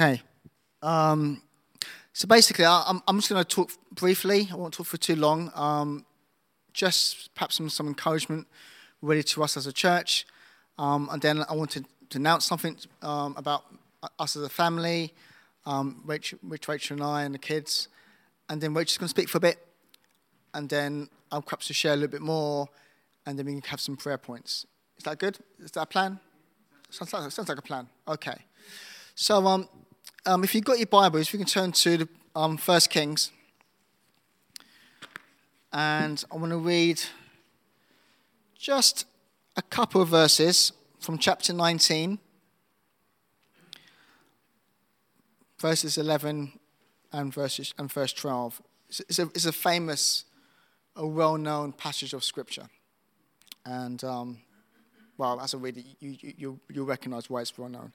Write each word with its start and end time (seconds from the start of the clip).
Okay. 0.00 0.22
Um, 0.80 1.42
so 2.12 2.28
basically, 2.28 2.64
I, 2.64 2.84
I'm, 2.86 3.02
I'm 3.08 3.16
just 3.18 3.30
going 3.30 3.44
to 3.44 3.48
talk 3.48 3.72
briefly. 3.90 4.48
I 4.48 4.54
won't 4.54 4.72
talk 4.72 4.86
for 4.86 4.96
too 4.96 5.16
long. 5.16 5.50
Um, 5.56 6.06
just 6.72 7.34
perhaps 7.34 7.56
some, 7.56 7.68
some 7.68 7.88
encouragement 7.88 8.46
really 9.02 9.24
to 9.24 9.42
us 9.42 9.56
as 9.56 9.66
a 9.66 9.72
church. 9.72 10.24
Um, 10.78 11.08
and 11.10 11.20
then 11.20 11.42
I 11.50 11.54
want 11.54 11.70
to, 11.72 11.84
announce 12.14 12.46
something 12.46 12.76
um, 13.02 13.34
about 13.36 13.64
us 14.20 14.36
as 14.36 14.42
a 14.42 14.48
family, 14.48 15.12
um, 15.66 16.00
Rachel, 16.06 16.38
Rich, 16.44 16.68
Rachel 16.68 16.94
and 16.94 17.04
I 17.04 17.24
and 17.24 17.34
the 17.34 17.38
kids. 17.40 17.88
And 18.48 18.60
then 18.60 18.74
Rachel's 18.74 18.98
going 18.98 19.08
to 19.08 19.10
speak 19.10 19.28
for 19.28 19.38
a 19.38 19.40
bit. 19.40 19.58
And 20.54 20.68
then 20.68 21.08
I'll 21.32 21.42
perhaps 21.42 21.66
to 21.66 21.74
share 21.74 21.94
a 21.94 21.96
little 21.96 22.12
bit 22.12 22.22
more. 22.22 22.68
And 23.26 23.36
then 23.36 23.46
we 23.46 23.52
can 23.52 23.62
have 23.62 23.80
some 23.80 23.96
prayer 23.96 24.16
points. 24.16 24.64
Is 24.96 25.02
that 25.04 25.18
good? 25.18 25.38
Is 25.58 25.72
that 25.72 25.82
a 25.82 25.86
plan? 25.86 26.20
Sounds 26.88 27.12
like, 27.12 27.32
sounds 27.32 27.48
like 27.48 27.58
a 27.58 27.62
plan. 27.62 27.88
Okay. 28.06 28.38
So 29.16 29.44
um, 29.48 29.68
um, 30.26 30.44
if 30.44 30.54
you've 30.54 30.64
got 30.64 30.78
your 30.78 30.86
Bibles, 30.86 31.32
you 31.32 31.38
can 31.38 31.46
turn 31.46 31.72
to 31.72 31.98
the 31.98 32.08
um, 32.34 32.56
First 32.56 32.90
Kings. 32.90 33.30
And 35.72 36.22
I 36.30 36.36
want 36.36 36.50
to 36.50 36.58
read 36.58 37.00
just 38.58 39.06
a 39.56 39.62
couple 39.62 40.00
of 40.00 40.08
verses 40.08 40.72
from 40.98 41.18
chapter 41.18 41.52
19, 41.52 42.18
verses 45.58 45.98
11 45.98 46.58
and, 47.12 47.32
verses, 47.32 47.74
and 47.78 47.92
verse 47.92 48.12
12. 48.12 48.62
It's 48.88 49.18
a, 49.18 49.22
it's 49.34 49.44
a 49.44 49.52
famous, 49.52 50.24
a 50.96 51.06
well 51.06 51.36
known 51.36 51.72
passage 51.72 52.14
of 52.14 52.24
Scripture. 52.24 52.68
And, 53.64 54.02
um, 54.02 54.38
well, 55.16 55.40
as 55.40 55.54
I 55.54 55.58
read 55.58 55.76
it, 55.76 55.84
you, 56.00 56.16
you, 56.20 56.60
you 56.72 56.84
recognize 56.84 57.28
why 57.28 57.42
it's 57.42 57.56
well 57.58 57.68
known. 57.68 57.92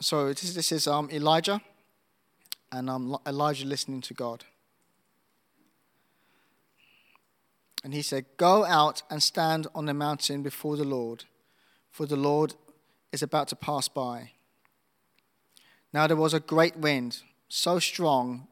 So 0.00 0.28
this, 0.28 0.54
this 0.54 0.72
is 0.72 0.86
um, 0.86 1.08
Elijah 1.10 1.60
and 2.70 2.90
um, 2.90 3.16
Elijah 3.26 3.66
listening 3.66 4.00
to 4.02 4.14
God. 4.14 4.44
And 7.82 7.94
he 7.94 8.02
said, 8.02 8.26
Go 8.36 8.64
out 8.64 9.02
and 9.10 9.22
stand 9.22 9.68
on 9.74 9.86
the 9.86 9.94
mountain 9.94 10.42
before 10.42 10.76
the 10.76 10.84
Lord, 10.84 11.24
for 11.90 12.04
the 12.04 12.16
Lord 12.16 12.54
is 13.12 13.22
about 13.22 13.48
to 13.48 13.56
pass 13.56 13.88
by. 13.88 14.32
Now 15.92 16.06
there 16.06 16.16
was 16.16 16.34
a 16.34 16.40
great 16.40 16.76
wind, 16.76 17.22
so 17.48 17.78
strong 17.78 18.48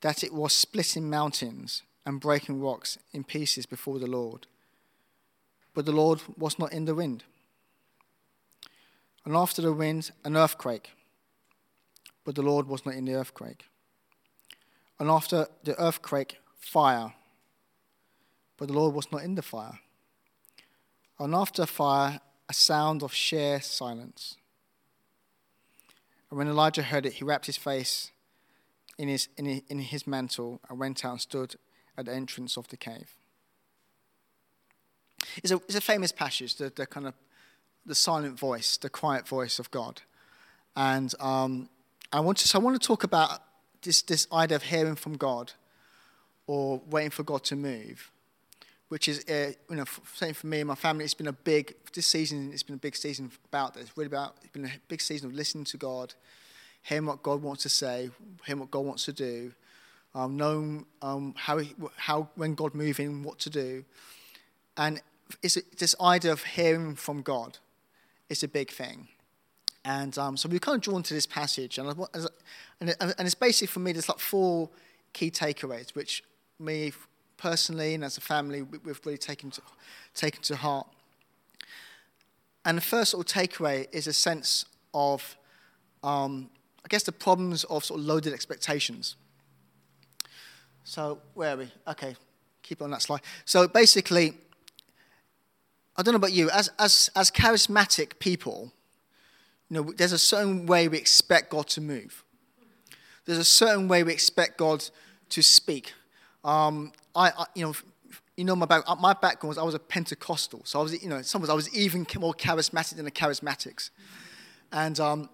that 0.00 0.22
it 0.22 0.34
was 0.34 0.52
splitting 0.52 1.08
mountains 1.08 1.82
and 2.04 2.20
breaking 2.20 2.60
rocks 2.60 2.98
in 3.12 3.24
pieces 3.24 3.64
before 3.64 3.98
the 3.98 4.06
Lord. 4.06 4.46
But 5.72 5.86
the 5.86 5.92
Lord 5.92 6.20
was 6.36 6.58
not 6.58 6.72
in 6.72 6.84
the 6.84 6.94
wind. 6.94 7.24
And 9.24 9.36
after 9.36 9.62
the 9.62 9.72
wind, 9.72 10.10
an 10.24 10.36
earthquake. 10.36 10.90
But 12.24 12.34
the 12.34 12.42
Lord 12.42 12.66
was 12.66 12.84
not 12.84 12.94
in 12.94 13.04
the 13.04 13.14
earthquake. 13.14 13.64
And 14.98 15.10
after 15.10 15.46
the 15.64 15.80
earthquake, 15.80 16.38
fire. 16.58 17.14
But 18.56 18.68
the 18.68 18.74
Lord 18.74 18.94
was 18.94 19.10
not 19.12 19.22
in 19.22 19.34
the 19.34 19.42
fire. 19.42 19.78
And 21.18 21.34
after 21.34 21.66
fire, 21.66 22.20
a 22.48 22.54
sound 22.54 23.02
of 23.02 23.12
sheer 23.12 23.60
silence. 23.60 24.36
And 26.30 26.38
when 26.38 26.48
Elijah 26.48 26.82
heard 26.82 27.06
it, 27.06 27.14
he 27.14 27.24
wrapped 27.24 27.46
his 27.46 27.56
face 27.56 28.10
in 28.98 29.08
his, 29.08 29.28
in 29.36 29.78
his, 29.78 30.06
mantle 30.06 30.60
and 30.68 30.78
went 30.78 31.04
out 31.04 31.12
and 31.12 31.20
stood 31.20 31.54
at 31.96 32.06
the 32.06 32.12
entrance 32.12 32.56
of 32.56 32.68
the 32.68 32.76
cave. 32.76 33.14
It's 35.36 35.52
a, 35.52 35.56
it's 35.56 35.76
a 35.76 35.80
famous 35.80 36.12
passage, 36.12 36.56
the, 36.56 36.70
the 36.74 36.86
kind 36.86 37.06
of 37.06 37.14
the 37.86 37.94
silent 37.94 38.38
voice, 38.38 38.76
the 38.76 38.90
quiet 38.90 39.26
voice 39.26 39.58
of 39.58 39.70
God. 39.70 40.02
And 40.76 41.12
um, 41.20 41.68
I, 42.12 42.20
want 42.20 42.38
to, 42.38 42.48
so 42.48 42.58
I 42.58 42.62
want 42.62 42.80
to 42.80 42.86
talk 42.86 43.04
about 43.04 43.42
this, 43.82 44.02
this 44.02 44.26
idea 44.32 44.56
of 44.56 44.62
hearing 44.62 44.94
from 44.94 45.16
God 45.16 45.52
or 46.46 46.80
waiting 46.90 47.10
for 47.10 47.22
God 47.22 47.44
to 47.44 47.56
move, 47.56 48.10
which 48.88 49.08
is, 49.08 49.24
uh, 49.28 49.52
you 49.68 49.76
know, 49.76 49.84
same 50.14 50.34
for 50.34 50.46
me 50.46 50.60
and 50.60 50.68
my 50.68 50.74
family, 50.74 51.04
it's 51.04 51.14
been 51.14 51.26
a 51.26 51.32
big, 51.32 51.74
this 51.92 52.06
season, 52.06 52.50
it's 52.52 52.62
been 52.62 52.76
a 52.76 52.78
big 52.78 52.96
season 52.96 53.30
about 53.46 53.74
this, 53.74 53.90
really 53.96 54.06
about, 54.06 54.36
it's 54.42 54.52
been 54.52 54.64
a 54.64 54.72
big 54.88 55.00
season 55.00 55.28
of 55.28 55.34
listening 55.34 55.64
to 55.64 55.76
God, 55.76 56.14
hearing 56.82 57.06
what 57.06 57.22
God 57.22 57.42
wants 57.42 57.62
to 57.64 57.68
say, 57.68 58.10
hearing 58.46 58.60
what 58.60 58.70
God 58.70 58.84
wants 58.86 59.04
to 59.06 59.12
do, 59.12 59.52
um, 60.14 60.36
knowing 60.36 60.86
um, 61.02 61.34
how, 61.36 61.60
how, 61.96 62.28
when 62.34 62.54
God 62.54 62.74
moving, 62.74 63.22
what 63.22 63.38
to 63.40 63.50
do. 63.50 63.84
And 64.76 65.02
it's 65.42 65.58
this 65.76 65.94
idea 66.00 66.32
of 66.32 66.44
hearing 66.44 66.94
from 66.94 67.22
God 67.22 67.58
is 68.28 68.42
a 68.42 68.48
big 68.48 68.70
thing. 68.70 69.08
And 69.84 70.16
um, 70.18 70.36
so 70.36 70.48
we're 70.48 70.58
kind 70.58 70.76
of 70.76 70.82
drawn 70.82 71.02
to 71.02 71.14
this 71.14 71.26
passage. 71.26 71.78
And, 71.78 71.88
and, 72.80 72.94
and 73.00 73.14
it's 73.20 73.34
basically 73.34 73.68
for 73.68 73.80
me, 73.80 73.92
there's 73.92 74.08
like 74.08 74.18
four 74.18 74.68
key 75.12 75.30
takeaways, 75.30 75.94
which 75.94 76.22
me 76.58 76.92
personally 77.36 77.94
and 77.94 78.04
as 78.04 78.18
a 78.18 78.20
family, 78.20 78.62
we've 78.62 79.00
really 79.04 79.16
taken 79.16 79.50
to, 79.52 79.62
taken 80.14 80.42
to 80.42 80.56
heart. 80.56 80.86
And 82.64 82.76
the 82.76 82.82
first 82.82 83.12
sort 83.12 83.26
of 83.26 83.34
takeaway 83.34 83.86
is 83.92 84.06
a 84.06 84.12
sense 84.12 84.66
of, 84.92 85.36
um, 86.02 86.50
I 86.84 86.88
guess, 86.88 87.04
the 87.04 87.12
problems 87.12 87.64
of 87.64 87.84
sort 87.84 88.00
of 88.00 88.06
loaded 88.06 88.34
expectations. 88.34 89.16
So, 90.84 91.20
where 91.34 91.54
are 91.54 91.56
we? 91.58 91.72
Okay, 91.86 92.16
keep 92.62 92.82
on 92.82 92.90
that 92.90 93.02
slide. 93.02 93.20
So, 93.44 93.68
basically, 93.68 94.34
I 95.98 96.02
don't 96.02 96.12
know 96.12 96.18
about 96.18 96.32
you, 96.32 96.48
as, 96.50 96.70
as, 96.78 97.10
as 97.16 97.28
charismatic 97.28 98.20
people, 98.20 98.72
you 99.68 99.74
know, 99.74 99.92
there's 99.96 100.12
a 100.12 100.18
certain 100.18 100.64
way 100.64 100.86
we 100.86 100.96
expect 100.96 101.50
God 101.50 101.66
to 101.68 101.80
move. 101.80 102.24
There's 103.24 103.38
a 103.38 103.44
certain 103.44 103.88
way 103.88 104.04
we 104.04 104.12
expect 104.12 104.58
God 104.58 104.88
to 105.30 105.42
speak. 105.42 105.92
Um, 106.44 106.92
I, 107.16 107.32
I, 107.36 107.44
you 107.56 107.66
know, 107.66 107.74
you 108.36 108.44
know 108.44 108.54
my, 108.54 108.64
back, 108.64 108.84
my 109.00 109.12
background 109.12 109.48
was 109.48 109.58
I 109.58 109.64
was 109.64 109.74
a 109.74 109.80
Pentecostal, 109.80 110.60
so 110.64 110.78
I 110.78 110.82
was, 110.84 111.02
you 111.02 111.08
know, 111.08 111.20
some 111.22 111.44
I 111.50 111.52
was 111.52 111.74
even 111.74 112.06
more 112.20 112.32
charismatic 112.32 112.94
than 112.94 113.04
the 113.04 113.10
charismatics. 113.10 113.90
And 114.70 115.00
um, 115.00 115.28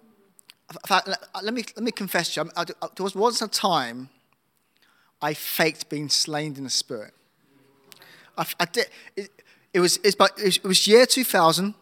fact, 0.87 1.07
let 1.43 1.53
me 1.53 1.63
let 1.75 1.83
me 1.83 1.91
confess 1.91 2.33
to 2.33 2.41
you, 2.41 2.51
I, 2.57 2.61
I, 2.81 2.87
there 2.95 3.03
was 3.03 3.13
once 3.13 3.41
a 3.43 3.47
time 3.47 4.09
I 5.21 5.35
faked 5.35 5.89
being 5.89 6.09
slain 6.09 6.55
in 6.57 6.63
the 6.63 6.69
spirit. 6.71 7.13
I, 8.35 8.47
I 8.59 8.65
did. 8.65 8.87
It, 9.15 9.29
it 9.75 9.81
was, 9.81 9.99
it 10.05 10.63
was 10.63 10.87
year 10.87 11.05
2000. 11.05 11.75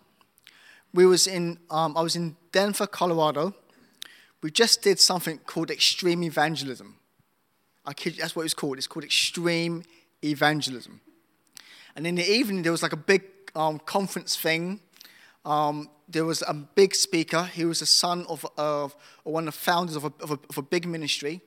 We 0.96 1.06
was 1.06 1.28
in, 1.28 1.60
um, 1.70 1.96
I 1.96 2.02
was 2.02 2.16
in 2.16 2.36
Denver, 2.52 2.88
Colorado. 2.88 3.54
We 4.42 4.50
just 4.50 4.82
did 4.82 5.00
something 5.00 5.38
called 5.46 5.70
extreme 5.70 6.24
evangelism. 6.24 6.96
I 7.86 7.94
kid 7.94 8.16
you, 8.16 8.22
that's 8.24 8.36
what 8.36 8.42
it 8.42 8.46
was 8.46 8.56
called. 8.56 8.80
It's 8.80 8.88
called 8.88 9.04
extreme 9.04 9.84
evangelism. 10.24 11.02
And 11.96 12.08
in 12.08 12.16
the 12.16 12.28
evening, 12.28 12.64
there 12.64 12.72
was 12.72 12.82
like 12.82 12.94
a 12.94 12.98
big 12.98 13.22
um, 13.54 13.78
conference 13.78 14.36
thing. 14.36 14.80
Um, 15.46 15.88
there 16.10 16.26
was 16.26 16.42
a 16.48 16.54
big 16.56 16.96
speaker. 16.96 17.44
He 17.44 17.64
was 17.64 17.82
the 17.82 17.86
son 17.86 18.26
of, 18.28 18.44
of 18.58 18.96
one 19.24 19.48
of 19.48 19.54
the 19.54 19.60
founders 19.60 19.96
of 19.96 20.06
a, 20.06 20.14
of, 20.20 20.32
a, 20.32 20.40
of 20.50 20.58
a, 20.58 20.64
big 20.64 20.88
ministry. 20.88 21.42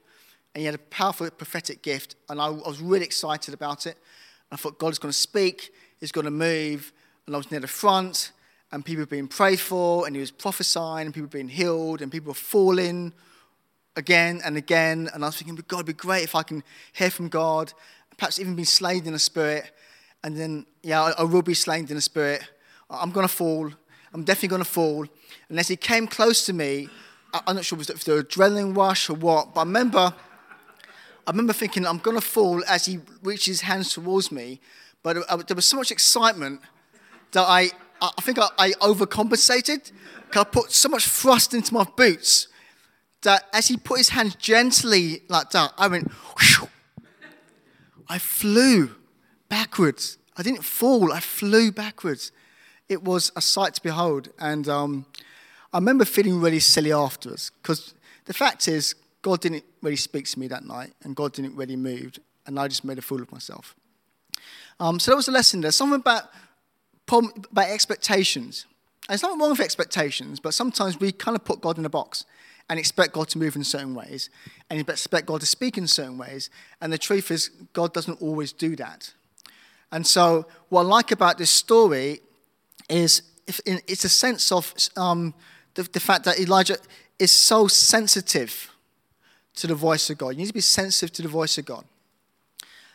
And 0.54 0.60
he 0.60 0.66
had 0.66 0.76
a 0.76 0.78
powerful 0.78 1.28
prophetic 1.28 1.82
gift. 1.82 2.14
And 2.28 2.40
I, 2.40 2.46
I 2.46 2.50
was 2.50 2.80
really 2.80 3.04
excited 3.04 3.52
about 3.52 3.84
it. 3.84 3.98
I 4.52 4.54
thought 4.54 4.78
God 4.78 4.92
is 4.92 5.00
going 5.00 5.10
to 5.10 5.18
speak 5.18 5.72
is 6.00 6.12
going 6.12 6.24
to 6.24 6.30
move. 6.30 6.92
And 7.26 7.34
I 7.34 7.38
was 7.38 7.50
near 7.50 7.60
the 7.60 7.66
front, 7.66 8.32
and 8.70 8.84
people 8.84 9.02
were 9.02 9.06
being 9.06 9.28
prayed 9.28 9.60
for, 9.60 10.06
and 10.06 10.14
he 10.14 10.20
was 10.20 10.30
prophesying, 10.30 11.06
and 11.06 11.14
people 11.14 11.26
were 11.26 11.30
being 11.30 11.48
healed, 11.48 12.02
and 12.02 12.10
people 12.10 12.28
were 12.28 12.34
falling 12.34 13.12
again 13.96 14.40
and 14.44 14.56
again. 14.56 15.08
And 15.12 15.24
I 15.24 15.28
was 15.28 15.36
thinking, 15.36 15.56
God, 15.68 15.78
it'd 15.78 15.86
be 15.86 15.92
great 15.92 16.24
if 16.24 16.34
I 16.34 16.42
can 16.42 16.62
hear 16.92 17.10
from 17.10 17.28
God, 17.28 17.72
perhaps 18.16 18.38
even 18.38 18.54
be 18.54 18.64
slain 18.64 19.06
in 19.06 19.12
the 19.12 19.18
spirit. 19.18 19.70
And 20.22 20.36
then, 20.36 20.66
yeah, 20.82 21.02
I, 21.02 21.10
I 21.18 21.22
will 21.24 21.42
be 21.42 21.54
slain 21.54 21.86
in 21.88 21.96
the 21.96 22.00
spirit. 22.00 22.42
I'm 22.90 23.10
going 23.10 23.26
to 23.26 23.32
fall. 23.32 23.70
I'm 24.12 24.24
definitely 24.24 24.48
going 24.48 24.62
to 24.62 24.68
fall. 24.68 25.06
And 25.48 25.58
as 25.58 25.68
he 25.68 25.76
came 25.76 26.06
close 26.06 26.46
to 26.46 26.52
me, 26.52 26.88
I'm 27.46 27.56
not 27.56 27.64
sure 27.64 27.78
if 27.78 27.88
it 27.88 27.94
was 27.94 28.04
the 28.04 28.22
adrenaline 28.22 28.76
rush 28.76 29.10
or 29.10 29.14
what, 29.14 29.54
but 29.54 29.60
I 29.60 29.64
remember, 29.64 30.14
I 31.26 31.30
remember 31.30 31.52
thinking, 31.52 31.86
I'm 31.86 31.98
going 31.98 32.16
to 32.16 32.22
fall 32.22 32.64
as 32.66 32.86
he 32.86 33.00
reaches 33.22 33.46
his 33.46 33.60
hands 33.62 33.92
towards 33.92 34.32
me. 34.32 34.60
But 35.06 35.18
uh, 35.28 35.36
there 35.36 35.54
was 35.54 35.66
so 35.66 35.76
much 35.76 35.92
excitement 35.92 36.60
that 37.30 37.42
I, 37.42 37.70
I 38.02 38.10
think 38.22 38.40
I, 38.40 38.48
I 38.58 38.70
overcompensated. 38.80 39.92
I 40.34 40.42
put 40.42 40.72
so 40.72 40.88
much 40.88 41.06
thrust 41.06 41.54
into 41.54 41.72
my 41.72 41.84
boots 41.84 42.48
that 43.22 43.44
as 43.52 43.68
he 43.68 43.76
put 43.76 43.98
his 43.98 44.08
hands 44.08 44.34
gently 44.34 45.22
like 45.28 45.50
that, 45.50 45.72
I 45.78 45.86
went, 45.86 46.10
I 48.08 48.18
flew 48.18 48.96
backwards. 49.48 50.18
I 50.36 50.42
didn't 50.42 50.64
fall, 50.64 51.12
I 51.12 51.20
flew 51.20 51.70
backwards. 51.70 52.32
It 52.88 53.04
was 53.04 53.30
a 53.36 53.40
sight 53.40 53.74
to 53.74 53.82
behold. 53.82 54.30
And 54.40 54.68
um, 54.68 55.06
I 55.72 55.78
remember 55.78 56.04
feeling 56.04 56.40
really 56.40 56.58
silly 56.58 56.92
afterwards 56.92 57.52
because 57.62 57.94
the 58.24 58.34
fact 58.34 58.66
is, 58.66 58.96
God 59.22 59.40
didn't 59.40 59.62
really 59.82 59.94
speak 59.94 60.26
to 60.26 60.40
me 60.40 60.48
that 60.48 60.64
night 60.64 60.94
and 61.04 61.14
God 61.14 61.32
didn't 61.32 61.54
really 61.54 61.76
move, 61.76 62.18
and 62.44 62.58
I 62.58 62.66
just 62.66 62.84
made 62.84 62.98
a 62.98 63.02
fool 63.02 63.22
of 63.22 63.30
myself. 63.30 63.76
Um, 64.78 64.98
so 64.98 65.10
that 65.10 65.16
was 65.16 65.28
a 65.28 65.32
lesson 65.32 65.60
there. 65.60 65.70
Something 65.70 66.00
about, 66.00 66.24
about 67.08 67.68
expectations. 67.68 68.66
And 69.08 69.14
it's 69.14 69.22
not 69.22 69.38
wrong 69.38 69.50
with 69.50 69.60
expectations, 69.60 70.40
but 70.40 70.54
sometimes 70.54 70.98
we 70.98 71.12
kind 71.12 71.36
of 71.36 71.44
put 71.44 71.60
God 71.60 71.78
in 71.78 71.84
a 71.84 71.88
box 71.88 72.24
and 72.68 72.78
expect 72.78 73.12
God 73.12 73.28
to 73.28 73.38
move 73.38 73.54
in 73.54 73.62
certain 73.62 73.94
ways, 73.94 74.28
and 74.68 74.80
expect 74.80 75.26
God 75.26 75.40
to 75.40 75.46
speak 75.46 75.78
in 75.78 75.86
certain 75.86 76.18
ways. 76.18 76.50
And 76.80 76.92
the 76.92 76.98
truth 76.98 77.30
is, 77.30 77.50
God 77.72 77.92
doesn't 77.92 78.20
always 78.20 78.52
do 78.52 78.74
that. 78.76 79.12
And 79.92 80.04
so, 80.04 80.46
what 80.68 80.80
I 80.80 80.84
like 80.84 81.12
about 81.12 81.38
this 81.38 81.50
story 81.50 82.20
is 82.88 83.22
it's 83.46 84.04
a 84.04 84.08
sense 84.08 84.50
of 84.50 84.74
um, 84.96 85.32
the, 85.74 85.84
the 85.84 86.00
fact 86.00 86.24
that 86.24 86.40
Elijah 86.40 86.78
is 87.20 87.30
so 87.30 87.68
sensitive 87.68 88.72
to 89.54 89.68
the 89.68 89.74
voice 89.74 90.10
of 90.10 90.18
God. 90.18 90.30
You 90.30 90.38
need 90.38 90.48
to 90.48 90.52
be 90.52 90.60
sensitive 90.60 91.12
to 91.12 91.22
the 91.22 91.28
voice 91.28 91.56
of 91.58 91.64
God. 91.64 91.84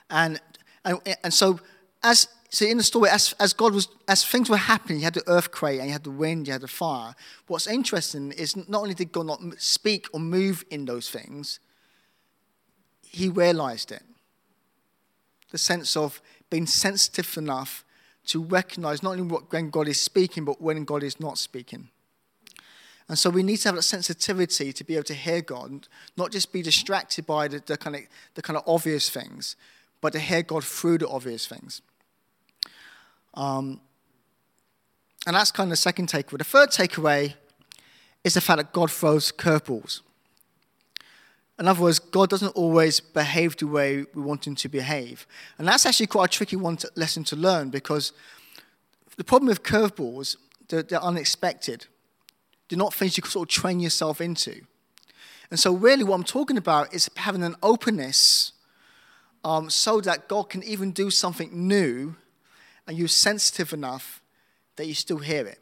And, 0.10 0.42
and, 0.84 1.00
and 1.24 1.34
so, 1.34 1.60
as 2.04 2.28
so 2.54 2.66
in 2.66 2.78
the 2.78 2.84
story, 2.84 3.10
as, 3.10 3.34
as 3.40 3.54
God 3.54 3.74
was, 3.74 3.88
as 4.10 4.26
things 4.26 4.50
were 4.50 4.58
happening, 4.58 5.00
you 5.00 5.06
had 5.06 5.14
the 5.14 5.28
earthquake 5.28 5.80
and 5.80 5.88
you 5.88 5.94
had 5.94 6.04
the 6.04 6.12
wind, 6.12 6.48
you 6.48 6.54
had 6.54 6.62
the 6.62 6.68
fire. 6.68 7.16
What's 7.48 7.66
interesting 7.66 8.34
is 8.34 8.58
not 8.68 8.82
only 8.82 8.94
did 8.94 9.14
God 9.14 9.26
not 9.26 9.40
speak 9.58 10.08
or 10.14 10.20
move 10.20 10.66
in 10.70 10.84
those 10.84 11.10
things, 11.10 11.62
he 13.10 13.30
realized 13.30 13.94
it. 13.94 14.04
The 15.52 15.58
sense 15.58 15.96
of 15.96 16.22
being 16.50 16.68
sensitive 16.68 17.38
enough 17.38 17.86
to 18.28 18.44
recognize 18.44 19.02
not 19.02 19.12
only 19.12 19.24
what, 19.24 19.50
when 19.52 19.70
God 19.70 19.88
is 19.88 20.02
speaking, 20.02 20.44
but 20.44 20.62
when 20.62 20.84
God 20.84 21.04
is 21.04 21.22
not 21.22 21.38
speaking. 21.38 21.88
And 23.08 23.18
so 23.18 23.30
we 23.30 23.44
need 23.44 23.58
to 23.58 23.70
have 23.70 23.76
that 23.76 23.84
sensitivity 23.84 24.74
to 24.74 24.84
be 24.84 24.96
able 24.96 25.06
to 25.06 25.14
hear 25.14 25.42
God, 25.42 25.88
not 26.18 26.32
just 26.32 26.52
be 26.52 26.62
distracted 26.62 27.26
by 27.26 27.48
the, 27.48 27.64
the, 27.66 27.78
kind, 27.78 27.96
of, 27.96 28.02
the 28.36 28.42
kind 28.42 28.58
of 28.58 28.64
obvious 28.68 29.10
things, 29.10 29.56
but 30.02 30.14
to 30.14 30.20
hear 30.20 30.44
God 30.44 30.64
through 30.64 30.98
the 30.98 31.08
obvious 31.08 31.48
things. 31.48 31.82
Um, 33.34 33.80
and 35.26 35.36
that's 35.36 35.52
kind 35.52 35.68
of 35.68 35.72
the 35.72 35.78
second 35.78 36.10
takeaway. 36.10 36.40
The 36.40 36.44
third 36.44 36.70
takeaway 36.72 37.36
is 38.24 38.34
the 38.34 38.42
fact 38.42 38.58
that 38.58 38.74
God 38.74 38.92
throws 38.92 39.32
curveballs. 39.32 40.02
In 41.60 41.68
other 41.68 41.82
words, 41.82 42.00
God 42.00 42.30
doesn't 42.30 42.56
always 42.56 43.00
behave 43.00 43.56
the 43.58 43.68
way 43.68 44.06
we 44.16 44.22
want 44.22 44.48
him 44.48 44.56
to 44.56 44.70
behave. 44.70 45.28
And 45.60 45.68
that's 45.68 45.86
actually 45.86 46.08
quite 46.08 46.34
a 46.34 46.38
tricky 46.38 46.56
one 46.56 46.78
to, 46.78 46.90
lesson 46.96 47.24
to 47.26 47.36
learn 47.36 47.70
because 47.70 48.14
the 49.18 49.24
problem 49.24 49.48
with 49.48 49.62
curveballs, 49.62 50.38
they're, 50.70 50.82
they're 50.82 51.04
unexpected. 51.04 51.86
They're 52.68 52.80
not 52.80 52.94
things 52.96 53.16
you 53.16 53.22
can 53.22 53.32
sort 53.32 53.50
of 53.50 53.54
train 53.54 53.80
yourself 53.80 54.22
into. 54.22 54.62
And 55.52 55.60
so, 55.60 55.74
really, 55.74 56.04
what 56.04 56.16
I'm 56.16 56.24
talking 56.24 56.58
about 56.58 56.94
is 56.94 57.12
having 57.18 57.44
an 57.44 57.56
openness 57.62 58.54
um, 59.44 59.70
so 59.70 60.02
that 60.02 60.28
God 60.28 60.50
can 60.50 60.64
even 60.64 60.92
do 60.92 61.10
something 61.10 61.50
new 61.68 62.16
and 62.88 62.98
you're 62.98 63.08
sensitive 63.08 63.74
enough 63.74 64.22
that 64.76 64.88
you 64.88 64.94
still 64.94 65.20
hear 65.20 65.46
it. 65.46 65.60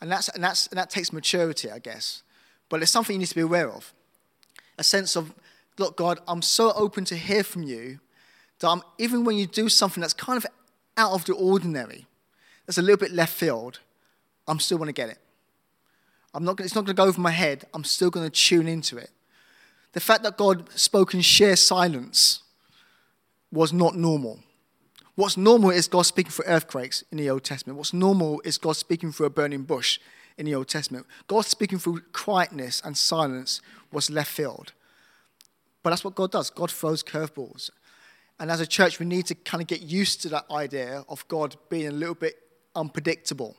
And, 0.00 0.10
that's, 0.10 0.28
and, 0.28 0.42
that's, 0.42 0.66
and 0.68 0.78
that 0.78 0.90
takes 0.90 1.12
maturity, 1.12 1.70
I 1.70 1.78
guess. 1.78 2.22
But 2.68 2.82
it's 2.82 2.90
something 2.90 3.14
you 3.14 3.20
need 3.20 3.28
to 3.28 3.34
be 3.34 3.40
aware 3.40 3.70
of. 3.70 3.92
A 4.78 4.84
sense 4.84 5.16
of, 5.16 5.34
look, 5.78 5.96
God, 5.96 6.20
I'm 6.26 6.42
so 6.42 6.72
open 6.72 7.04
to 7.06 7.16
hear 7.16 7.44
from 7.44 7.62
you 7.62 8.00
that 8.60 8.68
I'm, 8.68 8.82
even 8.98 9.24
when 9.24 9.36
you 9.36 9.46
do 9.46 9.68
something 9.68 10.00
that's 10.00 10.14
kind 10.14 10.36
of 10.36 10.46
out 10.96 11.12
of 11.12 11.24
the 11.24 11.34
ordinary, 11.34 12.06
that's 12.66 12.78
a 12.78 12.82
little 12.82 12.96
bit 12.96 13.12
left 13.12 13.34
field, 13.34 13.80
I'm 14.46 14.60
still 14.60 14.78
going 14.78 14.88
to 14.88 14.92
get 14.92 15.10
it. 15.10 15.18
I'm 16.32 16.44
not, 16.44 16.60
it's 16.60 16.74
not 16.74 16.84
going 16.84 16.94
to 16.96 17.02
go 17.02 17.08
over 17.08 17.20
my 17.20 17.30
head. 17.30 17.64
I'm 17.74 17.84
still 17.84 18.10
going 18.10 18.28
to 18.28 18.30
tune 18.30 18.68
into 18.68 18.96
it. 18.96 19.10
The 19.92 20.00
fact 20.00 20.22
that 20.22 20.36
God 20.36 20.68
spoke 20.78 21.14
in 21.14 21.20
sheer 21.20 21.56
silence 21.56 22.42
was 23.52 23.72
not 23.72 23.96
normal. 23.96 24.40
What's 25.16 25.36
normal 25.36 25.70
is 25.70 25.88
God 25.88 26.02
speaking 26.02 26.30
through 26.30 26.46
earthquakes 26.46 27.04
in 27.10 27.18
the 27.18 27.28
Old 27.28 27.44
Testament. 27.44 27.76
What's 27.76 27.92
normal 27.92 28.40
is 28.44 28.56
God 28.56 28.76
speaking 28.76 29.12
through 29.12 29.26
a 29.26 29.30
burning 29.30 29.64
bush 29.64 29.98
in 30.38 30.46
the 30.46 30.54
Old 30.54 30.68
Testament. 30.68 31.06
God 31.26 31.44
speaking 31.44 31.78
through 31.78 32.00
quietness 32.12 32.80
and 32.84 32.96
silence 32.96 33.60
was 33.92 34.08
left 34.08 34.30
field. 34.30 34.72
But 35.82 35.90
that's 35.90 36.04
what 36.04 36.14
God 36.14 36.30
does. 36.30 36.50
God 36.50 36.70
throws 36.70 37.02
curveballs. 37.02 37.70
And 38.38 38.50
as 38.50 38.60
a 38.60 38.66
church, 38.66 38.98
we 38.98 39.06
need 39.06 39.26
to 39.26 39.34
kind 39.34 39.60
of 39.60 39.66
get 39.66 39.82
used 39.82 40.22
to 40.22 40.28
that 40.30 40.46
idea 40.50 41.04
of 41.08 41.26
God 41.28 41.56
being 41.68 41.88
a 41.88 41.92
little 41.92 42.14
bit 42.14 42.36
unpredictable. 42.74 43.56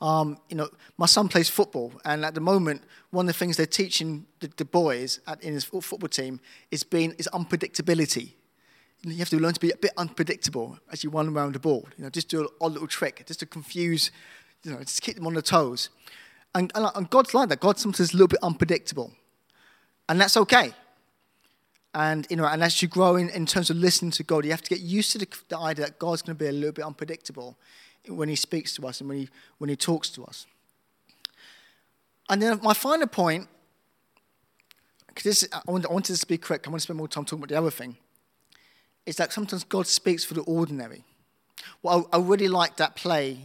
Um, 0.00 0.38
you 0.48 0.56
know, 0.56 0.68
my 0.96 1.06
son 1.06 1.28
plays 1.28 1.48
football, 1.48 1.92
and 2.04 2.24
at 2.24 2.34
the 2.34 2.40
moment, 2.40 2.82
one 3.10 3.24
of 3.24 3.34
the 3.34 3.38
things 3.38 3.56
they're 3.56 3.66
teaching 3.66 4.26
the, 4.38 4.48
the 4.56 4.64
boys 4.64 5.20
at, 5.26 5.42
in 5.42 5.54
his 5.54 5.64
football 5.64 6.08
team 6.08 6.40
is 6.70 6.84
being 6.84 7.14
is 7.18 7.28
unpredictability 7.32 8.34
you 9.04 9.18
have 9.18 9.28
to 9.30 9.38
learn 9.38 9.54
to 9.54 9.60
be 9.60 9.70
a 9.70 9.76
bit 9.76 9.92
unpredictable 9.96 10.78
as 10.90 11.04
you 11.04 11.10
run 11.10 11.28
around 11.28 11.54
the 11.54 11.58
ball. 11.58 11.88
You 11.96 12.04
know, 12.04 12.10
just 12.10 12.28
do 12.28 12.42
an 12.42 12.48
odd 12.60 12.72
little 12.72 12.88
trick, 12.88 13.24
just 13.26 13.40
to 13.40 13.46
confuse, 13.46 14.10
you 14.64 14.72
know, 14.72 14.78
just 14.78 15.02
keep 15.02 15.16
them 15.16 15.26
on 15.26 15.34
their 15.34 15.42
toes. 15.42 15.90
And, 16.54 16.72
and, 16.74 16.90
and 16.94 17.10
God's 17.10 17.34
like 17.34 17.48
that. 17.50 17.60
God's 17.60 17.80
sometimes 17.80 18.12
a 18.12 18.16
little 18.16 18.28
bit 18.28 18.40
unpredictable. 18.42 19.12
And 20.08 20.20
that's 20.20 20.36
okay. 20.36 20.72
And, 21.94 22.26
you 22.28 22.36
know, 22.36 22.44
and 22.44 22.62
as 22.62 22.82
you 22.82 22.88
grow 22.88 23.16
in, 23.16 23.28
in 23.30 23.46
terms 23.46 23.70
of 23.70 23.76
listening 23.76 24.10
to 24.12 24.22
God, 24.22 24.44
you 24.44 24.50
have 24.50 24.62
to 24.62 24.70
get 24.70 24.80
used 24.80 25.12
to 25.12 25.18
the, 25.18 25.28
the 25.48 25.58
idea 25.58 25.86
that 25.86 25.98
God's 25.98 26.22
going 26.22 26.36
to 26.36 26.44
be 26.44 26.48
a 26.48 26.52
little 26.52 26.72
bit 26.72 26.84
unpredictable 26.84 27.56
when 28.06 28.28
he 28.28 28.36
speaks 28.36 28.74
to 28.76 28.86
us 28.86 29.00
and 29.00 29.08
when 29.08 29.18
he, 29.18 29.28
when 29.58 29.70
he 29.70 29.76
talks 29.76 30.08
to 30.10 30.24
us. 30.24 30.46
And 32.28 32.42
then 32.42 32.60
my 32.62 32.74
final 32.74 33.06
point, 33.06 33.48
because 35.08 35.48
I 35.52 35.60
wanted 35.66 36.12
this 36.12 36.20
to 36.20 36.26
be 36.26 36.38
quick, 36.38 36.66
I 36.66 36.70
want 36.70 36.80
to 36.80 36.84
spend 36.84 36.98
more 36.98 37.08
time 37.08 37.24
talking 37.24 37.38
about 37.38 37.48
the 37.48 37.58
other 37.58 37.70
thing 37.70 37.96
is 39.08 39.16
that 39.16 39.32
sometimes 39.32 39.64
God 39.64 39.86
speaks 39.86 40.22
for 40.22 40.34
the 40.34 40.42
ordinary. 40.42 41.02
Well, 41.82 42.06
I, 42.12 42.18
I 42.18 42.20
really 42.20 42.46
liked 42.46 42.76
that 42.76 42.94
play 42.94 43.38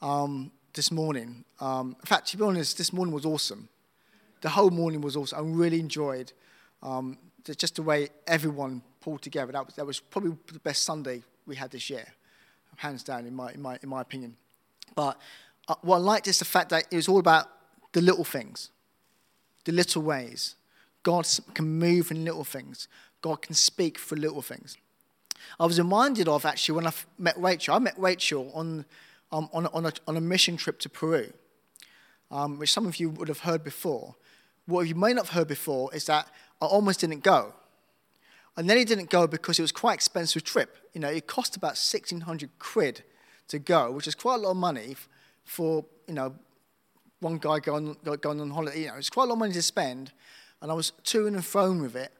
um, 0.00 0.52
this 0.74 0.92
morning. 0.92 1.44
Um, 1.58 1.96
in 1.98 2.06
fact, 2.06 2.28
to 2.28 2.36
be 2.36 2.44
honest, 2.44 2.78
this 2.78 2.92
morning 2.92 3.12
was 3.12 3.26
awesome. 3.26 3.68
The 4.42 4.50
whole 4.50 4.70
morning 4.70 5.00
was 5.00 5.16
awesome. 5.16 5.38
I 5.38 5.42
really 5.42 5.80
enjoyed 5.80 6.32
um, 6.84 7.18
just 7.44 7.74
the 7.74 7.82
way 7.82 8.10
everyone 8.28 8.80
pulled 9.00 9.22
together. 9.22 9.50
That 9.50 9.66
was, 9.66 9.74
that 9.74 9.86
was 9.86 9.98
probably 9.98 10.36
the 10.52 10.60
best 10.60 10.84
Sunday 10.84 11.24
we 11.46 11.56
had 11.56 11.72
this 11.72 11.90
year, 11.90 12.06
hands 12.76 13.02
down, 13.02 13.26
in 13.26 13.34
my, 13.34 13.52
in 13.52 13.62
my, 13.62 13.78
in 13.82 13.88
my 13.88 14.00
opinion. 14.00 14.36
But 14.94 15.18
uh, 15.68 15.74
what 15.82 15.96
I 15.96 16.00
liked 16.00 16.26
is 16.26 16.38
the 16.38 16.44
fact 16.44 16.70
that 16.70 16.84
it 16.90 16.96
was 16.96 17.08
all 17.08 17.18
about 17.18 17.48
the 17.92 18.00
little 18.00 18.24
things, 18.24 18.70
the 19.64 19.72
little 19.72 20.02
ways. 20.02 20.56
God 21.02 21.28
can 21.54 21.78
move 21.78 22.10
in 22.10 22.24
little 22.24 22.44
things. 22.44 22.88
God 23.22 23.42
can 23.42 23.54
speak 23.54 23.98
for 23.98 24.16
little 24.16 24.42
things. 24.42 24.76
I 25.58 25.66
was 25.66 25.78
reminded 25.78 26.28
of 26.28 26.44
actually 26.44 26.76
when 26.76 26.86
I 26.86 26.92
met 27.18 27.34
Rachel. 27.36 27.74
I 27.74 27.78
met 27.78 27.94
Rachel 27.98 28.50
on, 28.54 28.84
um, 29.30 29.48
on, 29.52 29.66
on, 29.66 29.86
a, 29.86 29.92
on 30.06 30.16
a 30.16 30.20
mission 30.20 30.56
trip 30.56 30.78
to 30.80 30.88
Peru, 30.88 31.32
um, 32.30 32.58
which 32.58 32.72
some 32.72 32.86
of 32.86 32.96
you 32.96 33.10
would 33.10 33.28
have 33.28 33.40
heard 33.40 33.64
before. 33.64 34.14
What 34.66 34.86
you 34.86 34.94
may 34.94 35.12
not 35.12 35.26
have 35.26 35.34
heard 35.34 35.48
before 35.48 35.92
is 35.94 36.06
that 36.06 36.28
I 36.60 36.66
almost 36.66 37.00
didn't 37.00 37.24
go. 37.24 37.54
And 38.56 38.68
then 38.68 38.76
he 38.76 38.84
didn't 38.84 39.10
go 39.10 39.26
because 39.26 39.58
it 39.58 39.62
was 39.62 39.72
quite 39.72 39.94
expensive 39.94 40.44
trip. 40.44 40.76
You 40.92 41.00
know, 41.00 41.08
it 41.08 41.26
cost 41.26 41.56
about 41.56 41.78
1,600 41.78 42.50
quid 42.58 43.02
to 43.48 43.58
go, 43.58 43.90
which 43.90 44.06
is 44.06 44.14
quite 44.14 44.36
a 44.36 44.38
lot 44.38 44.50
of 44.50 44.56
money 44.56 44.96
for, 45.44 45.84
you 46.06 46.14
know, 46.14 46.34
one 47.20 47.38
guy 47.38 47.60
going, 47.60 47.96
going 48.20 48.40
on 48.40 48.50
holiday. 48.50 48.82
You 48.82 48.88
know, 48.88 48.96
it's 48.96 49.10
quite 49.10 49.24
a 49.24 49.26
lot 49.26 49.34
of 49.34 49.38
money 49.38 49.52
to 49.54 49.62
spend. 49.62 50.12
And 50.60 50.70
I 50.70 50.74
was 50.74 50.92
to 51.04 51.26
and 51.26 51.44
fro 51.44 51.72
with 51.72 51.96
it. 51.96 52.12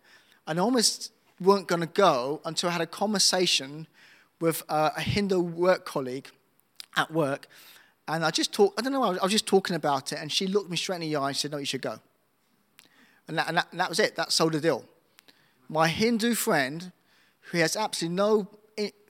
And 0.46 0.58
I 0.58 0.62
almost 0.62 1.12
weren't 1.40 1.68
going 1.68 1.80
to 1.80 1.86
go 1.86 2.40
until 2.44 2.70
I 2.70 2.72
had 2.72 2.82
a 2.82 2.86
conversation 2.86 3.86
with 4.40 4.62
uh, 4.68 4.90
a 4.96 5.00
Hindu 5.00 5.40
work 5.40 5.84
colleague 5.84 6.28
at 6.96 7.10
work. 7.12 7.46
And 8.08 8.24
I 8.24 8.30
just 8.30 8.52
talked, 8.52 8.78
I 8.78 8.82
don't 8.82 8.92
know, 8.92 9.04
I 9.04 9.22
was 9.22 9.32
just 9.32 9.46
talking 9.46 9.76
about 9.76 10.12
it. 10.12 10.18
And 10.20 10.32
she 10.32 10.46
looked 10.46 10.70
me 10.70 10.76
straight 10.76 10.96
in 10.96 11.02
the 11.02 11.16
eye 11.16 11.28
and 11.28 11.36
said, 11.36 11.52
No, 11.52 11.58
you 11.58 11.66
should 11.66 11.82
go. 11.82 11.98
And 13.28 13.38
that, 13.38 13.48
and 13.48 13.56
that, 13.56 13.68
and 13.70 13.80
that 13.80 13.88
was 13.88 14.00
it. 14.00 14.16
That 14.16 14.32
sold 14.32 14.52
the 14.52 14.60
deal. 14.60 14.84
My 15.68 15.88
Hindu 15.88 16.34
friend, 16.34 16.92
who 17.50 17.58
has 17.58 17.76
absolutely 17.76 18.16
no 18.16 18.48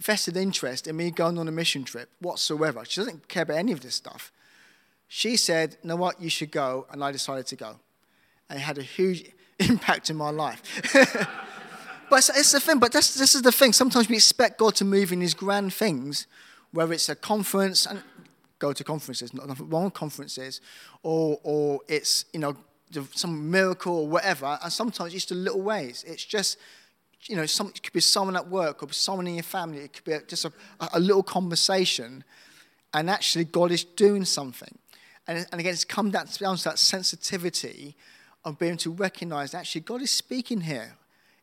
vested 0.01 0.37
interest 0.37 0.87
in 0.87 0.97
me 0.97 1.11
going 1.11 1.39
on 1.39 1.49
a 1.49 1.53
mission 1.53 1.85
trip 1.85 2.11
whatsoever, 2.21 2.85
she 2.87 3.01
doesn't 3.01 3.29
care 3.29 3.45
about 3.45 3.59
any 3.59 3.73
of 3.73 3.81
this 3.81 3.95
stuff. 3.95 4.33
She 5.09 5.37
said, 5.37 5.77
You 5.83 5.89
know 5.89 5.97
what, 5.97 6.21
you 6.21 6.31
should 6.31 6.51
go. 6.51 6.87
And 6.91 7.03
I 7.03 7.13
decided 7.13 7.47
to 7.49 7.57
go. 7.57 7.77
And 8.49 8.59
it 8.59 8.63
had 8.63 8.79
a 8.79 8.83
huge 8.83 9.31
impact 9.59 10.11
in 10.11 10.17
my 10.17 10.31
life. 10.31 10.63
But 12.13 12.19
it's, 12.19 12.29
it's 12.29 12.53
the 12.53 12.61
thing, 12.61 12.79
but 12.79 12.93
this, 12.93 13.15
this 13.15 13.35
is 13.35 13.41
the 13.41 13.51
thing. 13.51 13.73
Sometimes 13.73 14.07
we 14.07 14.17
expect 14.17 14.59
God 14.59 14.75
to 14.75 14.85
move 14.85 15.13
in 15.13 15.21
these 15.21 15.33
grand 15.33 15.73
things, 15.73 16.27
whether 16.71 16.93
it's 16.93 17.09
a 17.09 17.15
conference, 17.15 17.87
and 17.87 18.03
go 18.59 18.75
to 18.75 18.85
conferences, 18.85 19.33
not 19.33 19.59
wrong 19.59 19.91
conferences, 19.91 20.61
or, 21.03 21.41
or 21.43 21.81
it's, 21.89 22.27
you 22.35 22.41
know, 22.41 22.55
some 23.15 23.51
miracle 23.51 23.95
or 23.95 24.09
whatever, 24.09 24.59
and 24.63 24.73
sometimes 24.73 25.15
it's 25.15 25.27
the 25.27 25.35
little 25.35 25.63
ways. 25.63 26.05
It's 26.07 26.25
just, 26.25 26.59
you 27.25 27.37
know, 27.37 27.47
some, 27.47 27.69
it 27.69 27.83
could 27.83 27.93
be 27.93 28.01
someone 28.01 28.37
at 28.37 28.49
work 28.49 28.83
or 28.83 28.93
someone 28.93 29.27
in 29.27 29.35
your 29.35 29.43
family. 29.43 29.79
It 29.79 29.93
could 29.93 30.05
be 30.05 30.17
just 30.27 30.45
a, 30.45 30.53
a 30.93 31.01
little 31.01 31.23
conversation, 31.23 32.25
and 32.95 33.09
actually 33.09 33.45
God 33.45 33.71
is 33.71 33.85
doing 33.85 34.25
something. 34.25 34.79
And, 35.27 35.47
and 35.53 35.61
again, 35.61 35.73
it's 35.73 35.85
come 35.85 36.11
down 36.11 36.27
to 36.27 36.65
that 36.65 36.79
sensitivity 36.79 37.97
of 38.45 38.59
being 38.59 38.77
to 38.79 38.91
recognize 38.91 39.55
actually 39.55 39.83
God 39.83 40.03
is 40.03 40.11
speaking 40.11 40.63
here. 40.63 40.97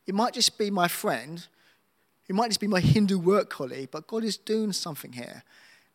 It 0.06 0.14
might 0.14 0.34
just 0.34 0.58
be 0.58 0.70
my 0.70 0.88
friend. 0.88 1.46
It 2.28 2.34
might 2.34 2.48
just 2.48 2.60
be 2.60 2.66
my 2.66 2.80
Hindu 2.80 3.18
work 3.18 3.50
colleague, 3.50 3.90
but 3.90 4.06
God 4.06 4.22
is 4.22 4.36
doing 4.36 4.72
something 4.72 5.12
here 5.12 5.42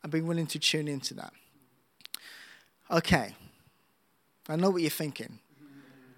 and 0.04 0.12
being 0.12 0.28
willing 0.28 0.48
to 0.48 0.60
tune 0.60 0.88
into 0.88 1.14
that. 1.14 1.34
Okay. 2.90 3.36
I 4.48 4.56
know 4.56 4.70
what 4.70 4.82
you're 4.82 4.92
thinking. 4.92 5.40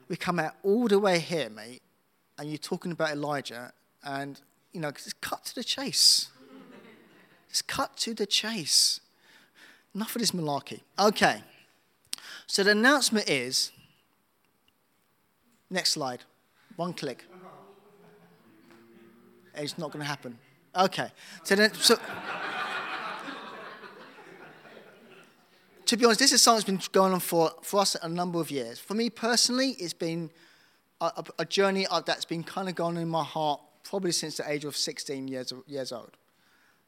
We 0.08 0.16
come 0.16 0.40
out 0.40 0.56
all 0.64 0.88
the 0.88 1.00
way 1.00 1.20
here, 1.20 1.50
mate, 1.50 1.82
and 2.38 2.50
you're 2.50 2.58
talking 2.58 2.92
about 2.92 3.12
Elijah, 3.12 3.74
and, 4.04 4.40
you 4.72 4.80
know, 4.80 4.92
just 4.92 5.20
cut 5.22 5.46
to 5.46 5.56
the 5.56 5.64
chase. 5.64 6.30
just 7.50 7.68
cut 7.68 7.98
to 7.98 8.14
the 8.14 8.26
chase. 8.26 9.02
Enough 9.94 10.16
of 10.16 10.22
this 10.22 10.32
malarkey. 10.32 10.82
Okay. 11.00 11.42
So 12.46 12.64
the 12.64 12.72
announcement 12.72 13.30
is 13.30 13.72
next 15.70 15.94
slide. 15.94 16.24
One 16.76 16.94
click. 16.94 17.26
It's 19.56 19.78
not 19.78 19.92
going 19.92 20.04
to 20.04 20.08
happen. 20.08 20.38
Okay. 20.76 21.12
So 21.44 21.56
then, 21.56 21.74
so. 21.74 21.98
To 25.88 25.96
be 25.96 26.04
honest, 26.04 26.20
this 26.20 26.34
is 26.34 26.42
something 26.42 26.76
that's 26.76 26.88
been 26.88 26.92
going 26.92 27.14
on 27.14 27.20
for, 27.22 27.52
for 27.62 27.80
us 27.80 27.96
a 27.96 28.10
number 28.10 28.40
of 28.40 28.52
years. 28.52 28.78
For 28.78 28.94
me 28.94 29.10
personally, 29.10 29.70
it's 29.80 29.94
been 29.94 30.30
a, 31.00 31.24
a 31.40 31.46
journey 31.46 31.88
that's 32.06 32.26
been 32.26 32.44
kind 32.44 32.68
of 32.68 32.76
going 32.76 32.98
in 32.98 33.08
my 33.08 33.24
heart 33.24 33.62
probably 33.84 34.12
since 34.12 34.38
the 34.38 34.52
age 34.52 34.66
of 34.66 34.76
16 34.76 35.28
years, 35.30 35.54
years 35.66 35.92
old. 35.94 36.12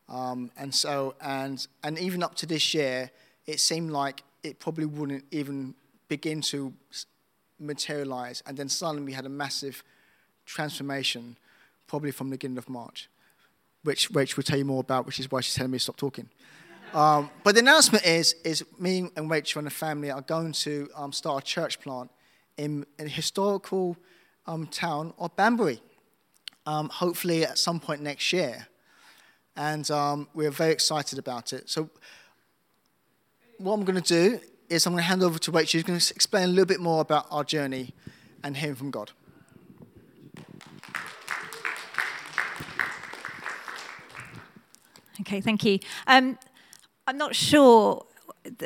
Um, 0.09 0.51
and 0.57 0.73
so, 0.75 1.15
and, 1.21 1.65
and 1.83 1.97
even 1.97 2.23
up 2.23 2.35
to 2.35 2.45
this 2.45 2.73
year, 2.73 3.09
it 3.47 3.61
seemed 3.61 3.91
like 3.91 4.23
it 4.43 4.59
probably 4.59 4.85
wouldn't 4.85 5.23
even 5.31 5.75
begin 6.09 6.41
to 6.41 6.73
materialize. 7.57 8.43
And 8.45 8.57
then 8.57 8.67
suddenly 8.67 9.05
we 9.05 9.13
had 9.13 9.25
a 9.25 9.29
massive 9.29 9.81
transformation, 10.45 11.37
probably 11.87 12.11
from 12.11 12.29
the 12.29 12.33
beginning 12.33 12.57
of 12.57 12.67
March, 12.67 13.09
which 13.83 14.11
Rach 14.11 14.35
will 14.35 14.43
tell 14.43 14.57
you 14.57 14.65
more 14.65 14.81
about, 14.81 15.05
which 15.05 15.19
is 15.19 15.31
why 15.31 15.39
she's 15.39 15.55
telling 15.55 15.71
me 15.71 15.77
to 15.77 15.83
stop 15.83 15.95
talking. 15.95 16.27
Um, 16.93 17.29
but 17.43 17.53
the 17.53 17.61
announcement 17.61 18.05
is, 18.05 18.35
is 18.43 18.63
me 18.79 19.09
and 19.15 19.29
Rachel 19.29 19.59
and 19.59 19.67
the 19.67 19.71
family 19.71 20.09
are 20.09 20.21
going 20.21 20.53
to 20.53 20.89
um, 20.95 21.11
start 21.11 21.43
a 21.43 21.45
church 21.45 21.79
plant 21.79 22.09
in, 22.57 22.85
in 22.97 23.05
a 23.05 23.09
historical 23.09 23.95
um, 24.47 24.65
town 24.65 25.13
of 25.19 25.35
Banbury, 25.35 25.81
um, 26.65 26.89
hopefully 26.89 27.45
at 27.45 27.59
some 27.59 27.79
point 27.79 28.01
next 28.01 28.33
year. 28.33 28.67
And 29.55 29.89
um, 29.91 30.27
we're 30.33 30.51
very 30.51 30.71
excited 30.71 31.19
about 31.19 31.53
it. 31.53 31.69
So 31.69 31.89
what 33.59 33.73
I'm 33.73 33.83
going 33.83 34.01
to 34.01 34.07
do 34.07 34.39
is 34.67 34.85
I'm 34.87 34.93
going 34.93 35.03
to 35.03 35.07
hand 35.07 35.21
over 35.21 35.37
to 35.37 35.51
Rachel. 35.51 35.79
She's 35.79 35.83
going 35.83 35.99
to 35.99 36.13
explain 36.15 36.45
a 36.45 36.47
little 36.47 36.65
bit 36.65 36.79
more 36.79 37.01
about 37.01 37.27
our 37.29 37.43
journey 37.43 37.93
and 38.43 38.57
hearing 38.57 38.75
from 38.75 38.89
God. 38.89 39.11
Okay, 45.21 45.41
thank 45.41 45.65
you. 45.65 45.79
Um, 46.07 46.39
I'm 47.09 47.17
not 47.17 47.33
sure 47.33 48.05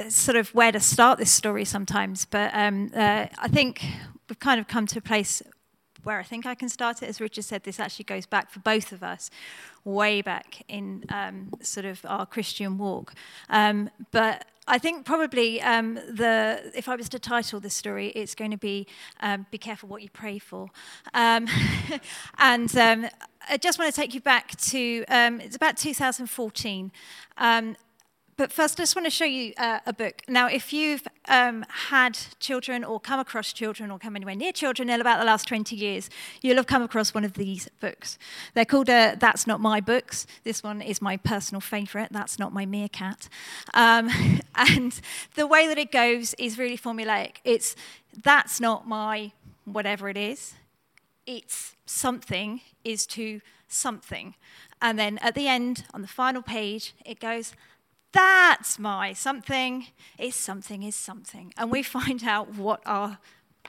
sort 0.09 0.35
of 0.35 0.53
where 0.53 0.73
to 0.73 0.81
start 0.81 1.17
this 1.17 1.31
story 1.31 1.63
sometimes, 1.63 2.25
but 2.25 2.51
um, 2.53 2.91
uh, 2.93 3.27
I 3.37 3.47
think 3.47 3.85
we've 4.27 4.37
kind 4.37 4.59
of 4.59 4.67
come 4.67 4.85
to 4.87 4.99
a 4.99 5.01
place 5.01 5.41
where 6.03 6.19
I 6.19 6.23
think 6.23 6.45
I 6.45 6.53
can 6.53 6.67
start 6.67 7.01
it. 7.01 7.07
As 7.07 7.21
Richard 7.21 7.45
said, 7.45 7.63
this 7.63 7.79
actually 7.79 8.03
goes 8.03 8.25
back 8.25 8.51
for 8.51 8.59
both 8.59 8.91
of 8.91 9.01
us, 9.01 9.31
way 9.85 10.21
back 10.21 10.61
in 10.67 11.05
um, 11.07 11.53
sort 11.61 11.85
of 11.85 12.01
our 12.03 12.25
Christian 12.25 12.77
walk. 12.77 13.13
Um, 13.49 13.89
but 14.11 14.43
I 14.67 14.77
think 14.77 15.05
probably 15.05 15.61
um, 15.61 15.95
the 15.95 16.69
if 16.75 16.89
I 16.89 16.97
was 16.97 17.07
to 17.09 17.19
title 17.19 17.61
this 17.61 17.75
story, 17.75 18.09
it's 18.09 18.35
going 18.35 18.51
to 18.51 18.57
be 18.57 18.87
um, 19.21 19.45
"Be 19.51 19.57
careful 19.57 19.87
what 19.87 20.01
you 20.01 20.09
pray 20.09 20.37
for," 20.37 20.67
um, 21.13 21.47
and 22.37 22.77
um, 22.77 23.07
I 23.49 23.55
just 23.55 23.79
want 23.79 23.93
to 23.93 24.01
take 24.01 24.13
you 24.13 24.19
back 24.19 24.57
to 24.57 25.05
it's 25.07 25.55
about 25.55 25.77
2014. 25.77 26.91
But 28.35 28.51
first, 28.51 28.79
I 28.79 28.83
just 28.83 28.95
want 28.95 29.05
to 29.05 29.11
show 29.11 29.25
you 29.25 29.53
uh, 29.57 29.79
a 29.85 29.93
book. 29.93 30.21
Now, 30.27 30.47
if 30.47 30.73
you've 30.73 31.07
um, 31.27 31.65
had 31.69 32.17
children 32.39 32.83
or 32.83 32.99
come 32.99 33.19
across 33.19 33.53
children 33.53 33.91
or 33.91 33.99
come 33.99 34.15
anywhere 34.15 34.35
near 34.35 34.51
children 34.51 34.89
in 34.89 34.99
about 34.99 35.19
the 35.19 35.25
last 35.25 35.47
20 35.47 35.75
years, 35.75 36.09
you'll 36.41 36.57
have 36.57 36.67
come 36.67 36.81
across 36.81 37.13
one 37.13 37.23
of 37.23 37.33
these 37.33 37.69
books. 37.79 38.17
They're 38.53 38.65
called 38.65 38.89
uh, 38.89 39.15
That's 39.19 39.45
Not 39.45 39.59
My 39.59 39.79
Books. 39.81 40.25
This 40.43 40.63
one 40.63 40.81
is 40.81 41.01
my 41.01 41.17
personal 41.17 41.61
favourite. 41.61 42.11
That's 42.11 42.39
Not 42.39 42.53
My 42.53 42.65
Meerkat. 42.65 43.29
Um, 43.73 44.09
and 44.55 44.99
the 45.35 45.45
way 45.45 45.67
that 45.67 45.77
it 45.77 45.91
goes 45.91 46.33
is 46.35 46.57
really 46.57 46.77
formulaic. 46.77 47.35
It's 47.43 47.75
that's 48.23 48.59
not 48.59 48.87
my 48.87 49.31
whatever 49.65 50.09
it 50.09 50.17
is. 50.17 50.53
It's 51.25 51.75
something 51.85 52.61
is 52.83 53.05
to 53.07 53.41
something. 53.67 54.35
And 54.81 54.99
then 54.99 55.17
at 55.19 55.35
the 55.35 55.47
end, 55.47 55.85
on 55.93 56.01
the 56.01 56.07
final 56.07 56.41
page, 56.41 56.93
it 57.05 57.19
goes, 57.19 57.53
that's 58.13 58.79
my 58.79 59.11
something 59.13 59.87
is 60.17 60.35
something 60.35 60.83
is 60.83 60.95
something. 60.95 61.53
And 61.57 61.69
we 61.71 61.83
find 61.97 62.23
out 62.23 62.55
what 62.55 62.81
our 62.85 63.17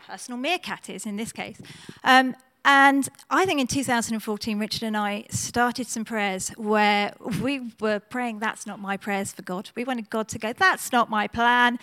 personal 0.06 0.38
meerkat 0.38 0.88
is 0.88 1.06
in 1.06 1.16
this 1.16 1.32
case. 1.32 1.60
Um, 2.04 2.36
and 2.66 3.08
I 3.28 3.44
think 3.44 3.60
in 3.60 3.66
2014, 3.66 4.58
Richard 4.58 4.84
and 4.84 4.96
I 4.96 5.26
started 5.28 5.86
some 5.86 6.04
prayers 6.04 6.48
where 6.50 7.12
we 7.42 7.72
were 7.78 8.00
praying, 8.00 8.38
That's 8.38 8.66
not 8.66 8.80
my 8.80 8.96
prayers 8.96 9.32
for 9.32 9.42
God. 9.42 9.70
We 9.74 9.84
wanted 9.84 10.08
God 10.08 10.28
to 10.28 10.38
go, 10.38 10.52
That's 10.54 10.90
not 10.90 11.10
my 11.10 11.28
plan. 11.28 11.78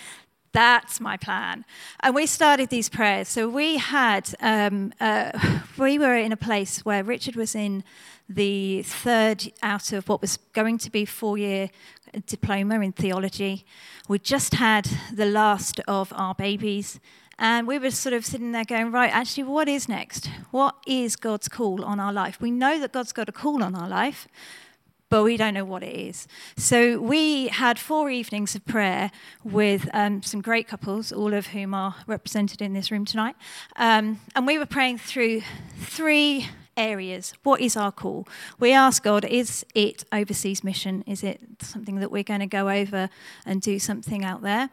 That's 0.53 1.00
my 1.00 1.18
plan. 1.18 1.65
And 2.01 2.13
we 2.15 2.25
started 2.25 2.70
these 2.70 2.89
prayers. 2.89 3.27
So 3.30 3.48
we 3.48 3.77
had, 3.77 4.34
um, 4.41 4.91
uh, 5.00 5.60
we 5.77 6.00
were 6.00 6.18
in 6.18 6.32
a 6.32 6.38
place 6.38 6.84
where 6.84 7.03
Richard 7.03 7.36
was 7.36 7.53
in 7.56 7.84
the 8.27 8.82
third 8.84 9.51
out 9.62 9.94
of 9.94 10.08
what 10.10 10.22
was 10.22 10.38
going 10.53 10.77
to 10.80 10.89
be 10.89 11.06
four 11.06 11.38
year 11.38 11.70
diploma 12.25 12.80
in 12.82 12.91
theology. 12.91 13.65
We 14.08 14.20
just 14.20 14.56
had 14.56 14.89
the 15.13 15.25
last 15.25 15.80
of 15.88 16.12
our 16.15 16.36
babies. 16.36 17.00
And 17.39 17.68
we 17.68 17.80
were 17.80 17.89
sort 17.91 18.13
of 18.13 18.25
sitting 18.25 18.51
there 18.51 18.65
going, 18.65 18.91
right, 18.91 19.12
actually, 19.12 19.44
what 19.44 19.68
is 19.68 19.89
next? 19.89 20.30
What 20.51 20.75
is 20.86 21.15
God's 21.15 21.48
call 21.48 21.84
on 21.84 22.00
our 22.00 22.13
life? 22.13 22.39
We 22.39 22.51
know 22.51 22.80
that 22.80 22.91
God's 22.91 23.13
got 23.13 23.30
a 23.30 23.32
call 23.32 23.63
on 23.63 23.74
our 23.74 23.89
life, 23.89 24.27
but 25.10 25.24
we 25.24 25.38
don't 25.38 25.56
know 25.56 25.65
what 25.65 25.82
it 25.82 25.96
is. 25.96 26.27
So 26.56 27.00
we 27.00 27.48
had 27.48 27.80
four 27.80 28.10
evenings 28.10 28.56
of 28.56 28.65
prayer 28.65 29.12
with 29.44 29.89
um, 29.94 30.22
some 30.22 30.41
great 30.41 30.68
couples, 30.68 31.12
all 31.12 31.34
of 31.34 31.48
whom 31.48 31.74
are 31.74 31.96
represented 32.08 32.62
in 32.62 32.74
this 32.74 32.91
room 32.91 33.06
tonight. 33.06 33.36
Um, 33.75 34.20
and 34.36 34.46
we 34.46 34.58
were 34.58 34.65
praying 34.65 35.00
through 35.00 35.41
three 35.80 36.48
areas. 36.78 37.34
What 37.44 37.62
is 37.62 37.75
our 37.75 37.92
call? 37.92 38.28
We 38.60 38.74
ask 38.74 39.04
God, 39.04 39.25
is 39.25 39.66
it 39.75 40.04
overseas 40.12 40.63
mission? 40.63 41.04
Is 41.08 41.24
it 41.24 41.42
something 41.62 42.00
that 42.00 42.12
we're 42.12 42.24
going 42.24 42.40
to 42.40 42.48
go 42.48 42.70
over 42.70 43.10
and 43.46 43.62
do 43.62 43.80
something 43.80 44.24
out 44.24 44.42
there? 44.42 44.70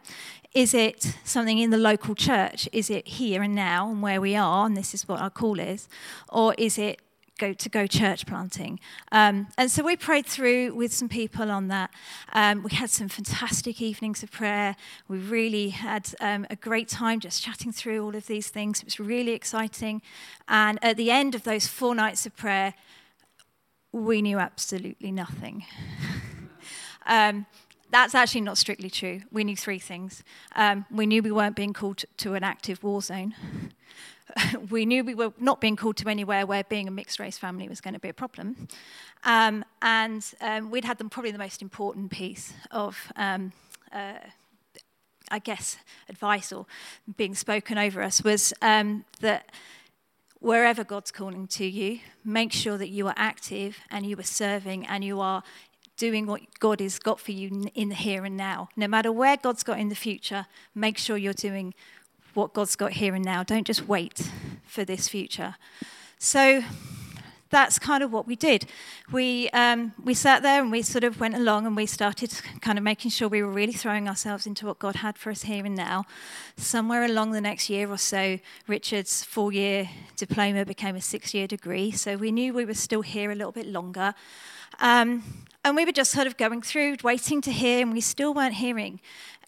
Is 0.54 0.74
it 0.74 1.14
something 1.24 1.58
in 1.58 1.70
the 1.70 1.78
local 1.78 2.14
church? 2.14 2.68
Is 2.72 2.90
it 2.90 3.06
here 3.06 3.42
and 3.42 3.54
now 3.54 3.90
and 3.90 4.02
where 4.02 4.20
we 4.20 4.34
are, 4.34 4.66
and 4.66 4.76
this 4.76 4.94
is 4.94 5.06
what 5.06 5.20
our 5.20 5.30
call 5.30 5.60
is? 5.60 5.88
Or 6.28 6.54
is 6.56 6.78
it 6.78 7.00
go 7.38 7.52
to 7.52 7.68
go 7.68 7.86
church 7.86 8.26
planting. 8.26 8.80
Um, 9.12 9.48
and 9.56 9.70
so 9.70 9.82
we 9.82 9.96
prayed 9.96 10.26
through 10.26 10.74
with 10.74 10.92
some 10.92 11.08
people 11.08 11.50
on 11.50 11.68
that. 11.68 11.90
Um, 12.32 12.62
we 12.62 12.70
had 12.72 12.90
some 12.90 13.08
fantastic 13.08 13.80
evenings 13.80 14.22
of 14.22 14.30
prayer. 14.30 14.76
We 15.08 15.18
really 15.18 15.70
had 15.70 16.14
um, 16.20 16.46
a 16.50 16.56
great 16.56 16.88
time 16.88 17.20
just 17.20 17.42
chatting 17.42 17.72
through 17.72 18.04
all 18.04 18.14
of 18.14 18.26
these 18.26 18.48
things. 18.48 18.80
It 18.80 18.84
was 18.84 19.00
really 19.00 19.32
exciting. 19.32 20.02
And 20.48 20.78
at 20.82 20.96
the 20.96 21.10
end 21.10 21.34
of 21.34 21.44
those 21.44 21.66
four 21.66 21.94
nights 21.94 22.26
of 22.26 22.36
prayer, 22.36 22.74
we 23.92 24.20
knew 24.20 24.38
absolutely 24.38 25.12
nothing. 25.12 25.64
Um, 27.08 27.46
that's 27.90 28.14
actually 28.14 28.42
not 28.42 28.58
strictly 28.58 28.90
true. 28.90 29.22
We 29.32 29.44
knew 29.44 29.56
three 29.56 29.78
things. 29.78 30.22
Um, 30.54 30.84
we 30.90 31.06
knew 31.06 31.22
we 31.22 31.32
weren't 31.32 31.56
being 31.56 31.72
called 31.72 32.04
to 32.18 32.34
an 32.34 32.44
active 32.44 32.82
war 32.82 33.00
zone. 33.00 33.34
we 34.70 34.86
knew 34.86 35.04
we 35.04 35.14
were 35.14 35.32
not 35.38 35.60
being 35.60 35.76
called 35.76 35.96
to 35.98 36.08
anywhere 36.08 36.46
where 36.46 36.64
being 36.64 36.88
a 36.88 36.90
mixed 36.90 37.18
race 37.18 37.38
family 37.38 37.68
was 37.68 37.80
going 37.80 37.94
to 37.94 38.00
be 38.00 38.08
a 38.08 38.14
problem. 38.14 38.68
Um, 39.24 39.64
and 39.82 40.24
um, 40.40 40.70
we'd 40.70 40.84
had 40.84 40.98
them 40.98 41.10
probably 41.10 41.30
the 41.30 41.38
most 41.38 41.62
important 41.62 42.10
piece 42.10 42.52
of, 42.70 43.12
um, 43.16 43.52
uh, 43.92 44.14
I 45.30 45.38
guess, 45.38 45.78
advice 46.08 46.52
or 46.52 46.66
being 47.16 47.34
spoken 47.34 47.78
over 47.78 48.02
us 48.02 48.22
was 48.22 48.52
um, 48.62 49.04
that 49.20 49.50
wherever 50.40 50.84
God's 50.84 51.10
calling 51.10 51.46
to 51.48 51.66
you, 51.66 52.00
make 52.24 52.52
sure 52.52 52.78
that 52.78 52.88
you 52.88 53.08
are 53.08 53.14
active 53.16 53.78
and 53.90 54.06
you 54.06 54.18
are 54.18 54.24
serving 54.24 54.86
and 54.86 55.04
you 55.04 55.20
are 55.20 55.42
doing 55.96 56.26
what 56.26 56.40
God 56.60 56.80
has 56.80 56.98
got 56.98 57.18
for 57.18 57.32
you 57.32 57.68
in 57.74 57.88
the 57.88 57.94
here 57.94 58.24
and 58.24 58.36
now. 58.36 58.68
No 58.76 58.86
matter 58.86 59.10
where 59.10 59.36
God's 59.36 59.64
got 59.64 59.80
in 59.80 59.88
the 59.88 59.96
future, 59.96 60.46
make 60.74 60.96
sure 60.96 61.16
you're 61.16 61.32
doing 61.32 61.74
what 62.38 62.54
God's 62.54 62.76
got 62.76 62.92
here 62.92 63.14
and 63.14 63.24
now. 63.24 63.42
Don't 63.42 63.66
just 63.66 63.88
wait 63.88 64.30
for 64.64 64.84
this 64.84 65.08
future. 65.08 65.56
So 66.18 66.62
that's 67.50 67.78
kind 67.78 68.02
of 68.02 68.12
what 68.12 68.26
we 68.26 68.36
did. 68.36 68.66
We, 69.10 69.48
um, 69.50 69.92
we 70.04 70.14
sat 70.14 70.42
there 70.42 70.60
and 70.60 70.70
we 70.70 70.82
sort 70.82 71.02
of 71.02 71.18
went 71.18 71.34
along 71.34 71.66
and 71.66 71.74
we 71.74 71.86
started 71.86 72.32
kind 72.60 72.78
of 72.78 72.84
making 72.84 73.10
sure 73.10 73.26
we 73.26 73.42
were 73.42 73.50
really 73.50 73.72
throwing 73.72 74.08
ourselves 74.08 74.46
into 74.46 74.66
what 74.66 74.78
God 74.78 74.96
had 74.96 75.18
for 75.18 75.30
us 75.30 75.42
here 75.42 75.66
and 75.66 75.74
now. 75.74 76.04
Somewhere 76.56 77.04
along 77.04 77.32
the 77.32 77.40
next 77.40 77.68
year 77.68 77.90
or 77.90 77.98
so, 77.98 78.38
Richard's 78.68 79.24
four 79.24 79.52
year 79.52 79.88
diploma 80.16 80.64
became 80.64 80.94
a 80.94 81.00
six 81.00 81.34
year 81.34 81.46
degree. 81.46 81.90
So 81.90 82.16
we 82.16 82.30
knew 82.30 82.54
we 82.54 82.64
were 82.64 82.74
still 82.74 83.02
here 83.02 83.32
a 83.32 83.34
little 83.34 83.52
bit 83.52 83.66
longer. 83.66 84.14
Um, 84.78 85.24
and 85.64 85.74
we 85.74 85.84
were 85.84 85.92
just 85.92 86.12
sort 86.12 86.26
of 86.26 86.36
going 86.36 86.62
through, 86.62 86.98
waiting 87.02 87.40
to 87.42 87.50
hear, 87.50 87.82
and 87.82 87.92
we 87.92 88.00
still 88.00 88.32
weren't 88.32 88.54
hearing. 88.54 89.00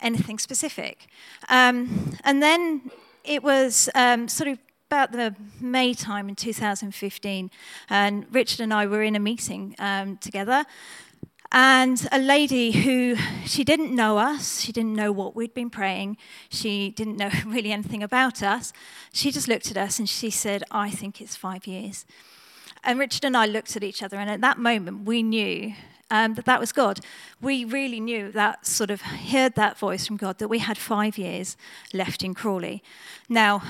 Anything 0.02 0.38
specific. 0.38 1.06
Um, 1.48 2.16
and 2.24 2.42
then 2.42 2.90
it 3.24 3.42
was 3.42 3.88
um, 3.94 4.28
sort 4.28 4.48
of 4.48 4.58
about 4.88 5.12
the 5.12 5.36
May 5.60 5.94
time 5.94 6.28
in 6.28 6.34
2015, 6.34 7.50
and 7.88 8.26
Richard 8.34 8.60
and 8.60 8.74
I 8.74 8.86
were 8.86 9.04
in 9.04 9.14
a 9.14 9.20
meeting 9.20 9.76
um, 9.78 10.16
together. 10.16 10.64
And 11.52 12.08
a 12.12 12.18
lady 12.18 12.70
who, 12.70 13.16
she 13.44 13.64
didn't 13.64 13.94
know 13.94 14.18
us, 14.18 14.60
she 14.60 14.72
didn't 14.72 14.94
know 14.94 15.10
what 15.10 15.34
we'd 15.34 15.54
been 15.54 15.70
praying, 15.70 16.16
she 16.48 16.90
didn't 16.90 17.16
know 17.16 17.30
really 17.46 17.72
anything 17.72 18.02
about 18.02 18.42
us. 18.42 18.72
She 19.12 19.30
just 19.30 19.48
looked 19.48 19.70
at 19.70 19.76
us 19.76 19.98
and 19.98 20.08
she 20.08 20.30
said, 20.30 20.64
I 20.70 20.90
think 20.90 21.20
it's 21.20 21.36
five 21.36 21.66
years. 21.66 22.04
And 22.82 22.98
Richard 22.98 23.24
and 23.24 23.36
I 23.36 23.46
looked 23.46 23.76
at 23.76 23.84
each 23.84 24.02
other, 24.02 24.16
and 24.16 24.30
at 24.30 24.40
that 24.40 24.58
moment, 24.58 25.04
we 25.04 25.22
knew 25.22 25.74
um, 26.10 26.34
that 26.34 26.44
that 26.44 26.60
was 26.60 26.72
God. 26.72 27.00
We 27.40 27.64
really 27.64 28.00
knew 28.00 28.30
that, 28.32 28.66
sort 28.66 28.90
of 28.90 29.02
heard 29.02 29.54
that 29.54 29.78
voice 29.78 30.06
from 30.06 30.16
God, 30.16 30.38
that 30.38 30.48
we 30.48 30.58
had 30.58 30.78
five 30.78 31.16
years 31.16 31.56
left 31.92 32.22
in 32.22 32.34
Crawley. 32.34 32.82
Now, 33.28 33.62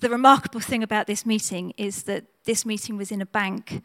the 0.00 0.10
remarkable 0.10 0.60
thing 0.60 0.82
about 0.82 1.06
this 1.06 1.24
meeting 1.24 1.72
is 1.76 2.02
that 2.02 2.24
this 2.44 2.66
meeting 2.66 2.96
was 2.96 3.10
in 3.10 3.22
a 3.22 3.26
bank 3.26 3.82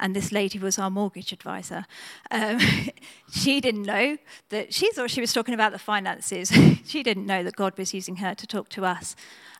and 0.00 0.14
this 0.14 0.32
lady 0.32 0.58
was 0.58 0.78
our 0.78 0.90
mortgage 0.90 1.32
advisor. 1.32 1.86
Um, 2.30 2.60
she 3.32 3.60
didn't 3.60 3.84
know 3.84 4.18
that, 4.50 4.74
she 4.74 4.90
thought 4.92 5.10
she 5.10 5.20
was 5.20 5.32
talking 5.32 5.54
about 5.54 5.72
the 5.72 5.78
finances. 5.78 6.52
she 6.84 7.02
didn't 7.02 7.26
know 7.26 7.42
that 7.42 7.56
God 7.56 7.78
was 7.78 7.94
using 7.94 8.16
her 8.16 8.34
to 8.34 8.46
talk 8.46 8.68
to 8.70 8.84
us 8.84 9.16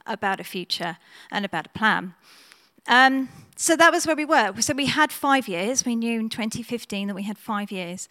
about 0.07 0.41
a 0.41 0.45
future 0.45 0.99
and 1.31 1.45
about 1.45 1.67
a 1.67 1.71
plan. 1.71 2.15
Um, 2.89 3.29
so 3.63 3.77
that 3.77 3.93
was 3.93 4.09
where 4.09 4.17
we 4.17 4.25
were. 4.25 4.53
So 4.61 4.75
we 4.75 4.87
had 4.87 5.13
five 5.13 5.47
years. 5.47 5.85
We 5.85 5.95
knew 5.95 6.19
in 6.19 6.29
2015 6.29 7.07
that 7.07 7.15
we 7.15 7.23
had 7.23 7.39
five 7.39 7.71
years. 7.71 8.09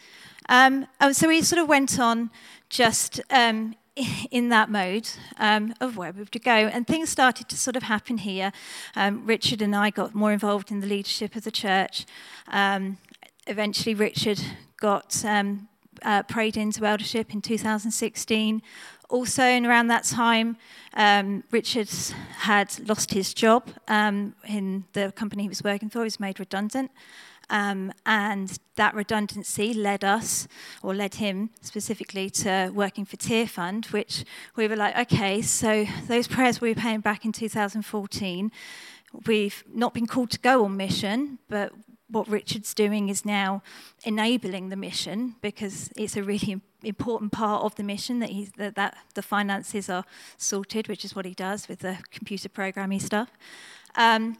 Um, 0.47 0.87
so 1.11 1.27
we 1.27 1.41
sort 1.41 1.61
of 1.61 1.67
went 1.67 1.99
on 1.99 2.31
just 2.69 3.19
um, 3.29 3.75
in 4.31 4.47
that 4.47 4.69
mode 4.69 5.09
um, 5.35 5.73
of 5.81 5.97
where 5.97 6.13
we 6.13 6.21
were 6.21 6.25
to 6.27 6.39
go. 6.39 6.51
And 6.51 6.87
things 6.87 7.09
started 7.09 7.49
to 7.49 7.57
sort 7.57 7.75
of 7.75 7.83
happen 7.83 8.19
here. 8.19 8.53
Um, 8.95 9.25
Richard 9.25 9.61
and 9.61 9.75
I 9.75 9.89
got 9.89 10.15
more 10.15 10.31
involved 10.31 10.71
in 10.71 10.79
the 10.79 10.87
leadership 10.87 11.35
of 11.35 11.43
the 11.43 11.51
church. 11.51 12.05
Um, 12.47 12.97
eventually, 13.45 13.93
Richard 13.93 14.41
got 14.77 15.21
um, 15.25 15.67
uh, 16.01 16.23
prayed 16.23 16.55
into 16.55 16.85
eldership 16.85 17.33
in 17.33 17.41
2016. 17.41 18.61
Also, 19.11 19.43
in 19.43 19.65
around 19.65 19.87
that 19.87 20.05
time, 20.05 20.55
um, 20.93 21.43
Richard 21.51 21.89
had 22.37 22.73
lost 22.87 23.13
his 23.13 23.33
job 23.33 23.67
um, 23.89 24.33
in 24.47 24.85
the 24.93 25.11
company 25.11 25.43
he 25.43 25.49
was 25.49 25.61
working 25.61 25.89
for. 25.89 25.99
He 25.99 26.05
was 26.05 26.19
made 26.19 26.39
redundant. 26.39 26.91
Um, 27.49 27.91
and 28.05 28.57
that 28.77 28.95
redundancy 28.95 29.73
led 29.73 30.05
us, 30.05 30.47
or 30.81 30.95
led 30.95 31.15
him 31.15 31.49
specifically, 31.59 32.29
to 32.29 32.71
working 32.73 33.03
for 33.03 33.17
Tearfund, 33.17 33.91
which 33.91 34.23
we 34.55 34.69
were 34.69 34.77
like, 34.77 34.97
okay, 34.97 35.41
so 35.41 35.85
those 36.07 36.29
prayers 36.29 36.61
we 36.61 36.69
were 36.69 36.81
paying 36.81 37.01
back 37.01 37.25
in 37.25 37.33
2014, 37.33 38.49
we've 39.27 39.61
not 39.73 39.93
been 39.93 40.07
called 40.07 40.29
to 40.31 40.39
go 40.39 40.63
on 40.63 40.77
mission, 40.77 41.37
but 41.49 41.73
what 42.07 42.29
Richard's 42.29 42.73
doing 42.73 43.09
is 43.09 43.25
now 43.25 43.61
enabling 44.05 44.69
the 44.69 44.77
mission 44.77 45.35
because 45.41 45.89
it's 45.97 46.15
a 46.15 46.23
really 46.23 46.61
important 46.83 47.31
part 47.31 47.63
of 47.63 47.75
the 47.75 47.83
mission 47.83 48.19
that, 48.19 48.29
he's, 48.29 48.51
that, 48.53 48.75
that 48.75 48.97
the 49.13 49.21
finances 49.21 49.89
are 49.89 50.05
sorted, 50.37 50.87
which 50.87 51.05
is 51.05 51.15
what 51.15 51.25
he 51.25 51.33
does 51.33 51.67
with 51.67 51.79
the 51.79 51.97
computer 52.11 52.49
programming 52.49 52.99
stuff. 52.99 53.29
Um, 53.95 54.37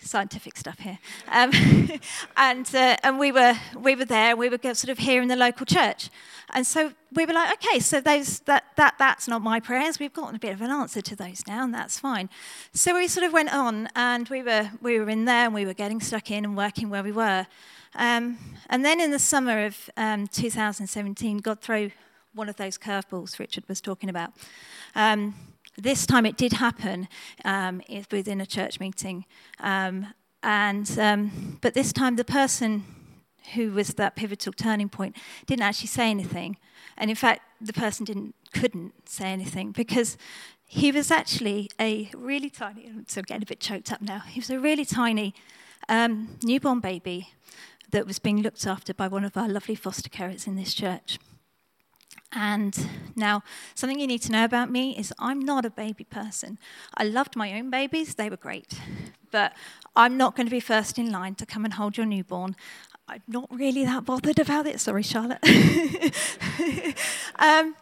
scientific 0.00 0.56
stuff 0.56 0.78
here. 0.78 0.98
Um, 1.28 1.50
and 2.36 2.74
uh, 2.74 2.96
and 3.02 3.18
we 3.18 3.32
were 3.32 3.54
we 3.76 3.94
were 3.94 4.04
there. 4.04 4.36
We 4.36 4.48
were 4.48 4.58
sort 4.74 4.88
of 4.88 4.98
here 4.98 5.22
in 5.22 5.28
the 5.28 5.36
local 5.36 5.66
church, 5.66 6.10
and 6.52 6.66
so 6.66 6.92
we 7.12 7.24
were 7.24 7.32
like, 7.32 7.52
okay, 7.54 7.78
so 7.78 8.00
those 8.00 8.40
that 8.40 8.64
that 8.76 8.94
that's 8.98 9.28
not 9.28 9.42
my 9.42 9.60
prayers. 9.60 9.98
We've 9.98 10.12
gotten 10.12 10.36
a 10.36 10.38
bit 10.38 10.52
of 10.52 10.60
an 10.60 10.70
answer 10.70 11.00
to 11.00 11.16
those 11.16 11.46
now, 11.46 11.64
and 11.64 11.72
that's 11.72 11.98
fine. 11.98 12.28
So 12.72 12.94
we 12.94 13.08
sort 13.08 13.26
of 13.26 13.32
went 13.32 13.52
on, 13.52 13.88
and 13.94 14.28
we 14.28 14.42
were 14.42 14.70
we 14.82 14.98
were 14.98 15.08
in 15.08 15.24
there, 15.24 15.46
and 15.46 15.54
we 15.54 15.64
were 15.64 15.74
getting 15.74 16.00
stuck 16.00 16.30
in 16.30 16.44
and 16.44 16.56
working 16.56 16.90
where 16.90 17.02
we 17.02 17.12
were. 17.12 17.46
Um, 17.94 18.38
and 18.68 18.84
then 18.84 19.00
in 19.00 19.10
the 19.10 19.18
summer 19.18 19.64
of 19.64 19.90
um, 19.96 20.26
2017, 20.28 21.38
God 21.38 21.60
threw 21.60 21.90
one 22.34 22.48
of 22.48 22.56
those 22.56 22.78
curveballs 22.78 23.38
Richard 23.38 23.64
was 23.68 23.80
talking 23.80 24.08
about. 24.08 24.32
This 25.80 26.06
time 26.06 26.26
it 26.26 26.36
did 26.36 26.54
happen 26.54 27.06
um, 27.44 27.80
within 28.10 28.40
a 28.40 28.46
church 28.46 28.80
meeting. 28.80 29.24
Um, 29.60 30.12
and, 30.42 30.98
um, 30.98 31.58
but 31.60 31.74
this 31.74 31.92
time 31.92 32.16
the 32.16 32.24
person 32.24 32.84
who 33.54 33.72
was 33.72 33.94
that 33.94 34.16
pivotal 34.16 34.52
turning 34.52 34.88
point 34.88 35.16
didn't 35.46 35.62
actually 35.62 35.86
say 35.86 36.10
anything. 36.10 36.56
And 36.96 37.10
in 37.10 37.16
fact, 37.16 37.42
the 37.60 37.72
person 37.72 38.04
didn't, 38.04 38.34
couldn't 38.52 39.08
say 39.08 39.26
anything 39.26 39.70
because 39.70 40.16
he 40.64 40.90
was 40.90 41.12
actually 41.12 41.70
a 41.80 42.10
really 42.14 42.50
tiny, 42.50 42.88
I'm 42.88 43.04
getting 43.22 43.42
a 43.42 43.46
bit 43.46 43.60
choked 43.60 43.92
up 43.92 44.02
now. 44.02 44.18
He 44.18 44.40
was 44.40 44.50
a 44.50 44.58
really 44.58 44.84
tiny 44.84 45.32
um, 45.88 46.38
newborn 46.42 46.80
baby 46.80 47.30
that 47.90 48.06
was 48.06 48.18
being 48.18 48.42
looked 48.42 48.66
after 48.66 48.92
by 48.92 49.08
one 49.08 49.24
of 49.24 49.36
our 49.36 49.48
lovely 49.48 49.76
foster 49.76 50.10
carers 50.10 50.46
in 50.46 50.56
this 50.56 50.74
church. 50.74 51.18
And 52.32 52.88
now, 53.16 53.42
something 53.74 53.98
you 53.98 54.06
need 54.06 54.22
to 54.22 54.32
know 54.32 54.44
about 54.44 54.70
me 54.70 54.96
is 54.96 55.14
I'm 55.18 55.40
not 55.40 55.64
a 55.64 55.70
baby 55.70 56.04
person. 56.04 56.58
I 56.94 57.04
loved 57.04 57.36
my 57.36 57.54
own 57.58 57.70
babies, 57.70 58.16
they 58.16 58.28
were 58.28 58.36
great. 58.36 58.78
But 59.30 59.54
I'm 59.96 60.16
not 60.16 60.36
going 60.36 60.46
to 60.46 60.50
be 60.50 60.60
first 60.60 60.98
in 60.98 61.10
line 61.10 61.34
to 61.36 61.46
come 61.46 61.64
and 61.64 61.74
hold 61.74 61.96
your 61.96 62.06
newborn. 62.06 62.54
I'm 63.08 63.22
not 63.26 63.48
really 63.50 63.84
that 63.84 64.04
bothered 64.04 64.38
about 64.38 64.66
it. 64.66 64.80
Sorry, 64.80 65.02
Charlotte. 65.02 65.42
um, 67.38 67.74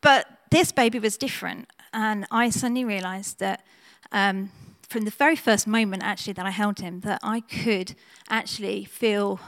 but 0.00 0.26
this 0.50 0.70
baby 0.70 1.00
was 1.00 1.16
different. 1.16 1.68
And 1.92 2.26
I 2.30 2.50
suddenly 2.50 2.84
realized 2.84 3.40
that 3.40 3.64
um, 4.12 4.52
from 4.88 5.04
the 5.04 5.10
very 5.10 5.36
first 5.36 5.66
moment, 5.66 6.02
actually, 6.04 6.32
that 6.34 6.46
I 6.46 6.50
held 6.50 6.78
him, 6.78 7.00
that 7.00 7.20
I 7.22 7.40
could 7.40 7.94
actually 8.28 8.84
feel 8.84 9.40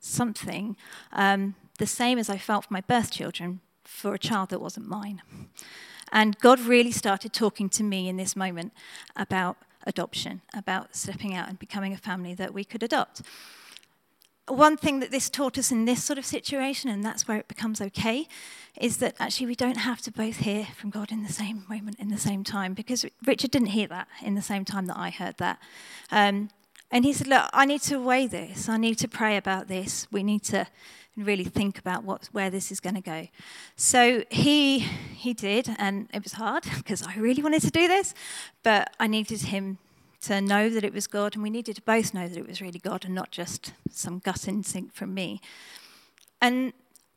something 0.00 0.76
um, 1.12 1.54
the 1.78 1.86
same 1.86 2.18
as 2.18 2.28
I 2.28 2.38
felt 2.38 2.64
for 2.64 2.72
my 2.72 2.80
birth 2.80 3.10
children, 3.10 3.60
for 3.84 4.14
a 4.14 4.18
child 4.18 4.50
that 4.50 4.60
wasn't 4.60 4.88
mine. 4.88 5.22
And 6.12 6.38
God 6.38 6.60
really 6.60 6.92
started 6.92 7.32
talking 7.32 7.68
to 7.70 7.82
me 7.82 8.08
in 8.08 8.16
this 8.16 8.36
moment 8.36 8.72
about 9.16 9.56
adoption, 9.86 10.42
about 10.54 10.94
stepping 10.94 11.34
out 11.34 11.48
and 11.48 11.58
becoming 11.58 11.92
a 11.92 11.96
family 11.96 12.34
that 12.34 12.54
we 12.54 12.64
could 12.64 12.82
adopt. 12.82 13.22
One 14.46 14.76
thing 14.76 15.00
that 15.00 15.10
this 15.10 15.30
taught 15.30 15.56
us 15.56 15.72
in 15.72 15.86
this 15.86 16.04
sort 16.04 16.18
of 16.18 16.26
situation, 16.26 16.90
and 16.90 17.02
that's 17.02 17.26
where 17.26 17.38
it 17.38 17.48
becomes 17.48 17.80
okay, 17.80 18.28
is 18.78 18.98
that 18.98 19.14
actually 19.18 19.46
we 19.46 19.54
don't 19.54 19.78
have 19.78 20.02
to 20.02 20.10
both 20.10 20.36
hear 20.36 20.66
from 20.76 20.90
God 20.90 21.10
in 21.10 21.22
the 21.22 21.32
same 21.32 21.64
moment, 21.68 21.98
in 21.98 22.08
the 22.08 22.18
same 22.18 22.44
time, 22.44 22.74
because 22.74 23.06
Richard 23.24 23.50
didn't 23.50 23.68
hear 23.68 23.88
that 23.88 24.06
in 24.22 24.34
the 24.34 24.42
same 24.42 24.64
time 24.64 24.86
that 24.86 24.98
I 24.98 25.10
heard 25.10 25.38
that. 25.38 25.58
Um, 26.10 26.50
and 26.90 27.04
he 27.04 27.12
said, 27.12 27.26
Look, 27.26 27.48
I 27.52 27.64
need 27.64 27.80
to 27.82 27.98
weigh 27.98 28.26
this. 28.26 28.68
I 28.68 28.76
need 28.76 28.98
to 28.98 29.08
pray 29.08 29.36
about 29.36 29.68
this. 29.68 30.06
We 30.12 30.22
need 30.22 30.44
to 30.44 30.66
really 31.16 31.44
think 31.44 31.78
about 31.78 32.04
what, 32.04 32.28
where 32.32 32.50
this 32.50 32.72
is 32.72 32.80
going 32.80 32.96
to 32.96 33.00
go. 33.00 33.28
So 33.76 34.24
he, 34.30 34.80
he 34.80 35.32
did, 35.32 35.70
and 35.78 36.08
it 36.12 36.22
was 36.22 36.32
hard 36.32 36.64
because 36.76 37.02
I 37.02 37.16
really 37.16 37.42
wanted 37.42 37.62
to 37.62 37.70
do 37.70 37.86
this, 37.88 38.14
but 38.62 38.94
I 38.98 39.06
needed 39.06 39.42
him 39.42 39.78
to 40.22 40.40
know 40.40 40.68
that 40.70 40.84
it 40.84 40.92
was 40.92 41.06
God, 41.06 41.34
and 41.34 41.42
we 41.42 41.50
needed 41.50 41.76
to 41.76 41.82
both 41.82 42.14
know 42.14 42.26
that 42.26 42.38
it 42.38 42.46
was 42.46 42.60
really 42.60 42.78
God 42.78 43.04
and 43.04 43.14
not 43.14 43.30
just 43.30 43.74
some 43.90 44.18
gut 44.18 44.48
instinct 44.48 44.96
from 44.96 45.12
me. 45.12 45.40
And 46.40 46.72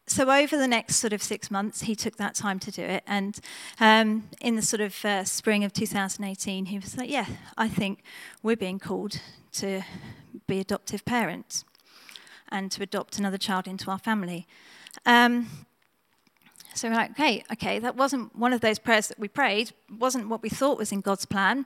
so 0.08 0.30
over 0.32 0.58
the 0.58 0.68
next 0.68 0.98
sort 0.98 1.14
of 1.14 1.22
six 1.22 1.52
months, 1.52 1.82
he 1.82 1.96
took 1.96 2.16
that 2.18 2.34
time 2.34 2.60
to 2.60 2.72
do 2.72 2.82
it. 2.82 3.04
And 3.06 3.40
um, 3.80 4.30
in 4.40 4.56
the 4.56 4.62
sort 4.62 4.82
of 4.82 5.04
uh, 5.04 5.26
spring 5.26 5.64
of 5.64 5.74
2018, 5.74 6.66
he 6.66 6.80
was 6.80 6.98
like, 6.98 7.10
"Yeah, 7.10 7.26
I 7.58 7.68
think 7.68 8.04
we're 8.42 8.56
being 8.56 8.80
called 8.80 9.20
to 9.54 9.82
be 10.48 10.60
adoptive 10.60 11.04
parents." 11.04 11.66
And 12.50 12.72
to 12.72 12.84
adopt 12.84 13.18
another 13.18 13.38
child 13.38 13.68
into 13.68 13.92
our 13.92 14.00
family. 14.00 14.48
Um, 15.06 15.48
so 16.74 16.90
we're 16.90 16.96
like, 16.96 17.12
okay, 17.12 17.44
okay, 17.54 17.80
that 17.80 17.96
wasn't 17.96 18.36
one 18.36 18.54
of 18.54 18.62
those 18.62 18.78
prayers 18.78 19.08
that 19.08 19.20
we 19.20 19.28
prayed, 19.28 19.72
wasn't 19.98 20.30
what 20.30 20.44
we 20.44 20.50
thought 20.50 20.78
was 20.78 20.92
in 20.92 21.02
God's 21.02 21.26
plan, 21.26 21.66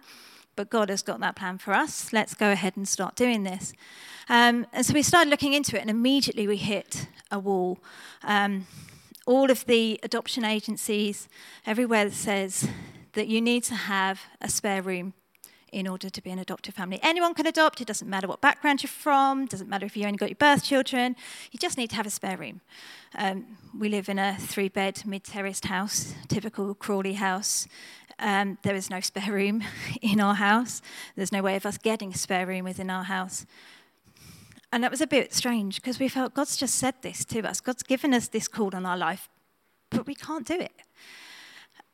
but 0.56 0.70
God 0.70 0.90
has 0.90 1.02
got 1.02 1.20
that 1.20 1.36
plan 1.36 1.58
for 1.58 1.74
us. 1.74 2.14
Let's 2.14 2.34
go 2.34 2.52
ahead 2.52 2.78
and 2.78 2.88
start 2.88 3.16
doing 3.16 3.44
this. 3.44 3.74
Um, 4.30 4.66
and 4.72 4.86
so 4.86 4.94
we 4.94 5.02
started 5.02 5.30
looking 5.30 5.54
into 5.54 5.78
it, 5.78 5.82
and 5.82 5.90
immediately 5.90 6.48
we 6.48 6.58
hit 6.58 7.08
a 7.30 7.40
wall. 7.40 7.80
Um, 8.24 8.68
all 9.26 9.52
of 9.52 9.66
the 9.66 10.00
adoption 10.04 10.46
agencies, 10.46 11.28
everywhere 11.66 12.10
says 12.12 12.68
that 13.14 13.28
you 13.28 13.42
need 13.42 13.64
to 13.66 13.76
have 13.76 14.22
a 14.40 14.50
spare 14.50 14.82
room 14.82 15.14
in 15.72 15.88
order 15.88 16.10
to 16.10 16.22
be 16.22 16.30
an 16.30 16.40
adoptive 16.40 16.76
family. 16.76 17.00
Anyone 17.02 17.34
can 17.34 17.48
adopt, 17.48 17.80
it 17.82 17.88
doesn't 17.88 18.10
matter 18.10 18.28
what 18.28 18.42
background 18.42 18.84
you're 18.84 18.90
from, 18.90 19.46
doesn't 19.46 19.70
matter 19.70 19.86
if 19.86 19.96
you 19.96 20.06
only 20.06 20.18
got 20.18 20.30
your 20.30 20.36
birth 20.36 20.64
children, 20.64 21.16
you 21.52 21.60
just 21.60 21.78
need 21.78 21.90
to 21.92 21.96
have 21.96 22.06
a 22.06 22.10
spare 22.10 22.38
room. 22.38 22.62
Um, 23.16 23.58
we 23.78 23.90
live 23.90 24.10
in 24.10 24.20
a 24.20 24.36
three 24.38 24.70
bed, 24.70 25.04
mid 25.06 25.24
terraced 25.24 25.66
house, 25.66 26.14
typical 26.28 26.76
Crawley 26.76 27.14
house. 27.14 27.68
Um, 28.20 28.58
there 28.64 28.76
is 28.76 28.90
no 28.90 29.00
spare 29.00 29.32
room 29.32 29.64
in 30.02 30.20
our 30.20 30.36
house, 30.36 30.82
there's 31.16 31.32
no 31.32 31.42
way 31.42 31.56
of 31.56 31.66
us 31.66 31.78
getting 31.78 32.12
a 32.12 32.18
spare 32.18 32.46
room 32.46 32.66
within 32.66 32.90
our 32.90 33.04
house. 33.04 33.46
And 34.74 34.84
that 34.84 34.92
was 34.92 35.02
a 35.02 35.08
bit 35.08 35.34
strange 35.34 35.76
because 35.82 36.00
we 36.00 36.08
felt 36.08 36.34
God's 36.34 36.56
just 36.56 36.76
said 36.76 36.96
this 37.02 37.26
to 37.26 37.42
us. 37.42 37.60
God's 37.60 37.84
given 37.84 38.14
us 38.14 38.30
this 38.30 38.48
call 38.48 38.74
on 38.74 38.86
our 38.86 38.98
life, 38.98 39.28
but 39.90 40.06
we 40.08 40.16
can't 40.16 40.48
do 40.48 40.60
it. 40.60 40.72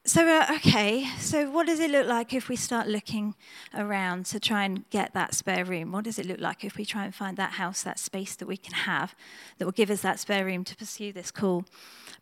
So, 0.07 0.25
uh, 0.25 0.45
okay, 0.55 1.05
so 1.19 1.51
what 1.51 1.67
does 1.67 1.81
it 1.81 1.91
look 1.91 2.07
like 2.07 2.33
if 2.33 2.47
we 2.47 2.55
start 2.55 2.87
looking 2.87 3.35
around 3.75 4.25
to 4.27 4.39
try 4.39 4.63
and 4.63 4.89
get 4.89 5.13
that 5.13 5.35
spare 5.35 5.65
room? 5.65 5.91
What 5.91 6.05
does 6.05 6.17
it 6.17 6.25
look 6.25 6.39
like 6.39 6.63
if 6.63 6.77
we 6.77 6.85
try 6.85 7.03
and 7.03 7.13
find 7.13 7.35
that 7.35 7.51
house, 7.51 7.83
that 7.83 7.99
space 7.99 8.33
that 8.37 8.47
we 8.47 8.55
can 8.55 8.73
have 8.73 9.15
that 9.57 9.65
will 9.65 9.73
give 9.73 9.89
us 9.91 9.99
that 10.03 10.17
spare 10.17 10.45
room 10.45 10.63
to 10.63 10.77
pursue 10.77 11.11
this 11.11 11.29
call? 11.29 11.65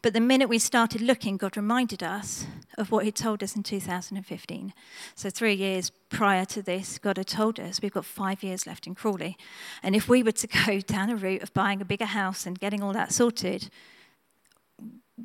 But 0.01 0.13
the 0.13 0.19
minute 0.19 0.49
we 0.49 0.57
started 0.57 0.99
looking, 0.99 1.37
God 1.37 1.55
reminded 1.55 2.01
us 2.01 2.47
of 2.75 2.89
what 2.89 3.05
He'd 3.05 3.15
told 3.15 3.43
us 3.43 3.55
in 3.55 3.61
2015. 3.61 4.73
So, 5.13 5.29
three 5.29 5.53
years 5.53 5.91
prior 6.09 6.45
to 6.45 6.63
this, 6.63 6.97
God 6.97 7.17
had 7.17 7.27
told 7.27 7.59
us 7.59 7.83
we've 7.83 7.93
got 7.93 8.03
five 8.03 8.41
years 8.41 8.65
left 8.65 8.87
in 8.87 8.95
Crawley. 8.95 9.37
And 9.83 9.95
if 9.95 10.09
we 10.09 10.23
were 10.23 10.31
to 10.31 10.47
go 10.65 10.79
down 10.79 11.11
a 11.11 11.15
route 11.15 11.43
of 11.43 11.53
buying 11.53 11.81
a 11.81 11.85
bigger 11.85 12.05
house 12.05 12.47
and 12.47 12.59
getting 12.59 12.81
all 12.81 12.93
that 12.93 13.13
sorted, 13.13 13.69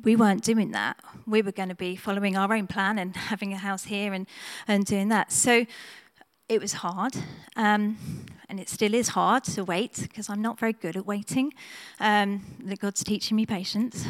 we 0.03 0.15
weren't 0.15 0.43
doing 0.43 0.71
that. 0.71 0.97
We 1.27 1.41
were 1.41 1.51
going 1.51 1.69
to 1.69 1.75
be 1.75 1.95
following 1.95 2.35
our 2.35 2.53
own 2.53 2.67
plan 2.67 2.97
and 2.97 3.15
having 3.31 3.53
a 3.53 3.57
house 3.57 3.85
here 3.85 4.13
and, 4.13 4.27
and 4.67 4.85
doing 4.85 5.09
that. 5.09 5.31
So 5.31 5.65
it 6.49 6.59
was 6.59 6.73
hard. 6.73 7.15
Um, 7.55 7.97
and 8.49 8.59
it 8.59 8.67
still 8.67 8.93
is 8.93 9.09
hard 9.09 9.45
to 9.45 9.63
wait 9.63 9.99
because 10.01 10.29
I'm 10.29 10.41
not 10.41 10.59
very 10.59 10.73
good 10.73 10.97
at 10.97 11.05
waiting. 11.05 11.53
Um, 11.99 12.43
God's 12.79 13.03
teaching 13.03 13.37
me 13.37 13.45
patience. 13.45 14.05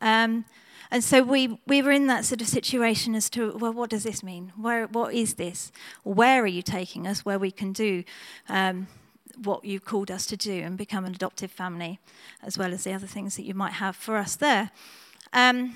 Um, 0.00 0.44
and 0.92 1.02
so 1.02 1.22
we, 1.22 1.60
we 1.66 1.82
were 1.82 1.90
in 1.90 2.06
that 2.08 2.24
sort 2.24 2.40
of 2.40 2.48
situation 2.48 3.14
as 3.14 3.30
to, 3.30 3.56
well, 3.56 3.72
what 3.72 3.90
does 3.90 4.04
this 4.04 4.22
mean? 4.22 4.52
Where, 4.56 4.86
what 4.86 5.14
is 5.14 5.34
this? 5.34 5.72
Where 6.02 6.42
are 6.42 6.48
you 6.48 6.62
taking 6.62 7.06
us 7.06 7.24
where 7.24 7.38
we 7.38 7.50
can 7.50 7.72
do 7.72 8.04
um, 8.48 8.88
what 9.42 9.64
you've 9.64 9.84
called 9.84 10.10
us 10.10 10.26
to 10.26 10.36
do 10.36 10.52
and 10.52 10.76
become 10.76 11.04
an 11.04 11.14
adoptive 11.14 11.50
family, 11.50 11.98
as 12.42 12.58
well 12.58 12.72
as 12.72 12.84
the 12.84 12.92
other 12.92 13.06
things 13.06 13.36
that 13.36 13.44
you 13.44 13.54
might 13.54 13.74
have 13.74 13.96
for 13.96 14.16
us 14.16 14.36
there? 14.36 14.70
Um, 15.32 15.74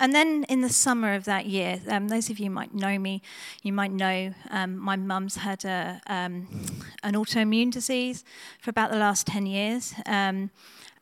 and 0.00 0.12
then 0.12 0.44
in 0.48 0.60
the 0.60 0.68
summer 0.68 1.14
of 1.14 1.24
that 1.24 1.46
year, 1.46 1.80
um, 1.88 2.08
those 2.08 2.28
of 2.28 2.38
you 2.38 2.50
might 2.50 2.74
know 2.74 2.98
me, 2.98 3.22
you 3.62 3.72
might 3.72 3.92
know 3.92 4.34
um, 4.50 4.76
my 4.76 4.96
mum's 4.96 5.36
had 5.36 5.64
a, 5.64 6.00
um, 6.06 6.48
an 7.02 7.14
autoimmune 7.14 7.70
disease 7.70 8.24
for 8.60 8.70
about 8.70 8.90
the 8.90 8.98
last 8.98 9.26
10 9.26 9.46
years. 9.46 9.94
Um, 10.06 10.50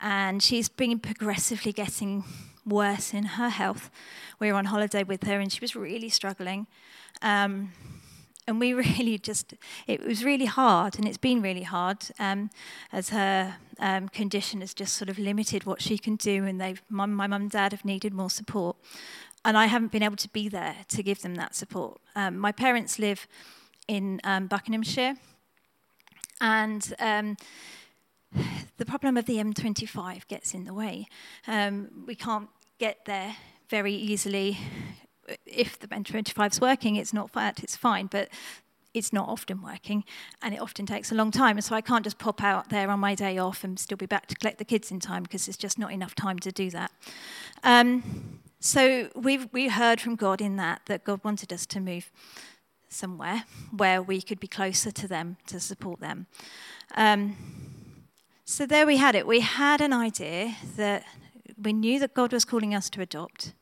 and 0.00 0.42
she's 0.42 0.68
been 0.68 0.98
progressively 0.98 1.72
getting 1.72 2.24
worse 2.66 3.14
in 3.14 3.24
her 3.24 3.48
health. 3.48 3.90
We 4.38 4.52
were 4.52 4.58
on 4.58 4.66
holiday 4.66 5.04
with 5.04 5.24
her 5.24 5.40
and 5.40 5.52
she 5.52 5.60
was 5.60 5.74
really 5.74 6.08
struggling. 6.08 6.66
And 8.46 8.58
we 8.58 8.74
really 8.98 9.18
just, 9.18 9.54
it 9.86 10.04
was 10.04 10.24
really 10.24 10.46
hard, 10.46 10.98
and 10.98 11.06
it's 11.06 11.18
been 11.18 11.42
really 11.42 11.62
hard 11.62 11.98
um, 12.18 12.50
as 12.92 13.10
her 13.10 13.56
um, 13.78 14.08
condition 14.08 14.60
has 14.60 14.74
just 14.74 14.96
sort 14.96 15.08
of 15.08 15.18
limited 15.18 15.64
what 15.64 15.80
she 15.80 15.98
can 15.98 16.16
do, 16.16 16.44
and 16.44 16.60
they've, 16.60 16.82
my, 16.88 17.06
my 17.06 17.26
mum 17.26 17.42
and 17.42 17.50
dad 17.50 17.72
have 17.72 17.84
needed 17.84 18.12
more 18.12 18.30
support. 18.30 18.76
And 19.44 19.58
I 19.58 19.66
haven't 19.66 19.90
been 19.90 20.04
able 20.04 20.16
to 20.16 20.28
be 20.28 20.48
there 20.48 20.76
to 20.88 21.02
give 21.02 21.22
them 21.22 21.34
that 21.34 21.54
support. 21.54 22.00
Um, 22.14 22.38
my 22.38 22.52
parents 22.52 22.98
live 22.98 23.26
in 23.88 24.20
um, 24.22 24.46
Buckinghamshire, 24.46 25.16
and 26.40 26.94
um, 26.98 27.36
the 28.78 28.86
problem 28.86 29.16
of 29.16 29.26
the 29.26 29.36
M25 29.36 30.26
gets 30.28 30.54
in 30.54 30.64
the 30.64 30.74
way. 30.74 31.06
Um, 31.46 32.04
we 32.06 32.14
can't 32.14 32.48
get 32.78 33.04
there 33.04 33.36
very 33.68 33.94
easily 33.94 34.58
if 35.46 35.78
the 35.78 35.88
bench 35.88 36.10
25 36.10 36.52
is 36.52 36.60
working, 36.60 36.96
it's 36.96 37.12
not 37.12 37.30
fat, 37.30 37.62
it's 37.62 37.76
fine, 37.76 38.06
but 38.06 38.28
it's 38.94 39.12
not 39.12 39.28
often 39.28 39.62
working 39.62 40.04
and 40.42 40.54
it 40.54 40.60
often 40.60 40.84
takes 40.86 41.10
a 41.10 41.14
long 41.14 41.30
time. 41.30 41.56
And 41.56 41.64
so 41.64 41.74
I 41.74 41.80
can't 41.80 42.04
just 42.04 42.18
pop 42.18 42.42
out 42.42 42.68
there 42.68 42.90
on 42.90 43.00
my 43.00 43.14
day 43.14 43.38
off 43.38 43.64
and 43.64 43.78
still 43.78 43.96
be 43.96 44.06
back 44.06 44.26
to 44.26 44.34
collect 44.34 44.58
the 44.58 44.64
kids 44.64 44.90
in 44.90 45.00
time 45.00 45.22
because 45.22 45.46
there's 45.46 45.56
just 45.56 45.78
not 45.78 45.92
enough 45.92 46.14
time 46.14 46.38
to 46.40 46.52
do 46.52 46.70
that. 46.70 46.90
Um, 47.64 48.40
so 48.60 49.10
we've 49.14 49.48
we 49.52 49.68
heard 49.68 50.00
from 50.00 50.14
God 50.14 50.40
in 50.40 50.56
that, 50.56 50.82
that 50.86 51.04
God 51.04 51.20
wanted 51.24 51.52
us 51.52 51.66
to 51.66 51.80
move 51.80 52.10
somewhere 52.88 53.44
where 53.74 54.02
we 54.02 54.20
could 54.20 54.38
be 54.38 54.46
closer 54.46 54.90
to 54.90 55.08
them 55.08 55.36
to 55.46 55.58
support 55.58 56.00
them. 56.00 56.26
Um, 56.94 57.36
so 58.44 58.66
there 58.66 58.86
we 58.86 58.98
had 58.98 59.14
it. 59.14 59.26
We 59.26 59.40
had 59.40 59.80
an 59.80 59.92
idea 59.92 60.56
that 60.76 61.04
we 61.60 61.72
knew 61.72 61.98
that 62.00 62.14
God 62.14 62.32
was 62.32 62.44
calling 62.44 62.74
us 62.74 62.90
to 62.90 63.00
adopt. 63.00 63.54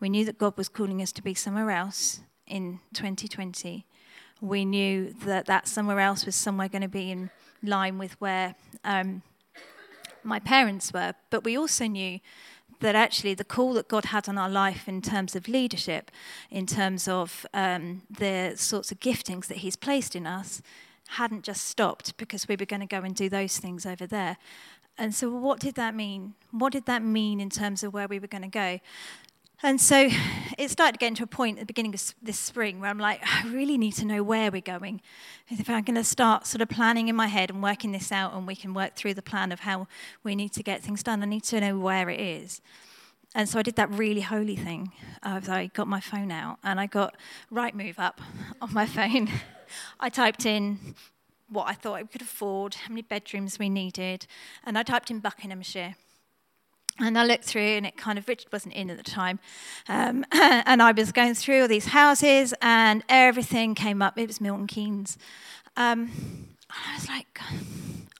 We 0.00 0.08
knew 0.08 0.24
that 0.24 0.38
God 0.38 0.56
was 0.56 0.68
calling 0.68 1.02
us 1.02 1.12
to 1.12 1.22
be 1.22 1.34
somewhere 1.34 1.70
else 1.70 2.20
in 2.46 2.80
2020. 2.94 3.84
We 4.40 4.64
knew 4.64 5.12
that 5.24 5.46
that 5.46 5.66
somewhere 5.66 6.00
else 6.00 6.24
was 6.24 6.36
somewhere 6.36 6.68
going 6.68 6.82
to 6.82 6.88
be 6.88 7.10
in 7.10 7.30
line 7.62 7.98
with 7.98 8.20
where 8.20 8.54
um, 8.84 9.22
my 10.22 10.38
parents 10.38 10.92
were. 10.92 11.14
But 11.30 11.44
we 11.44 11.56
also 11.56 11.86
knew 11.86 12.20
that 12.80 12.94
actually 12.94 13.34
the 13.34 13.44
call 13.44 13.74
that 13.74 13.88
God 13.88 14.06
had 14.06 14.28
on 14.28 14.38
our 14.38 14.48
life 14.48 14.88
in 14.88 15.02
terms 15.02 15.34
of 15.34 15.48
leadership, 15.48 16.10
in 16.50 16.66
terms 16.66 17.08
of 17.08 17.44
um, 17.52 18.02
the 18.08 18.52
sorts 18.56 18.92
of 18.92 19.00
giftings 19.00 19.46
that 19.46 19.58
He's 19.58 19.76
placed 19.76 20.14
in 20.14 20.26
us, 20.26 20.62
hadn't 21.12 21.42
just 21.42 21.64
stopped 21.64 22.16
because 22.18 22.46
we 22.46 22.56
were 22.56 22.66
going 22.66 22.80
to 22.80 22.86
go 22.86 22.98
and 22.98 23.14
do 23.14 23.28
those 23.28 23.58
things 23.58 23.86
over 23.86 24.06
there. 24.06 24.36
And 24.96 25.14
so, 25.14 25.30
what 25.30 25.60
did 25.60 25.74
that 25.76 25.94
mean? 25.94 26.34
What 26.50 26.72
did 26.72 26.86
that 26.86 27.02
mean 27.02 27.40
in 27.40 27.50
terms 27.50 27.82
of 27.82 27.92
where 27.92 28.08
we 28.08 28.18
were 28.18 28.26
going 28.26 28.42
to 28.42 28.48
go? 28.48 28.80
And 29.62 29.80
so 29.80 30.08
it 30.56 30.70
started 30.70 31.00
getting 31.00 31.16
to 31.16 31.24
a 31.24 31.26
point 31.26 31.58
at 31.58 31.62
the 31.62 31.66
beginning 31.66 31.92
of 31.92 32.14
this 32.22 32.38
spring 32.38 32.80
where 32.80 32.90
I'm 32.90 32.98
like, 32.98 33.20
I 33.24 33.48
really 33.48 33.76
need 33.76 33.92
to 33.94 34.04
know 34.04 34.22
where 34.22 34.52
we're 34.52 34.60
going. 34.60 35.00
If 35.48 35.68
I'm 35.68 35.82
going 35.82 35.96
to 35.96 36.04
start 36.04 36.46
sort 36.46 36.62
of 36.62 36.68
planning 36.68 37.08
in 37.08 37.16
my 37.16 37.26
head 37.26 37.50
and 37.50 37.60
working 37.60 37.90
this 37.90 38.12
out, 38.12 38.34
and 38.34 38.46
we 38.46 38.54
can 38.54 38.72
work 38.72 38.94
through 38.94 39.14
the 39.14 39.22
plan 39.22 39.50
of 39.50 39.60
how 39.60 39.88
we 40.22 40.36
need 40.36 40.52
to 40.52 40.62
get 40.62 40.82
things 40.82 41.02
done, 41.02 41.22
I 41.24 41.26
need 41.26 41.42
to 41.44 41.60
know 41.60 41.76
where 41.76 42.08
it 42.08 42.20
is. 42.20 42.60
And 43.34 43.48
so 43.48 43.58
I 43.58 43.62
did 43.62 43.74
that 43.76 43.90
really 43.90 44.20
holy 44.20 44.56
thing. 44.56 44.92
I 45.22 45.70
got 45.74 45.88
my 45.88 46.00
phone 46.00 46.30
out 46.30 46.58
and 46.62 46.78
I 46.78 46.86
got 46.86 47.16
Rightmove 47.52 47.98
up 47.98 48.20
on 48.60 48.72
my 48.72 48.86
phone. 48.86 49.28
I 50.00 50.08
typed 50.08 50.46
in 50.46 50.94
what 51.48 51.66
I 51.66 51.74
thought 51.74 51.94
I 51.94 52.04
could 52.04 52.22
afford, 52.22 52.74
how 52.74 52.90
many 52.90 53.02
bedrooms 53.02 53.58
we 53.58 53.68
needed, 53.68 54.26
and 54.64 54.78
I 54.78 54.82
typed 54.82 55.10
in 55.10 55.18
Buckinghamshire. 55.18 55.96
And 57.00 57.16
I 57.18 57.24
looked 57.24 57.44
through, 57.44 57.62
and 57.62 57.86
it 57.86 57.96
kind 57.96 58.18
of, 58.18 58.26
Richard 58.26 58.52
wasn't 58.52 58.74
in 58.74 58.90
at 58.90 58.96
the 58.96 59.04
time. 59.04 59.38
Um, 59.88 60.24
and 60.32 60.82
I 60.82 60.92
was 60.92 61.12
going 61.12 61.34
through 61.34 61.62
all 61.62 61.68
these 61.68 61.86
houses, 61.86 62.54
and 62.60 63.04
everything 63.08 63.74
came 63.74 64.02
up. 64.02 64.18
It 64.18 64.26
was 64.26 64.40
Milton 64.40 64.66
Keynes. 64.66 65.16
Um, 65.76 66.10
I 66.70 66.94
was 66.94 67.08
like, 67.08 67.40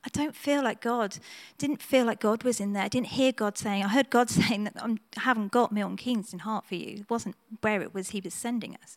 I 0.05 0.09
don't 0.12 0.35
feel 0.35 0.62
like 0.62 0.81
God. 0.81 1.19
Didn't 1.59 1.83
feel 1.83 2.07
like 2.07 2.21
God 2.21 2.45
was 2.45 2.61
in 2.61 2.73
there. 2.73 2.85
I 2.85 2.88
didn't 2.88 3.09
hear 3.09 3.33
God 3.33 3.59
saying, 3.59 3.85
I 3.85 3.88
heard 3.88 4.11
God 4.11 4.31
saying 4.31 4.64
that 4.64 4.77
I 4.81 4.97
haven't 5.17 5.53
got 5.53 5.73
Milton 5.73 5.97
Keynes 5.97 6.33
in 6.33 6.41
heart 6.41 6.64
for 6.64 6.77
you. 6.77 7.01
It 7.01 7.11
wasn't 7.11 7.37
where 7.61 7.83
it 7.83 7.93
was 7.93 8.11
He 8.11 8.21
was 8.21 8.35
sending 8.35 8.77
us. 8.83 8.97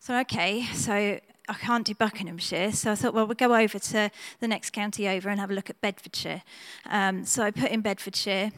So, 0.00 0.18
okay, 0.20 0.64
so 0.74 1.18
I 1.48 1.54
can't 1.54 1.86
do 1.86 1.94
Buckinghamshire, 1.94 2.72
so 2.72 2.92
I 2.92 2.94
thought, 2.94 3.14
well, 3.14 3.26
we'll 3.26 3.34
go 3.34 3.54
over 3.54 3.78
to 3.78 4.10
the 4.40 4.48
next 4.48 4.70
county 4.70 5.08
over 5.08 5.28
and 5.28 5.40
have 5.40 5.50
a 5.50 5.54
look 5.54 5.70
at 5.70 5.80
Bedfordshire. 5.80 6.42
Um, 6.90 7.24
so 7.24 7.42
I 7.42 7.50
put 7.50 7.70
in 7.70 7.80
Bedfordshire, 7.80 8.50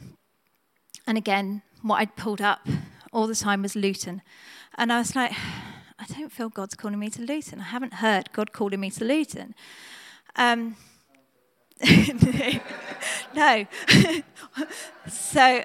and 1.06 1.16
again, 1.16 1.62
what 1.82 1.96
I'd 1.96 2.16
pulled 2.16 2.40
up 2.40 2.66
all 3.12 3.26
the 3.26 3.34
time 3.34 3.62
was 3.62 3.76
Luton. 3.76 4.22
And 4.76 4.92
I 4.92 4.98
was 4.98 5.16
like, 5.16 5.32
I 5.98 6.04
don't 6.06 6.30
feel 6.30 6.48
God's 6.48 6.74
calling 6.74 6.98
me 6.98 7.08
to 7.10 7.22
Luton. 7.22 7.60
I 7.60 7.64
haven't 7.64 7.94
heard 7.94 8.32
God 8.32 8.52
calling 8.52 8.80
me 8.80 8.90
to 8.90 9.04
Luton. 9.04 9.54
Um, 10.36 10.76
no. 13.34 13.66
so 15.08 15.64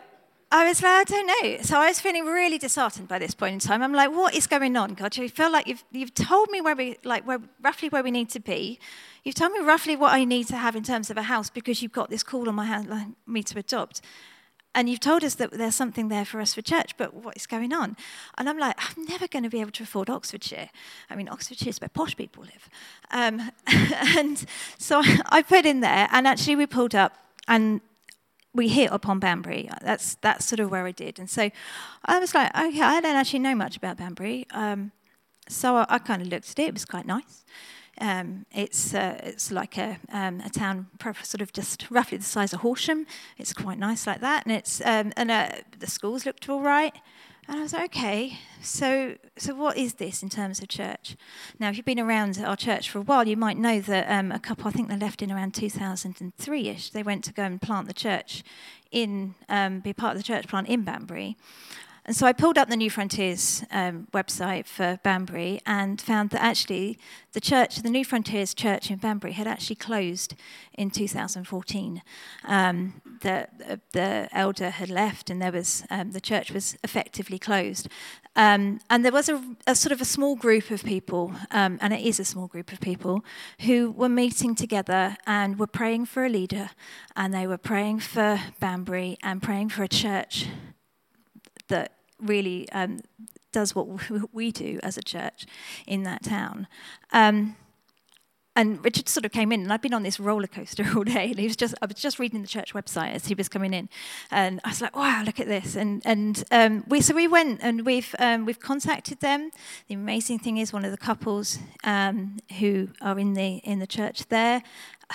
I 0.54 0.68
was 0.68 0.84
like, 0.84 0.92
I 0.92 1.04
don't 1.06 1.28
know. 1.28 1.58
So 1.62 1.80
I 1.80 1.88
was 1.88 2.00
feeling 2.00 2.26
really 2.26 2.58
disheartened 2.58 3.08
by 3.08 3.20
this 3.20 3.34
point 3.34 3.54
in 3.54 3.60
time. 3.60 3.82
I'm 3.82 3.94
like, 3.94 4.12
what 4.12 4.36
is 4.36 4.48
going 4.48 4.76
on, 4.76 4.94
God? 4.94 5.16
You 5.16 5.30
feel 5.30 5.52
like 5.52 5.68
you've, 5.68 5.84
you've 5.92 6.14
told 6.14 6.50
me 6.50 6.62
where 6.62 6.76
we, 6.76 6.98
like, 7.04 7.26
where, 7.26 7.40
roughly 7.62 7.90
where 7.90 8.04
we 8.04 8.12
need 8.12 8.30
to 8.32 8.40
be. 8.40 8.80
You've 9.24 9.36
told 9.36 9.54
me 9.54 9.60
roughly 9.60 9.96
what 9.96 10.14
I 10.14 10.24
need 10.26 10.48
to 10.48 10.58
have 10.58 10.76
in 10.76 10.84
terms 10.84 11.10
of 11.10 11.18
a 11.18 11.24
house 11.24 11.50
because 11.50 11.82
you've 11.82 11.92
got 11.94 12.10
this 12.10 12.24
call 12.24 12.50
on 12.50 12.56
my 12.56 12.66
hand, 12.66 12.90
like, 12.90 13.08
me 13.26 13.44
to 13.44 13.60
adopt. 13.60 14.02
And 14.74 14.90
you've 14.90 15.02
told 15.02 15.24
us 15.24 15.36
that 15.36 15.52
there's 15.52 15.76
something 15.76 16.08
there 16.08 16.24
for 16.24 16.40
us 16.40 16.54
for 16.54 16.62
church, 16.62 16.96
but 16.98 17.14
what 17.14 17.36
is 17.36 17.46
going 17.46 17.74
on? 17.74 17.98
And 18.38 18.48
I'm 18.48 18.58
like, 18.58 18.76
I'm 18.78 19.04
never 19.06 19.28
going 19.28 19.44
to 19.44 19.50
be 19.50 19.60
able 19.60 19.72
to 19.72 19.84
afford 19.84 20.10
Oxfordshire. 20.10 20.70
I 21.10 21.16
mean, 21.16 21.28
Oxfordshire 21.28 21.70
is 21.70 21.82
where 21.82 21.90
posh 21.90 22.16
people 22.16 22.44
live. 22.44 22.70
Um, 23.12 23.52
and 24.18 24.46
so 24.78 25.02
I 25.26 25.42
put 25.42 25.66
in 25.66 25.82
there, 25.82 26.08
and 26.12 26.26
actually 26.28 26.56
we 26.56 26.68
pulled 26.68 26.96
up, 26.96 27.18
and 27.48 27.82
we 28.54 28.68
hit 28.70 28.90
upon 28.92 29.20
Banbury. 29.20 29.70
That's, 29.82 30.16
that's 30.16 30.46
sort 30.46 30.60
of 30.60 30.72
where 30.72 30.86
I 30.86 30.92
did. 30.92 31.20
And 31.20 31.30
so 31.30 31.50
I 32.06 32.20
was 32.20 32.34
like, 32.34 32.50
okay, 32.56 32.82
I 32.82 33.00
don't 33.02 33.16
actually 33.16 33.40
know 33.40 33.56
much 33.56 33.78
about 33.78 33.98
Banbury. 33.98 34.46
Um, 34.52 34.92
so 35.48 35.78
I, 35.78 35.86
I 35.90 35.98
kind 36.00 36.22
of 36.22 36.28
looked 36.28 36.50
at 36.52 36.60
it. 36.60 36.68
It 36.68 36.74
was 36.74 36.86
quite 36.86 37.06
nice. 37.06 37.46
Um, 38.02 38.48
it's 38.52 38.96
uh, 38.96 39.20
it's 39.24 39.52
like 39.52 39.78
a, 39.78 40.00
um, 40.12 40.42
a 40.42 40.50
town 40.50 40.88
sort 41.22 41.42
of 41.42 41.54
just 41.54 41.90
roughly 41.92 42.18
the 42.18 42.24
size 42.24 42.52
of 42.52 42.62
Horsham. 42.62 43.06
It's 43.38 43.54
quite 43.54 43.78
nice 43.78 44.08
like 44.08 44.22
that, 44.22 44.46
and 44.46 44.56
it's 44.56 44.82
um, 44.82 45.14
and 45.16 45.30
uh, 45.30 45.50
the 45.80 45.88
schools 45.88 46.26
looked 46.26 46.50
all 46.50 46.62
right. 46.62 46.94
And 47.48 47.60
I 47.60 47.64
was 47.64 47.74
like, 47.74 47.96
okay, 47.96 48.40
so 48.62 49.18
so 49.38 49.54
what 49.54 49.78
is 49.78 49.96
this 49.96 50.24
in 50.24 50.30
terms 50.30 50.62
of 50.62 50.68
church? 50.68 51.16
Now, 51.60 51.70
if 51.70 51.78
you've 51.78 51.86
been 51.86 52.00
around 52.00 52.40
our 52.44 52.56
church 52.56 52.90
for 52.90 53.00
a 53.00 53.04
while, 53.04 53.28
you 53.28 53.38
might 53.38 53.58
know 53.58 53.80
that 53.82 54.10
um, 54.10 54.32
a 54.32 54.40
couple, 54.40 54.68
I 54.68 54.72
think 54.72 54.90
they 54.90 54.98
left 54.98 55.22
in 55.22 55.32
around 55.32 55.54
2003ish. 55.54 56.92
They 56.92 57.04
went 57.04 57.24
to 57.26 57.34
go 57.34 57.44
and 57.44 57.62
plant 57.62 57.88
the 57.88 57.94
church 57.94 58.44
in, 58.92 59.36
um, 59.48 59.80
be 59.80 59.94
part 59.94 60.16
of 60.16 60.18
the 60.18 60.24
church 60.24 60.48
plant 60.48 60.68
in 60.68 60.84
Banbury. 60.84 61.38
And 62.04 62.16
so 62.16 62.26
I 62.26 62.34
pulled 62.34 62.58
up 62.58 62.68
the 62.68 62.76
Newfrontiers 62.76 63.64
um, 63.72 64.08
website 64.12 64.66
for 64.66 65.00
Banbury 65.04 65.62
and 65.68 66.02
found 66.02 66.32
that 66.32 66.42
actually 66.42 66.98
the 67.34 67.40
church, 67.40 67.78
the 67.78 67.90
Newfrontiers 67.90 68.56
Church 68.56 68.90
in 68.90 68.98
Banbury, 68.98 69.34
had 69.34 69.46
actually 69.46 69.76
closed 69.76 70.34
in 70.74 70.90
2014. 70.90 72.02
Um, 72.46 73.02
the, 73.22 73.48
the 73.92 74.30
elder 74.32 74.72
had 74.72 74.90
left, 74.90 75.30
and 75.30 75.40
there 75.40 75.52
was 75.52 75.84
um, 75.92 76.12
the 76.12 76.20
church 76.20 76.52
was 76.52 76.76
effectively 76.84 77.38
closed. 77.38 77.88
Um, 78.36 78.80
and 78.90 79.06
there 79.06 79.12
was 79.12 79.30
a, 79.30 79.44
a, 79.68 79.76
sort 79.76 79.92
of 79.92 80.02
a 80.02 80.06
small 80.06 80.36
group 80.36 80.72
of 80.72 80.84
people, 80.84 81.34
um, 81.52 81.78
and 81.82 81.94
it 81.94 82.02
is 82.02 82.20
a 82.20 82.26
small 82.26 82.48
group 82.48 82.72
of 82.72 82.80
people, 82.80 83.24
who 83.62 83.92
were 83.92 84.10
meeting 84.10 84.56
together 84.56 85.18
and 85.28 85.60
were 85.60 85.68
praying 85.68 86.06
for 86.06 86.26
a 86.26 86.30
leader, 86.30 86.72
and 87.16 87.32
they 87.32 87.46
were 87.46 87.58
praying 87.60 88.00
for 88.00 88.40
Banbury 88.60 89.18
and 89.22 89.44
praying 89.44 89.70
for 89.70 89.84
a 89.84 89.88
church 89.88 90.48
that 91.72 91.94
really 92.20 92.70
um, 92.72 93.00
does 93.52 93.76
what 93.76 93.88
we 94.34 94.52
do 94.52 94.80
as 94.84 94.98
a 94.98 95.04
church 95.04 95.46
in 95.88 96.04
that 96.04 96.24
town. 96.24 96.68
Um, 97.12 97.56
and 98.54 98.84
Richard 98.84 99.08
sort 99.08 99.26
of 99.26 99.32
came 99.32 99.54
in, 99.54 99.62
and 99.62 99.72
I'd 99.72 99.82
been 99.82 99.94
on 99.94 100.04
this 100.04 100.20
roller 100.20 100.48
coaster 100.48 100.86
all 100.96 101.04
day. 101.04 101.30
And 101.30 101.40
he 101.40 101.48
was 101.48 101.56
just, 101.56 101.74
I 101.82 101.86
was 101.86 101.96
just 101.96 102.20
reading 102.20 102.42
the 102.42 102.48
church 102.48 102.74
website 102.74 103.14
as 103.14 103.28
he 103.28 103.34
was 103.34 103.48
coming 103.48 103.74
in, 103.74 103.88
and 104.30 104.60
I 104.66 104.70
was 104.70 104.82
like, 104.82 104.96
"Wow, 104.96 105.24
look 105.26 105.40
at 105.40 105.48
this!" 105.48 105.76
And 105.76 106.02
and 106.06 106.44
um, 106.52 106.84
we 106.88 107.00
so 107.00 107.16
we 107.16 107.28
went 107.28 107.62
and 107.64 107.86
we've 107.86 108.14
um, 108.20 108.46
we've 108.46 108.60
contacted 108.60 109.22
them. 109.22 109.52
The 109.88 109.96
amazing 109.96 110.40
thing 110.40 110.58
is, 110.58 110.74
one 110.74 110.84
of 110.84 110.92
the 110.92 110.98
couples 110.98 111.60
um, 111.86 112.40
who 112.60 112.90
are 113.02 113.18
in 113.18 113.36
the 113.36 113.58
in 113.64 113.80
the 113.80 113.88
church 113.88 114.28
there 114.28 114.64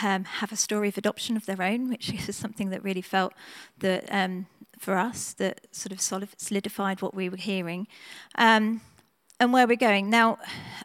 um, 0.02 0.24
have 0.24 0.52
a 0.52 0.56
story 0.56 0.88
of 0.88 0.98
adoption 0.98 1.36
of 1.36 1.46
their 1.46 1.62
own, 1.62 1.88
which 1.88 2.12
is 2.28 2.36
something 2.36 2.70
that 2.70 2.82
really 2.82 3.02
felt 3.02 3.32
that 3.80 4.06
um, 4.10 4.46
for 4.78 4.96
us 4.96 5.32
that 5.34 5.66
sort 5.72 5.92
of 5.92 6.00
solidified 6.36 7.02
what 7.02 7.14
we 7.14 7.28
were 7.28 7.36
hearing 7.36 7.86
um, 8.36 8.80
and 9.40 9.52
where 9.52 9.66
we're 9.66 9.76
going. 9.76 10.10
Now, 10.10 10.38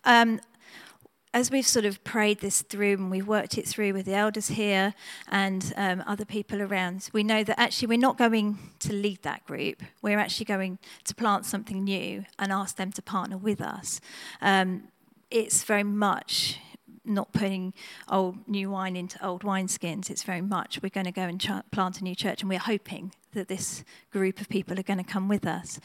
um, 0.05 0.39
as 1.33 1.49
we've 1.49 1.67
sort 1.67 1.85
of 1.85 2.03
prayed 2.03 2.39
this 2.39 2.61
through 2.61 2.93
and 2.93 3.09
we've 3.09 3.27
worked 3.27 3.57
it 3.57 3.65
through 3.65 3.93
with 3.93 4.05
the 4.05 4.13
elders 4.13 4.49
here 4.49 4.93
and 5.29 5.73
um, 5.77 6.03
other 6.05 6.25
people 6.25 6.61
around, 6.61 7.09
we 7.13 7.23
know 7.23 7.43
that 7.43 7.57
actually 7.59 7.87
we're 7.87 7.97
not 7.97 8.17
going 8.17 8.57
to 8.79 8.91
lead 8.91 9.21
that 9.21 9.45
group. 9.45 9.81
We're 10.01 10.19
actually 10.19 10.45
going 10.45 10.79
to 11.05 11.15
plant 11.15 11.45
something 11.45 11.83
new 11.83 12.25
and 12.37 12.51
ask 12.51 12.75
them 12.75 12.91
to 12.91 13.01
partner 13.01 13.37
with 13.37 13.61
us. 13.61 14.01
Um, 14.41 14.89
it's 15.29 15.63
very 15.63 15.83
much 15.83 16.59
not 17.03 17.31
putting 17.33 17.73
old 18.09 18.47
new 18.47 18.69
wine 18.69 18.95
into 18.95 19.23
old 19.25 19.43
wineskins. 19.43 20.09
It's 20.09 20.23
very 20.23 20.41
much 20.41 20.81
we're 20.81 20.89
going 20.89 21.05
to 21.05 21.11
go 21.11 21.23
and 21.23 21.39
ch- 21.39 21.71
plant 21.71 21.99
a 21.99 22.03
new 22.03 22.15
church, 22.15 22.41
and 22.41 22.49
we're 22.49 22.59
hoping 22.59 23.13
that 23.33 23.47
this 23.47 23.83
group 24.11 24.41
of 24.41 24.49
people 24.49 24.79
are 24.79 24.83
going 24.83 25.03
to 25.03 25.11
come 25.11 25.27
with 25.27 25.45
us. 25.45 25.79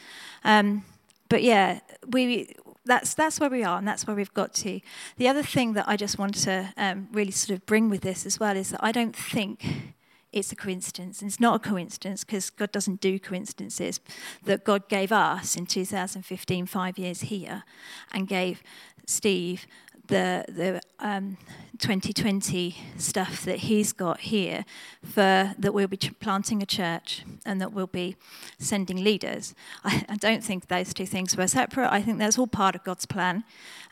Um, 0.45 0.85
but 1.29 1.43
yeah, 1.43 1.81
we 2.07 2.55
that's 2.85 3.15
that's 3.15 3.41
where 3.41 3.51
we 3.51 3.65
are, 3.65 3.79
and 3.79 3.87
that's 3.87 4.07
where 4.07 4.17
we've 4.17 4.33
got 4.35 4.55
to. 4.55 4.81
The 5.17 5.29
other 5.29 5.43
thing 5.43 5.73
that 5.75 5.89
I 5.89 5.97
just 5.97 6.19
want 6.19 6.35
to 6.45 6.73
um, 6.77 7.09
really 7.13 7.33
sort 7.33 7.59
of 7.59 7.67
bring 7.67 7.91
with 7.91 8.03
this 8.03 8.25
as 8.25 8.39
well 8.39 8.57
is 8.57 8.71
that 8.71 8.83
I 8.83 8.93
don't 8.93 9.15
think 9.15 9.95
it's 10.33 10.53
a 10.53 10.57
coincidence. 10.57 11.23
It's 11.23 11.41
not 11.41 11.57
a 11.57 11.69
coincidence 11.69 12.25
because 12.25 12.51
God 12.51 12.71
doesn't 12.71 13.01
do 13.01 13.19
coincidences. 13.19 14.01
That 14.45 14.65
God 14.65 14.89
gave 14.89 15.11
us 15.11 15.57
in 15.57 15.67
2015 15.67 16.67
five 16.67 16.99
years 16.99 17.23
here, 17.23 17.65
and 18.13 18.29
gave 18.29 18.63
Steve 19.07 19.67
the 20.09 20.45
the 20.49 20.81
um, 20.99 21.37
2020 21.79 22.77
stuff 22.97 23.45
that 23.45 23.59
he's 23.59 23.93
got 23.93 24.21
here 24.21 24.65
for 25.03 25.55
that 25.59 25.73
we'll 25.75 25.89
be 25.89 25.97
planting 25.97 26.63
a 26.63 26.67
church 26.67 27.25
and 27.45 27.61
that 27.61 27.73
we'll 27.73 27.87
be 27.87 28.17
sending 28.59 29.03
leaders. 29.03 29.55
I, 29.85 30.05
I 30.09 30.17
don't 30.17 30.43
think 30.43 30.69
those 30.69 30.95
two 30.95 31.07
things 31.07 31.37
were 31.37 31.47
separate. 31.47 31.93
I 31.93 32.03
think 32.03 32.19
that's 32.19 32.39
all 32.39 32.47
part 32.47 32.75
of 32.75 32.85
God's 32.85 33.07
plan, 33.07 33.45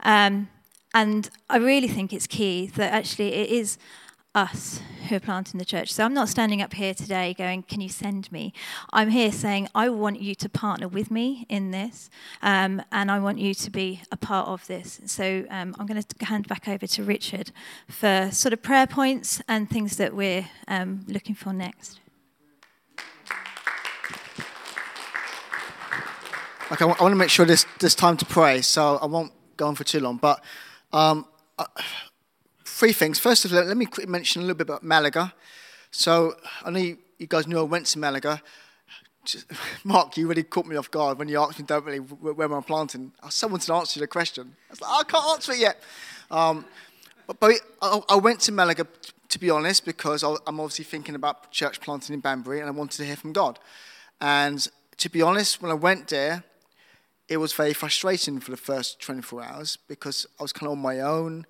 um, 0.02 0.48
and 0.94 1.28
I 1.50 1.58
really 1.58 1.88
think 1.88 2.12
it's 2.12 2.26
key 2.26 2.66
that 2.76 2.92
actually 2.92 3.32
it 3.32 3.50
is 3.50 3.78
us 4.34 4.80
who 5.08 5.16
are 5.16 5.20
planting 5.20 5.58
the 5.58 5.64
church. 5.64 5.92
So 5.92 6.04
I'm 6.04 6.14
not 6.14 6.28
standing 6.28 6.62
up 6.62 6.72
here 6.72 6.94
today 6.94 7.34
going, 7.34 7.62
Can 7.62 7.80
you 7.80 7.88
send 7.88 8.30
me? 8.32 8.52
I'm 8.92 9.10
here 9.10 9.30
saying, 9.30 9.68
I 9.74 9.88
want 9.90 10.20
you 10.20 10.34
to 10.36 10.48
partner 10.48 10.88
with 10.88 11.10
me 11.10 11.46
in 11.48 11.70
this, 11.70 12.10
um, 12.42 12.82
and 12.90 13.10
I 13.10 13.18
want 13.18 13.38
you 13.38 13.54
to 13.54 13.70
be 13.70 14.00
a 14.10 14.16
part 14.16 14.48
of 14.48 14.66
this. 14.66 15.00
So 15.06 15.44
um, 15.50 15.74
I'm 15.78 15.86
going 15.86 16.02
to 16.02 16.24
hand 16.24 16.48
back 16.48 16.68
over 16.68 16.86
to 16.86 17.04
Richard 17.04 17.52
for 17.88 18.30
sort 18.32 18.52
of 18.52 18.62
prayer 18.62 18.86
points 18.86 19.42
and 19.48 19.68
things 19.68 19.96
that 19.98 20.14
we're 20.14 20.46
um, 20.68 21.04
looking 21.06 21.34
for 21.34 21.52
next. 21.52 22.00
Okay, 26.72 26.82
I 26.82 26.86
want 26.86 26.98
to 26.98 27.14
make 27.14 27.28
sure 27.28 27.44
there's, 27.44 27.66
there's 27.78 27.94
time 27.94 28.16
to 28.16 28.24
pray, 28.24 28.62
so 28.62 28.96
I 28.96 29.06
won't 29.06 29.32
go 29.56 29.66
on 29.66 29.74
for 29.74 29.84
too 29.84 30.00
long. 30.00 30.16
But 30.16 30.42
um, 30.92 31.26
uh, 31.58 31.66
three 32.84 32.92
things. 32.92 33.18
First 33.18 33.46
of 33.46 33.54
all, 33.54 33.62
let 33.62 33.78
me 33.78 33.86
quickly 33.86 34.12
mention 34.12 34.42
a 34.42 34.44
little 34.44 34.58
bit 34.58 34.68
about 34.68 34.82
Malaga. 34.82 35.32
So 35.90 36.34
I 36.62 36.70
know 36.70 36.80
you, 36.80 36.98
guys 37.26 37.46
knew 37.46 37.58
I 37.58 37.62
went 37.62 37.86
to 37.86 37.98
Malaga. 37.98 38.42
Just, 39.24 39.46
Mark, 39.84 40.18
you 40.18 40.28
really 40.28 40.42
caught 40.42 40.66
me 40.66 40.76
off 40.76 40.90
guard 40.90 41.18
when 41.18 41.26
you 41.28 41.40
asked 41.40 41.58
me, 41.58 41.64
don't 41.64 41.82
really, 41.86 41.96
where 41.96 42.44
am 42.44 42.52
I 42.52 42.60
planting? 42.60 43.12
I 43.22 43.30
wanted 43.46 43.64
to 43.64 43.72
answer 43.72 44.00
the 44.00 44.06
question. 44.06 44.54
I 44.68 44.72
was 44.72 44.82
like, 44.82 44.90
I 44.90 45.02
can't 45.04 45.24
answer 45.30 45.52
it 45.52 45.60
yet. 45.60 45.82
Um, 46.30 46.66
but, 47.26 47.40
but 47.40 47.52
I, 47.80 48.00
I, 48.10 48.16
went 48.16 48.40
to 48.40 48.52
Malaga, 48.52 48.86
to 49.30 49.38
be 49.38 49.48
honest, 49.48 49.86
because 49.86 50.22
I'm 50.22 50.60
obviously 50.60 50.84
thinking 50.84 51.14
about 51.14 51.50
church 51.52 51.80
planting 51.80 52.12
in 52.12 52.20
Banbury 52.20 52.60
and 52.60 52.68
I 52.68 52.72
wanted 52.72 52.98
to 52.98 53.06
hear 53.06 53.16
from 53.16 53.32
God. 53.32 53.58
And 54.20 54.68
to 54.98 55.08
be 55.08 55.22
honest, 55.22 55.62
when 55.62 55.70
I 55.70 55.74
went 55.74 56.08
there, 56.08 56.44
it 57.30 57.38
was 57.38 57.54
very 57.54 57.72
frustrating 57.72 58.40
for 58.40 58.50
the 58.50 58.58
first 58.58 59.00
24 59.00 59.42
hours 59.42 59.78
because 59.88 60.26
I 60.38 60.42
was 60.42 60.52
kind 60.52 60.66
of 60.66 60.72
on 60.72 60.82
my 60.82 61.00
own. 61.00 61.46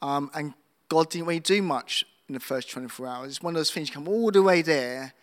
Um, 0.00 0.30
and 0.32 0.54
God 0.90 1.08
didn't 1.08 1.28
really 1.28 1.40
do 1.40 1.62
much 1.62 2.04
in 2.28 2.34
the 2.34 2.40
first 2.40 2.68
24 2.70 3.06
hours. 3.06 3.28
It's 3.28 3.42
one 3.42 3.54
of 3.54 3.58
those 3.58 3.70
things, 3.70 3.88
you 3.88 3.94
come 3.94 4.08
all 4.08 4.30
the 4.30 4.42
way 4.42 4.60
there. 4.60 5.14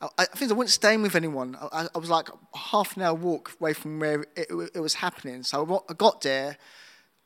I, 0.00 0.08
I 0.16 0.24
think 0.24 0.50
I 0.50 0.54
wasn't 0.54 0.70
staying 0.70 1.02
with 1.02 1.16
anyone. 1.16 1.58
I, 1.60 1.88
I, 1.94 1.98
was 1.98 2.08
like 2.08 2.28
half 2.54 2.96
an 2.96 3.02
hour 3.02 3.14
walk 3.14 3.56
away 3.60 3.72
from 3.72 3.98
where 3.98 4.22
it, 4.36 4.46
it, 4.74 4.80
was 4.80 4.94
happening. 4.94 5.42
So 5.42 5.84
I 5.88 5.94
got 5.94 6.20
there. 6.20 6.56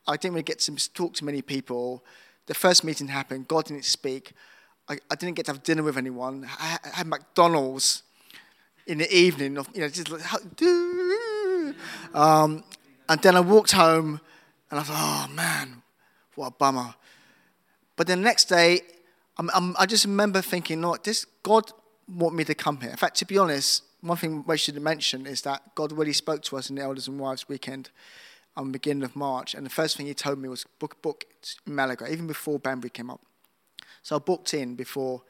I 0.09 0.17
didn't 0.17 0.35
really 0.35 0.43
get 0.43 0.59
to 0.61 0.93
talk 0.95 1.13
to 1.15 1.25
many 1.25 1.43
people. 1.43 2.03
The 2.47 2.55
first 2.55 2.83
meeting 2.83 3.09
happened. 3.09 3.47
God 3.47 3.67
didn't 3.67 3.85
speak. 3.85 4.33
I, 4.89 4.99
I 5.11 5.15
didn't 5.15 5.37
get 5.37 5.47
to 5.47 5.53
have 5.53 5.63
dinner 5.63 5.83
with 5.83 5.99
anyone. 5.99 6.49
I, 6.59 6.79
I 6.83 6.89
had 6.97 7.07
McDonald's 7.07 8.03
in 8.87 8.99
the 8.99 9.15
evening. 9.15 9.57
You 9.75 9.83
know, 9.83 9.89
just 9.89 10.11
like, 10.11 10.23
um, 12.15 12.65
and 13.09 13.21
then 13.21 13.37
I 13.37 13.41
walked 13.41 13.73
home, 13.73 14.21
and 14.71 14.81
I 14.81 14.83
thought, 14.83 15.29
oh 15.29 15.35
man, 15.35 15.83
what 16.35 16.47
a 16.47 16.51
bummer. 16.53 16.95
But 17.97 18.07
then 18.07 18.19
the 18.19 18.25
next 18.25 18.47
day, 18.47 18.81
I'm, 19.39 19.51
I'm, 19.55 19.77
i 19.79 19.87
just 19.87 20.05
remember 20.05 20.43
thinking, 20.43 20.81
no, 20.81 20.97
this 21.03 21.25
God 21.43 21.73
want 22.09 22.35
me 22.35 22.45
to 22.45 22.55
come 22.55 22.81
here. 22.81 22.91
In 22.91 22.97
fact, 22.97 23.17
to 23.19 23.25
be 23.25 23.39
honest, 23.39 23.83
one 24.01 24.17
thing 24.17 24.45
we 24.47 24.59
should 24.59 24.81
mention 24.81 25.27
is 25.27 25.43
that 25.43 25.75
God 25.75 25.93
really 25.93 26.13
spoke 26.13 26.43
to 26.43 26.57
us 26.57 26.69
in 26.69 26.77
the 26.77 26.83
Elders 26.83 27.09
and 27.09 27.19
Wives 27.19 27.49
weekend 27.49 27.91
on 28.57 28.67
the 28.67 28.73
beginning 28.73 29.05
of 29.05 29.17
March. 29.17 29.55
And 29.55 29.65
the 29.65 29.71
first 29.71 29.97
thing 29.97 30.07
he 30.07 30.15
told 30.15 30.39
me 30.39 30.49
was 30.49 30.65
book 30.79 31.01
book 31.03 31.25
Malaga, 31.67 32.11
even 32.11 32.27
before 32.27 32.59
Banbury 32.59 32.91
came 32.91 33.11
up. 33.11 33.21
So 34.03 34.17
I 34.17 34.19
booked 34.19 34.53
in 34.55 34.75
before 34.75 35.23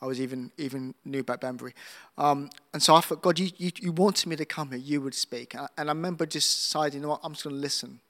I 0.00 0.06
was 0.06 0.20
even 0.20 0.50
even 0.56 0.94
knew 1.04 1.20
about 1.20 1.40
Banbury. 1.40 1.74
Um, 2.16 2.48
and 2.72 2.82
so 2.82 2.94
I 2.94 3.00
thought, 3.00 3.20
God, 3.20 3.38
you, 3.38 3.50
you, 3.58 3.72
you 3.80 3.92
wanted 3.92 4.28
me 4.28 4.36
to 4.36 4.44
come 4.44 4.70
here, 4.70 4.78
you 4.78 5.00
would 5.02 5.14
speak. 5.14 5.54
And 5.54 5.64
I, 5.64 5.68
and 5.76 5.90
I 5.90 5.92
remember 5.92 6.24
just 6.24 6.56
deciding, 6.56 7.00
you 7.00 7.02
know 7.02 7.10
what, 7.10 7.20
I'm 7.22 7.32
just 7.32 7.44
going 7.44 7.56
to 7.56 7.60
listen 7.60 8.00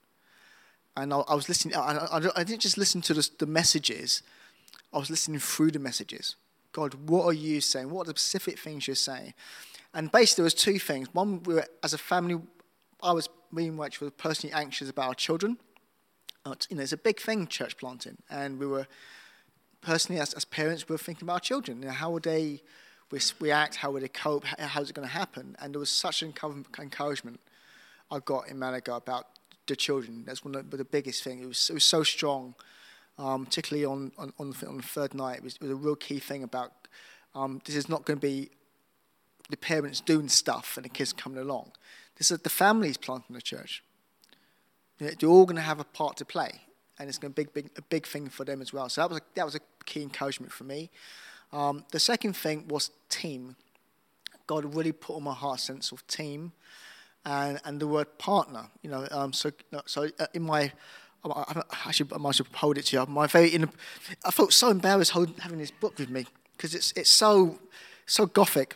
and 0.97 1.13
I, 1.13 1.19
I 1.19 1.35
was 1.35 1.47
listening. 1.47 1.75
I, 1.75 2.07
I, 2.35 2.43
didn't 2.43 2.61
just 2.61 2.77
listen 2.77 3.01
to 3.01 3.13
the, 3.13 3.29
the 3.39 3.45
messages; 3.45 4.23
I 4.93 4.97
was 4.97 5.09
listening 5.09 5.39
through 5.39 5.71
the 5.71 5.79
messages. 5.79 6.35
God, 6.73 7.09
what 7.09 7.25
are 7.25 7.33
you 7.33 7.61
saying? 7.61 7.89
What 7.89 8.07
are 8.07 8.13
the 8.13 8.19
specific 8.19 8.59
things 8.59 8.87
you're 8.87 8.95
saying? 8.95 9.33
And 9.93 10.11
basically, 10.11 10.41
there 10.41 10.45
was 10.45 10.53
two 10.53 10.79
things. 10.79 11.13
One, 11.13 11.43
we 11.43 11.55
were, 11.55 11.65
as 11.83 11.93
a 11.93 11.97
family, 11.97 12.41
I 13.03 13.11
was 13.11 13.27
me 13.51 13.67
and 13.67 13.77
Rach 13.77 13.99
were 13.99 14.09
personally 14.09 14.53
anxious 14.53 14.89
about 14.89 15.07
our 15.07 15.13
children. 15.13 15.57
Uh, 16.45 16.55
you 16.69 16.77
know, 16.77 16.83
it's 16.83 16.93
a 16.93 16.97
big 16.97 17.19
thing, 17.19 17.47
church 17.47 17.77
planting, 17.77 18.17
and 18.29 18.57
we 18.57 18.65
were 18.65 18.87
personally, 19.81 20.21
as, 20.21 20.33
as 20.33 20.45
parents, 20.45 20.87
we 20.87 20.93
were 20.93 20.97
thinking 20.97 21.25
about 21.25 21.33
our 21.33 21.39
children. 21.39 21.81
You 21.81 21.87
know, 21.87 21.93
how 21.93 22.11
would 22.11 22.23
they 22.23 22.61
react? 23.39 23.75
How 23.75 23.91
would 23.91 24.03
they 24.03 24.07
cope? 24.07 24.45
How's 24.45 24.89
it 24.89 24.93
going 24.93 25.07
to 25.07 25.13
happen? 25.13 25.55
And 25.59 25.73
there 25.73 25.79
was 25.79 25.89
such 25.89 26.21
an 26.21 26.33
encouragement 26.79 27.39
I 28.09 28.19
got 28.19 28.47
in 28.47 28.57
Malaga 28.57 28.95
about 28.95 29.27
the 29.71 29.75
children. 29.75 30.23
That's 30.25 30.45
one 30.45 30.53
of 30.55 30.69
the 30.69 30.85
biggest 30.85 31.23
thing. 31.23 31.41
It 31.41 31.47
was, 31.47 31.69
it 31.69 31.73
was 31.73 31.83
so 31.83 32.03
strong, 32.03 32.53
um, 33.17 33.45
particularly 33.45 33.85
on, 33.85 34.11
on, 34.17 34.33
on, 34.37 34.51
the, 34.51 34.67
on 34.67 34.77
the 34.77 34.83
third 34.83 35.13
night. 35.13 35.37
It 35.37 35.43
was, 35.43 35.55
it 35.55 35.61
was 35.61 35.71
a 35.71 35.75
real 35.75 35.95
key 35.95 36.19
thing 36.19 36.43
about 36.43 36.73
um, 37.33 37.61
this 37.65 37.75
is 37.75 37.87
not 37.87 38.05
going 38.05 38.19
to 38.19 38.27
be 38.27 38.49
the 39.49 39.57
parents 39.57 40.01
doing 40.01 40.29
stuff 40.29 40.73
and 40.75 40.85
the 40.85 40.89
kids 40.89 41.13
coming 41.13 41.39
along. 41.39 41.71
This 42.17 42.31
is 42.31 42.39
the 42.39 42.49
families 42.49 42.97
planting 42.97 43.33
the 43.33 43.41
church. 43.41 43.83
They're 44.99 45.29
all 45.29 45.45
going 45.45 45.55
to 45.55 45.61
have 45.63 45.79
a 45.79 45.83
part 45.83 46.17
to 46.17 46.25
play, 46.25 46.61
and 46.99 47.09
it's 47.09 47.17
going 47.17 47.33
to 47.33 47.35
be 47.35 47.45
big, 47.45 47.53
big, 47.53 47.71
a 47.77 47.81
big 47.81 48.05
thing 48.05 48.29
for 48.29 48.45
them 48.45 48.61
as 48.61 48.71
well. 48.71 48.87
So 48.89 49.01
that 49.01 49.09
was 49.09 49.17
a, 49.17 49.21
that 49.35 49.45
was 49.45 49.55
a 49.55 49.59
key 49.85 50.03
encouragement 50.03 50.51
for 50.51 50.63
me. 50.63 50.91
Um, 51.51 51.85
the 51.91 51.99
second 51.99 52.33
thing 52.37 52.67
was 52.67 52.91
team. 53.09 53.55
God 54.45 54.75
really 54.75 54.91
put 54.91 55.15
on 55.15 55.23
my 55.23 55.33
heart 55.33 55.59
sense 55.59 55.91
of 55.91 56.05
team 56.05 56.51
and, 57.25 57.59
and 57.65 57.79
the 57.79 57.87
word 57.87 58.17
partner. 58.17 58.67
You 58.81 58.89
know, 58.89 59.07
um, 59.11 59.33
so 59.33 59.51
so 59.85 60.09
uh, 60.19 60.27
in 60.33 60.43
my 60.43 60.71
I, 61.23 61.61
I, 61.85 61.91
should, 61.91 62.11
I 62.13 62.17
might 62.17 62.37
have 62.37 62.47
hold 62.47 62.77
it 62.77 62.85
to 62.87 62.97
you. 62.97 63.05
My 63.05 63.27
very, 63.27 63.49
in, 63.49 63.69
I 64.25 64.31
felt 64.31 64.53
so 64.53 64.69
embarrassed 64.69 65.11
holding, 65.11 65.35
having 65.35 65.59
this 65.59 65.71
book 65.71 65.99
with 65.99 66.09
me 66.09 66.25
because 66.57 66.73
it's 66.73 66.93
it's 66.95 67.09
so 67.09 67.59
so 68.05 68.25
gothic. 68.25 68.75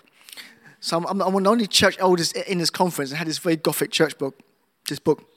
So 0.80 0.98
I'm, 0.98 1.06
I'm, 1.06 1.34
one 1.34 1.36
of 1.38 1.44
the 1.44 1.50
only 1.50 1.68
church 1.68 1.98
elders 2.00 2.32
in 2.34 2.60
this 2.60 2.70
conference 2.70 3.10
and 3.10 3.18
had 3.18 3.28
this 3.28 3.40
very 3.40 3.56
gothic 3.56 3.92
church 3.92 4.18
book, 4.18 4.40
this 4.88 5.00
book. 5.00 5.28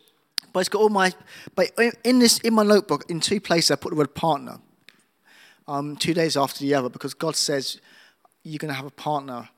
But 0.53 0.61
it's 0.61 0.69
got 0.69 0.81
all 0.81 0.89
my, 0.91 1.13
but 1.55 1.71
in 2.05 2.19
this 2.19 2.39
in 2.41 2.55
my 2.55 2.63
notebook, 2.63 3.05
in 3.09 3.21
two 3.21 3.41
places 3.41 3.71
I 3.71 3.77
put 3.77 3.91
the 3.91 3.97
word 3.97 4.15
partner. 4.15 4.59
Um, 5.67 5.97
two 5.97 6.15
days 6.15 6.35
after 6.35 6.61
the 6.61 6.75
other, 6.75 6.89
because 6.89 7.13
God 7.13 7.37
says 7.37 7.79
you're 8.43 8.59
going 8.59 8.71
to 8.71 8.75
have 8.75 8.87
a 8.87 8.91
partner 8.91 9.51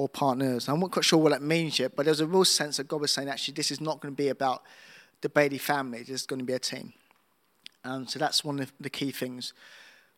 or 0.00 0.08
partners. 0.08 0.66
I'm 0.66 0.80
not 0.80 0.92
quite 0.92 1.04
sure 1.04 1.18
what 1.18 1.32
that 1.32 1.42
means 1.42 1.78
yet, 1.78 1.94
but 1.94 2.06
there's 2.06 2.20
a 2.20 2.26
real 2.26 2.46
sense 2.46 2.78
that 2.78 2.88
God 2.88 3.02
was 3.02 3.12
saying, 3.12 3.28
actually, 3.28 3.52
this 3.52 3.70
is 3.70 3.82
not 3.82 4.00
going 4.00 4.14
to 4.14 4.16
be 4.16 4.28
about 4.28 4.62
the 5.20 5.28
Bailey 5.28 5.58
family. 5.58 5.98
This 5.98 6.22
is 6.22 6.26
going 6.26 6.38
to 6.38 6.44
be 6.46 6.54
a 6.54 6.58
team. 6.58 6.94
Um, 7.84 8.06
so 8.06 8.18
that's 8.18 8.42
one 8.42 8.60
of 8.60 8.72
the 8.80 8.88
key 8.88 9.10
things 9.10 9.52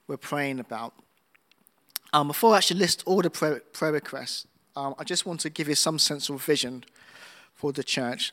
we're 0.07 0.17
praying 0.17 0.61
about. 0.61 0.95
Um, 2.13 2.29
before 2.29 2.55
I 2.55 2.59
actually 2.59 2.79
list 2.79 3.03
all 3.07 3.23
the 3.23 3.31
prayer, 3.31 3.61
prayer 3.73 3.91
requests, 3.91 4.47
um, 4.77 4.95
I 5.01 5.05
just 5.05 5.27
want 5.27 5.41
to 5.41 5.51
give 5.51 5.69
you 5.69 5.75
some 5.75 5.99
sense 5.99 6.29
of 6.29 6.41
vision 6.45 6.85
for 7.53 7.73
the 7.73 7.83
church. 7.83 8.33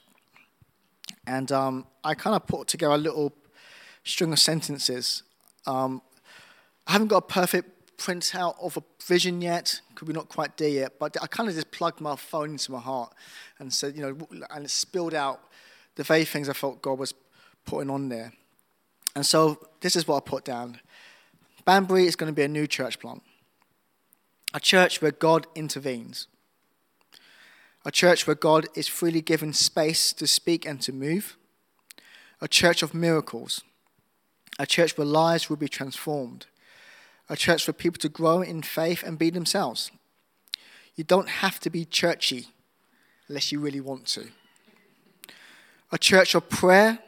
And 1.25 1.51
um, 1.51 1.87
I 2.03 2.13
kind 2.13 2.35
of 2.35 2.45
put 2.45 2.67
together 2.67 2.93
a 2.93 2.97
little 2.97 3.33
string 4.03 4.31
of 4.33 4.39
sentences. 4.39 5.23
Um, 5.65 6.03
I 6.85 6.91
haven't 6.91 7.07
got 7.07 7.17
a 7.17 7.21
perfect 7.21 7.78
printout 7.99 8.55
of 8.61 8.77
a 8.77 8.83
vision 9.05 9.41
yet, 9.41 9.81
because 9.89 10.07
we're 10.07 10.13
not 10.13 10.29
quite 10.29 10.57
there 10.57 10.69
yet, 10.69 10.99
but 10.99 11.15
I 11.21 11.27
kind 11.27 11.49
of 11.49 11.55
just 11.55 11.71
plugged 11.71 12.01
my 12.01 12.15
phone 12.15 12.51
into 12.51 12.71
my 12.71 12.79
heart 12.79 13.13
and 13.59 13.71
said, 13.73 13.95
you 13.95 14.01
know, 14.01 14.17
and 14.49 14.65
it 14.65 14.71
spilled 14.71 15.13
out 15.13 15.41
the 15.95 16.03
very 16.03 16.25
things 16.25 16.47
I 16.49 16.53
felt 16.53 16.81
God 16.81 16.97
was 16.97 17.13
putting 17.65 17.89
on 17.89 18.09
there. 18.09 18.31
And 19.15 19.25
so 19.25 19.67
this 19.81 19.95
is 19.95 20.07
what 20.07 20.17
I 20.17 20.29
put 20.29 20.45
down. 20.45 20.79
Banbury 21.65 22.05
is 22.05 22.15
going 22.15 22.31
to 22.31 22.35
be 22.35 22.43
a 22.43 22.47
new 22.47 22.67
church 22.67 22.99
plant. 22.99 23.21
A 24.53 24.59
church 24.59 25.01
where 25.01 25.11
God 25.11 25.45
intervenes. 25.53 26.27
A 27.85 27.91
church 27.91 28.25
where 28.25 28.35
God 28.35 28.67
is 28.75 28.87
freely 28.87 29.21
given 29.21 29.53
space 29.53 30.13
to 30.13 30.25
speak 30.25 30.65
and 30.65 30.81
to 30.81 30.93
move. 30.93 31.37
A 32.41 32.47
church 32.47 32.81
of 32.81 32.93
miracles. 32.93 33.61
A 34.57 34.65
church 34.65 34.97
where 34.97 35.05
lives 35.05 35.49
will 35.49 35.57
be 35.57 35.67
transformed. 35.67 36.47
A 37.29 37.35
church 37.35 37.63
for 37.63 37.73
people 37.73 37.99
to 37.99 38.09
grow 38.09 38.41
in 38.41 38.63
faith 38.63 39.03
and 39.03 39.17
be 39.17 39.29
themselves. 39.29 39.91
You 40.95 41.03
don't 41.03 41.29
have 41.29 41.59
to 41.61 41.69
be 41.69 41.85
churchy 41.85 42.47
unless 43.27 43.51
you 43.51 43.59
really 43.59 43.79
want 43.79 44.07
to. 44.07 44.29
A 45.91 45.97
church 45.97 46.33
of 46.33 46.49
prayer 46.49 46.99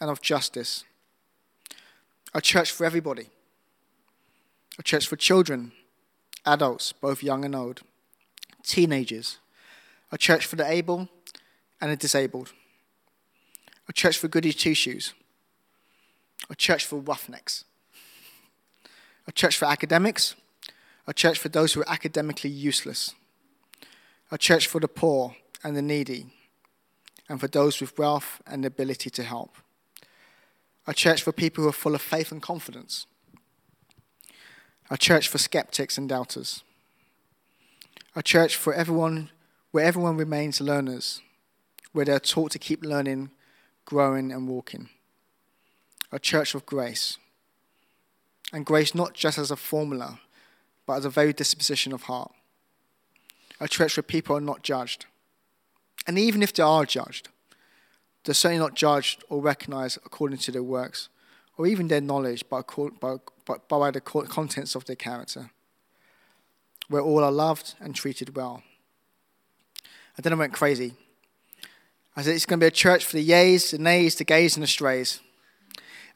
and 0.00 0.10
of 0.10 0.20
justice. 0.20 0.84
A 2.34 2.40
church 2.40 2.72
for 2.72 2.84
everybody. 2.84 3.28
A 4.78 4.82
church 4.82 5.06
for 5.06 5.16
children, 5.16 5.72
adults, 6.44 6.92
both 6.92 7.22
young 7.22 7.44
and 7.44 7.54
old, 7.54 7.82
teenagers. 8.64 9.38
A 10.10 10.18
church 10.18 10.44
for 10.44 10.56
the 10.56 10.68
able 10.68 11.08
and 11.80 11.90
the 11.90 11.96
disabled. 11.96 12.52
A 13.88 13.92
church 13.92 14.18
for 14.18 14.28
goody 14.28 14.52
two 14.52 14.74
shoes. 14.74 15.14
A 16.50 16.54
church 16.54 16.84
for 16.84 16.96
roughnecks 16.96 17.64
a 19.28 19.32
church 19.32 19.58
for 19.58 19.66
academics, 19.66 20.34
a 21.06 21.12
church 21.12 21.38
for 21.38 21.50
those 21.50 21.74
who 21.74 21.82
are 21.82 21.88
academically 21.88 22.48
useless, 22.48 23.14
a 24.32 24.38
church 24.38 24.66
for 24.66 24.80
the 24.80 24.88
poor 24.88 25.36
and 25.62 25.76
the 25.76 25.82
needy, 25.82 26.26
and 27.28 27.38
for 27.38 27.46
those 27.46 27.78
with 27.78 27.96
wealth 27.98 28.40
and 28.46 28.64
the 28.64 28.68
ability 28.68 29.10
to 29.10 29.22
help, 29.22 29.56
a 30.86 30.94
church 30.94 31.22
for 31.22 31.30
people 31.30 31.62
who 31.62 31.68
are 31.68 31.74
full 31.74 31.94
of 31.94 32.00
faith 32.00 32.32
and 32.32 32.40
confidence, 32.40 33.06
a 34.90 34.96
church 34.96 35.28
for 35.28 35.36
skeptics 35.36 35.98
and 35.98 36.08
doubters, 36.08 36.64
a 38.16 38.22
church 38.22 38.56
for 38.56 38.72
everyone 38.72 39.28
where 39.72 39.84
everyone 39.84 40.16
remains 40.16 40.58
learners, 40.58 41.20
where 41.92 42.06
they 42.06 42.12
are 42.12 42.18
taught 42.18 42.50
to 42.52 42.58
keep 42.58 42.82
learning, 42.82 43.30
growing, 43.84 44.32
and 44.32 44.48
walking, 44.48 44.88
a 46.10 46.18
church 46.18 46.54
of 46.54 46.64
grace 46.64 47.18
and 48.52 48.64
grace 48.64 48.94
not 48.94 49.14
just 49.14 49.38
as 49.38 49.50
a 49.50 49.56
formula, 49.56 50.20
but 50.86 50.94
as 50.94 51.04
a 51.04 51.10
very 51.10 51.32
disposition 51.32 51.92
of 51.92 52.02
heart. 52.02 52.32
A 53.60 53.68
church 53.68 53.96
where 53.96 54.02
people 54.02 54.36
are 54.36 54.40
not 54.40 54.62
judged. 54.62 55.06
And 56.06 56.18
even 56.18 56.42
if 56.42 56.52
they 56.52 56.62
are 56.62 56.86
judged, 56.86 57.28
they're 58.24 58.34
certainly 58.34 58.62
not 58.62 58.74
judged 58.74 59.24
or 59.28 59.40
recognized 59.40 59.98
according 60.04 60.38
to 60.38 60.52
their 60.52 60.62
works 60.62 61.08
or 61.56 61.66
even 61.66 61.88
their 61.88 62.00
knowledge, 62.00 62.44
but 62.48 62.66
by, 63.00 63.16
by, 63.44 63.56
by 63.68 63.90
the 63.90 64.00
contents 64.00 64.74
of 64.74 64.84
their 64.84 64.96
character. 64.96 65.50
Where 66.88 67.02
all 67.02 67.24
are 67.24 67.32
loved 67.32 67.74
and 67.80 67.94
treated 67.94 68.36
well. 68.36 68.62
And 70.16 70.24
then 70.24 70.32
I 70.32 70.36
went 70.36 70.52
crazy. 70.52 70.94
I 72.16 72.22
said, 72.22 72.34
it's 72.34 72.46
going 72.46 72.60
to 72.60 72.64
be 72.64 72.68
a 72.68 72.72
church 72.72 73.04
for 73.04 73.16
the 73.16 73.22
yeas, 73.22 73.72
the 73.72 73.78
nays, 73.78 74.14
the 74.14 74.24
gays, 74.24 74.56
and 74.56 74.62
the 74.62 74.68
strays. 74.68 75.20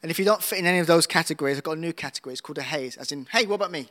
And 0.03 0.11
if 0.11 0.19
you 0.19 0.25
don't 0.25 0.43
fit 0.43 0.59
in 0.59 0.65
any 0.65 0.79
of 0.79 0.87
those 0.87 1.07
categories, 1.07 1.57
I've 1.57 1.63
got 1.63 1.77
a 1.77 1.79
new 1.79 1.93
category. 1.93 2.33
It's 2.33 2.41
called 2.41 2.57
a 2.57 2.61
haze, 2.61 2.97
as 2.97 3.13
in, 3.13 3.25
hey, 3.31 3.45
what 3.45 3.55
about 3.55 3.71
me? 3.71 3.87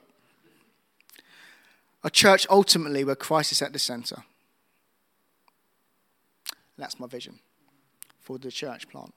A 2.05 2.11
church 2.11 2.47
ultimately 2.51 3.03
where 3.03 3.17
Christ 3.17 3.51
is 3.51 3.63
at 3.63 3.73
the 3.73 3.79
center. 3.79 4.23
That's 6.77 7.01
my 7.01 7.07
vision 7.07 7.39
for 8.21 8.39
the 8.39 8.51
church 8.51 8.89
plant. 8.89 9.15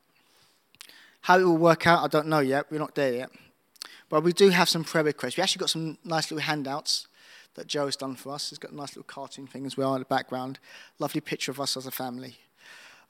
How 1.21 1.37
it 1.37 1.43
will 1.43 1.57
work 1.57 1.85
out, 1.85 2.03
I 2.03 2.07
don't 2.07 2.27
know 2.27 2.39
yet. 2.39 2.67
We're 2.71 2.79
not 2.79 2.95
there 2.95 3.13
yet. 3.13 3.29
But 4.07 4.23
we 4.23 4.31
do 4.31 4.49
have 4.49 4.69
some 4.69 4.83
prayer 4.85 5.03
requests. 5.03 5.35
We 5.35 5.43
actually 5.43 5.61
got 5.61 5.71
some 5.71 5.97
nice 6.05 6.31
little 6.31 6.45
handouts 6.45 7.07
that 7.55 7.67
Joe 7.67 7.85
has 7.85 7.95
done 7.97 8.15
for 8.15 8.33
us. 8.33 8.51
He's 8.51 8.59
got 8.59 8.71
a 8.71 8.75
nice 8.75 8.91
little 8.91 9.03
cartoon 9.03 9.47
thing 9.47 9.65
as 9.65 9.75
well 9.75 9.95
in 9.95 9.99
the 9.99 10.05
background. 10.05 10.59
Lovely 10.99 11.21
picture 11.21 11.51
of 11.51 11.59
us 11.59 11.75
as 11.75 11.87
a 11.87 11.91
family. 11.91 12.37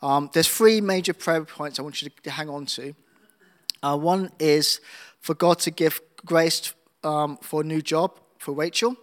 Um, 0.01 0.29
there's 0.33 0.47
three 0.47 0.81
major 0.81 1.13
prayer 1.13 1.43
points 1.43 1.77
I 1.77 1.83
want 1.83 2.01
you 2.01 2.09
to, 2.09 2.21
to 2.23 2.31
hang 2.31 2.49
on 2.49 2.65
to. 2.67 2.95
Uh, 3.85 3.95
one 3.95 4.31
is 4.39 4.81
for 5.19 5.35
God 5.35 5.59
to 5.59 5.69
give 5.69 6.01
grace 6.25 6.73
um, 7.03 7.37
for 7.43 7.61
a 7.61 7.63
new 7.63 7.83
job 7.83 8.19
for 8.39 8.51
Rachel. 8.51 8.95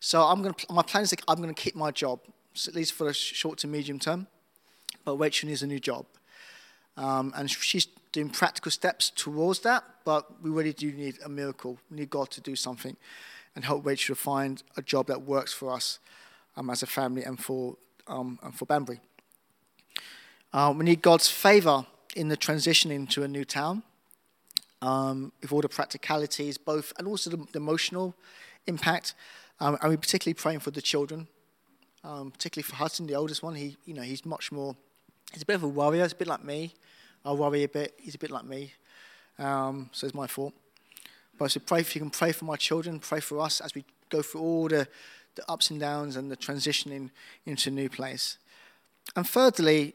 So 0.00 0.22
I'm 0.22 0.40
going 0.40 0.54
to, 0.54 0.72
my 0.72 0.80
plan 0.80 1.02
is 1.02 1.14
I'm 1.28 1.36
going 1.36 1.54
to 1.54 1.62
keep 1.62 1.76
my 1.76 1.90
job, 1.90 2.20
at 2.66 2.74
least 2.74 2.94
for 2.94 3.04
the 3.04 3.12
short 3.12 3.58
to 3.58 3.68
medium 3.68 3.98
term. 3.98 4.26
But 5.04 5.18
Rachel 5.18 5.50
needs 5.50 5.62
a 5.62 5.66
new 5.66 5.80
job. 5.80 6.06
Um, 6.96 7.34
and 7.36 7.50
she's 7.50 7.86
doing 8.10 8.30
practical 8.30 8.72
steps 8.72 9.10
towards 9.10 9.60
that, 9.60 9.84
but 10.02 10.42
we 10.42 10.48
really 10.48 10.72
do 10.72 10.90
need 10.90 11.18
a 11.22 11.28
miracle. 11.28 11.78
We 11.90 11.98
need 11.98 12.08
God 12.08 12.30
to 12.30 12.40
do 12.40 12.56
something 12.56 12.96
and 13.54 13.66
help 13.66 13.84
Rachel 13.84 14.14
find 14.14 14.62
a 14.78 14.82
job 14.82 15.08
that 15.08 15.22
works 15.22 15.52
for 15.52 15.74
us 15.74 15.98
um, 16.56 16.70
as 16.70 16.82
a 16.82 16.86
family 16.86 17.22
and 17.22 17.38
for, 17.38 17.76
um, 18.06 18.38
and 18.42 18.54
for 18.54 18.64
Banbury. 18.64 19.00
Uh, 20.54 20.72
we 20.74 20.86
need 20.86 21.02
God's 21.02 21.28
favor 21.28 21.84
in 22.18 22.28
the 22.28 22.36
transition 22.36 22.90
into 22.90 23.22
a 23.22 23.28
new 23.28 23.44
town, 23.44 23.82
um, 24.82 25.32
with 25.40 25.52
all 25.52 25.60
the 25.60 25.68
practicalities, 25.68 26.58
both 26.58 26.92
and 26.98 27.06
also 27.06 27.30
the, 27.30 27.36
the 27.52 27.58
emotional 27.58 28.14
impact. 28.66 29.14
Um, 29.60 29.78
and 29.80 29.90
we're 29.90 29.96
particularly 29.96 30.34
praying 30.34 30.60
for 30.60 30.72
the 30.72 30.82
children, 30.82 31.28
um, 32.02 32.32
particularly 32.32 32.64
for 32.64 32.74
Hudson, 32.74 33.06
the 33.06 33.14
oldest 33.14 33.42
one. 33.42 33.54
He, 33.54 33.76
you 33.84 33.94
know, 33.94 34.02
he's 34.02 34.26
much 34.26 34.50
more. 34.50 34.76
He's 35.32 35.42
a 35.42 35.46
bit 35.46 35.56
of 35.56 35.62
a 35.62 35.68
warrior. 35.68 36.02
He's 36.02 36.12
a 36.12 36.16
bit 36.16 36.28
like 36.28 36.44
me. 36.44 36.74
I 37.24 37.32
worry 37.32 37.62
a 37.62 37.68
bit. 37.68 37.94
He's 37.98 38.16
a 38.16 38.18
bit 38.18 38.30
like 38.32 38.44
me. 38.44 38.72
Um, 39.38 39.90
so 39.92 40.06
it's 40.06 40.14
my 40.14 40.26
fault. 40.26 40.54
But 41.38 41.44
I 41.46 41.48
so 41.48 41.60
pray 41.60 41.80
if 41.80 41.94
you 41.94 42.00
can 42.00 42.10
pray 42.10 42.32
for 42.32 42.46
my 42.46 42.56
children, 42.56 42.98
pray 42.98 43.20
for 43.20 43.40
us 43.40 43.60
as 43.60 43.74
we 43.76 43.84
go 44.08 44.22
through 44.22 44.40
all 44.40 44.68
the, 44.68 44.88
the 45.36 45.48
ups 45.48 45.70
and 45.70 45.78
downs 45.78 46.16
and 46.16 46.32
the 46.32 46.36
transitioning 46.36 47.10
into 47.46 47.70
a 47.70 47.72
new 47.72 47.88
place. 47.88 48.38
And 49.14 49.26
thirdly, 49.26 49.94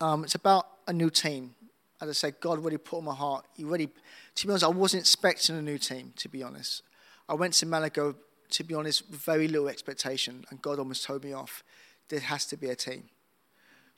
um, 0.00 0.24
it's 0.24 0.34
about 0.34 0.77
a 0.88 0.92
new 0.92 1.10
team. 1.10 1.54
As 2.00 2.08
I 2.08 2.12
said, 2.12 2.40
God 2.40 2.64
really 2.64 2.78
put 2.78 2.98
on 2.98 3.04
my 3.04 3.14
heart. 3.14 3.44
He 3.54 3.64
really, 3.64 3.88
to 4.34 4.46
be 4.46 4.50
honest, 4.50 4.64
I 4.64 4.68
wasn't 4.68 5.02
expecting 5.02 5.56
a 5.56 5.62
new 5.62 5.78
team, 5.78 6.12
to 6.16 6.28
be 6.28 6.42
honest. 6.42 6.82
I 7.28 7.34
went 7.34 7.52
to 7.54 7.66
Malaga, 7.66 8.14
to 8.50 8.64
be 8.64 8.74
honest, 8.74 9.08
with 9.10 9.20
very 9.20 9.46
little 9.48 9.68
expectation, 9.68 10.44
and 10.50 10.62
God 10.62 10.78
almost 10.78 11.04
told 11.04 11.24
me 11.24 11.32
off. 11.32 11.62
There 12.08 12.20
has 12.20 12.46
to 12.46 12.56
be 12.56 12.68
a 12.68 12.74
team. 12.74 13.04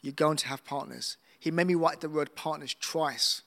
You're 0.02 0.12
going 0.12 0.36
to 0.38 0.48
have 0.48 0.64
partners. 0.64 1.16
He 1.38 1.50
made 1.50 1.66
me 1.68 1.74
write 1.74 2.00
the 2.00 2.08
word 2.08 2.34
partners 2.34 2.74
twice. 2.80 3.42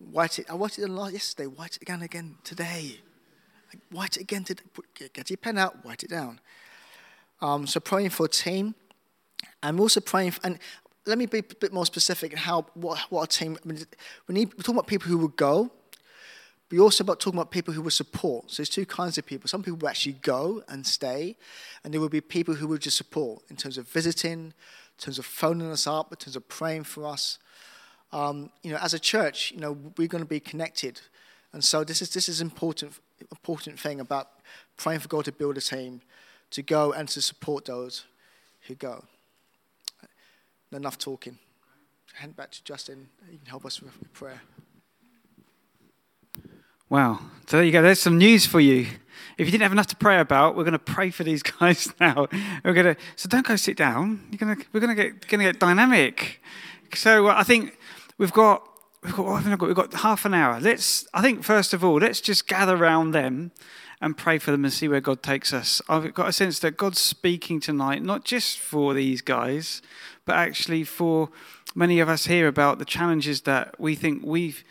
Write 0.00 0.38
it. 0.38 0.46
I 0.50 0.56
wrote 0.56 0.78
it 0.78 0.90
yesterday. 1.12 1.46
Write 1.46 1.76
it 1.76 1.82
again, 1.82 2.02
again 2.02 2.36
today. 2.44 3.00
Write 3.92 4.16
it 4.16 4.22
again 4.22 4.44
today. 4.44 4.62
Get 5.12 5.30
your 5.30 5.36
pen 5.36 5.56
out. 5.58 5.76
Write 5.84 6.02
it 6.02 6.10
down. 6.10 6.40
Um, 7.40 7.66
so 7.66 7.80
praying 7.80 8.10
for 8.10 8.26
a 8.26 8.28
team. 8.28 8.74
I'm 9.62 9.80
also 9.80 10.00
praying, 10.00 10.32
for, 10.32 10.40
and 10.44 10.58
let 11.06 11.18
me 11.18 11.26
be 11.26 11.38
a 11.38 11.42
bit 11.42 11.72
more 11.72 11.86
specific 11.86 12.32
in 12.32 12.38
how 12.38 12.66
what, 12.74 12.98
what 13.10 13.20
our 13.20 13.26
team. 13.26 13.56
I 13.64 13.68
mean, 13.68 13.78
we 14.26 14.34
need, 14.34 14.48
we're 14.54 14.62
talking 14.62 14.74
about 14.74 14.86
people 14.86 15.08
who 15.08 15.18
will 15.18 15.28
go, 15.28 15.70
but 16.68 16.78
also 16.78 17.04
about 17.04 17.20
talking 17.20 17.38
about 17.38 17.50
people 17.50 17.72
who 17.72 17.80
will 17.80 17.90
support. 17.90 18.50
So 18.50 18.56
there's 18.56 18.68
two 18.68 18.86
kinds 18.86 19.16
of 19.18 19.24
people. 19.24 19.48
Some 19.48 19.62
people 19.62 19.78
will 19.78 19.88
actually 19.88 20.14
go 20.14 20.62
and 20.68 20.84
stay, 20.86 21.36
and 21.84 21.94
there 21.94 22.00
will 22.00 22.08
be 22.08 22.20
people 22.20 22.54
who 22.54 22.66
will 22.66 22.78
just 22.78 22.96
support 22.96 23.42
in 23.48 23.56
terms 23.56 23.78
of 23.78 23.88
visiting, 23.88 24.32
in 24.32 24.52
terms 24.98 25.18
of 25.18 25.26
phoning 25.26 25.70
us 25.70 25.86
up, 25.86 26.10
in 26.10 26.16
terms 26.16 26.36
of 26.36 26.48
praying 26.48 26.84
for 26.84 27.06
us. 27.06 27.38
Um, 28.12 28.50
you 28.62 28.72
know, 28.72 28.78
as 28.78 28.94
a 28.94 28.98
church, 28.98 29.52
you 29.52 29.60
know, 29.60 29.78
we're 29.96 30.08
going 30.08 30.24
to 30.24 30.28
be 30.28 30.40
connected. 30.40 31.00
And 31.52 31.64
so 31.64 31.84
this 31.84 32.02
is 32.02 32.10
this 32.10 32.28
is 32.28 32.40
important 32.40 32.98
important 33.30 33.78
thing 33.78 34.00
about 34.00 34.28
praying 34.76 35.00
for 35.00 35.08
God 35.08 35.24
to 35.24 35.32
build 35.32 35.56
a 35.56 35.60
team, 35.60 36.02
to 36.50 36.62
go 36.62 36.92
and 36.92 37.08
to 37.08 37.22
support 37.22 37.64
those 37.64 38.04
who 38.62 38.74
go. 38.74 39.04
Enough 40.76 40.98
talking. 40.98 41.38
Hand 42.16 42.36
back 42.36 42.50
to 42.50 42.62
Justin. 42.62 43.08
You 43.30 43.38
can 43.38 43.46
help 43.46 43.64
us 43.64 43.80
with 43.80 43.94
prayer. 44.12 44.42
Wow. 46.90 47.18
So 47.46 47.56
there 47.56 47.64
you 47.64 47.72
go. 47.72 47.80
There's 47.80 48.00
some 48.00 48.18
news 48.18 48.44
for 48.44 48.60
you. 48.60 48.86
If 49.38 49.46
you 49.46 49.50
didn't 49.50 49.62
have 49.62 49.72
enough 49.72 49.86
to 49.86 49.96
pray 49.96 50.20
about, 50.20 50.54
we're 50.54 50.64
going 50.64 50.72
to 50.72 50.78
pray 50.78 51.10
for 51.10 51.24
these 51.24 51.42
guys 51.60 51.88
now. 51.98 52.28
We're 52.62 52.74
going 52.74 52.94
to. 52.94 52.96
So 53.16 53.26
don't 53.26 53.46
go 53.46 53.56
sit 53.56 53.78
down. 53.78 54.28
You're 54.30 54.38
going 54.38 54.54
to. 54.54 54.66
We're 54.74 54.80
going 54.80 54.94
to 54.94 55.02
get 55.02 55.26
going 55.28 55.38
to 55.38 55.50
get 55.50 55.58
dynamic. 55.58 56.42
So 56.94 57.28
uh, 57.28 57.34
I 57.34 57.42
think 57.42 57.78
we've 58.18 58.32
got 58.32 58.62
we've 59.02 59.16
got 59.16 59.24
what 59.24 59.42
have 59.42 59.50
we 59.50 59.56
got? 59.56 59.66
We've 59.66 59.76
got 59.76 59.94
half 59.94 60.26
an 60.26 60.34
hour. 60.34 60.60
Let's. 60.60 61.08
I 61.14 61.22
think 61.22 61.42
first 61.42 61.72
of 61.72 61.82
all, 61.82 61.94
let's 61.94 62.20
just 62.20 62.46
gather 62.46 62.76
around 62.76 63.12
them 63.12 63.50
and 64.00 64.16
pray 64.16 64.38
for 64.38 64.50
them 64.50 64.64
and 64.64 64.72
see 64.72 64.88
where 64.88 65.00
God 65.00 65.22
takes 65.22 65.52
us. 65.52 65.80
I've 65.88 66.12
got 66.14 66.28
a 66.28 66.32
sense 66.32 66.58
that 66.60 66.76
God's 66.76 67.00
speaking 67.00 67.60
tonight, 67.60 68.02
not 68.02 68.24
just 68.24 68.58
for 68.58 68.94
these 68.94 69.22
guys, 69.22 69.82
but 70.24 70.36
actually 70.36 70.84
for 70.84 71.30
many 71.74 72.00
of 72.00 72.08
us 72.08 72.26
here 72.26 72.48
about 72.48 72.78
the 72.78 72.84
challenges 72.84 73.42
that 73.42 73.78
we 73.80 73.94
think 73.94 74.24
we've 74.24 74.64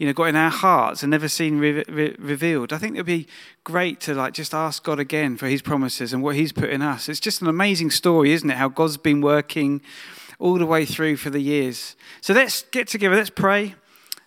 you 0.00 0.06
know, 0.06 0.14
got 0.14 0.24
in 0.24 0.36
our 0.36 0.50
hearts 0.50 1.02
and 1.02 1.10
never 1.10 1.28
seen 1.28 1.58
re- 1.58 1.84
re- 1.86 2.16
revealed. 2.18 2.72
I 2.72 2.78
think 2.78 2.94
it'd 2.94 3.04
be 3.04 3.26
great 3.64 4.00
to 4.00 4.14
like 4.14 4.32
just 4.32 4.54
ask 4.54 4.82
God 4.82 4.98
again 4.98 5.36
for 5.36 5.46
His 5.46 5.60
promises 5.60 6.14
and 6.14 6.22
what 6.22 6.36
He's 6.36 6.52
put 6.52 6.70
in 6.70 6.80
us. 6.80 7.06
It's 7.06 7.20
just 7.20 7.42
an 7.42 7.48
amazing 7.48 7.90
story, 7.90 8.32
isn't 8.32 8.48
it? 8.48 8.56
How 8.56 8.70
God's 8.70 8.96
been 8.96 9.20
working 9.20 9.82
all 10.38 10.56
the 10.56 10.64
way 10.64 10.86
through 10.86 11.18
for 11.18 11.28
the 11.28 11.38
years. 11.38 11.96
So 12.22 12.32
let's 12.32 12.62
get 12.62 12.88
together. 12.88 13.14
Let's 13.14 13.28
pray, 13.28 13.74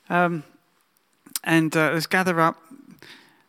um, 0.10 0.44
and 1.44 1.76
uh, 1.76 1.90
let's 1.94 2.06
gather 2.06 2.40
up. 2.40 2.62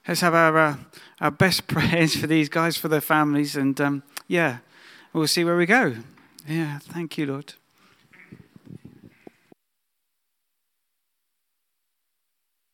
Let's 0.06 0.20
have 0.20 0.34
our 0.34 0.56
uh, 0.58 0.76
our 1.20 1.30
best 1.30 1.66
prayers 1.68 2.16
for 2.16 2.26
these 2.26 2.48
guys, 2.48 2.76
for 2.76 2.88
their 2.88 3.00
families, 3.00 3.56
and 3.56 3.80
um, 3.80 4.02
yeah, 4.28 4.58
we'll 5.12 5.26
see 5.26 5.44
where 5.44 5.56
we 5.56 5.66
go. 5.66 5.96
Yeah, 6.46 6.78
thank 6.78 7.16
you, 7.16 7.26
Lord. 7.26 7.54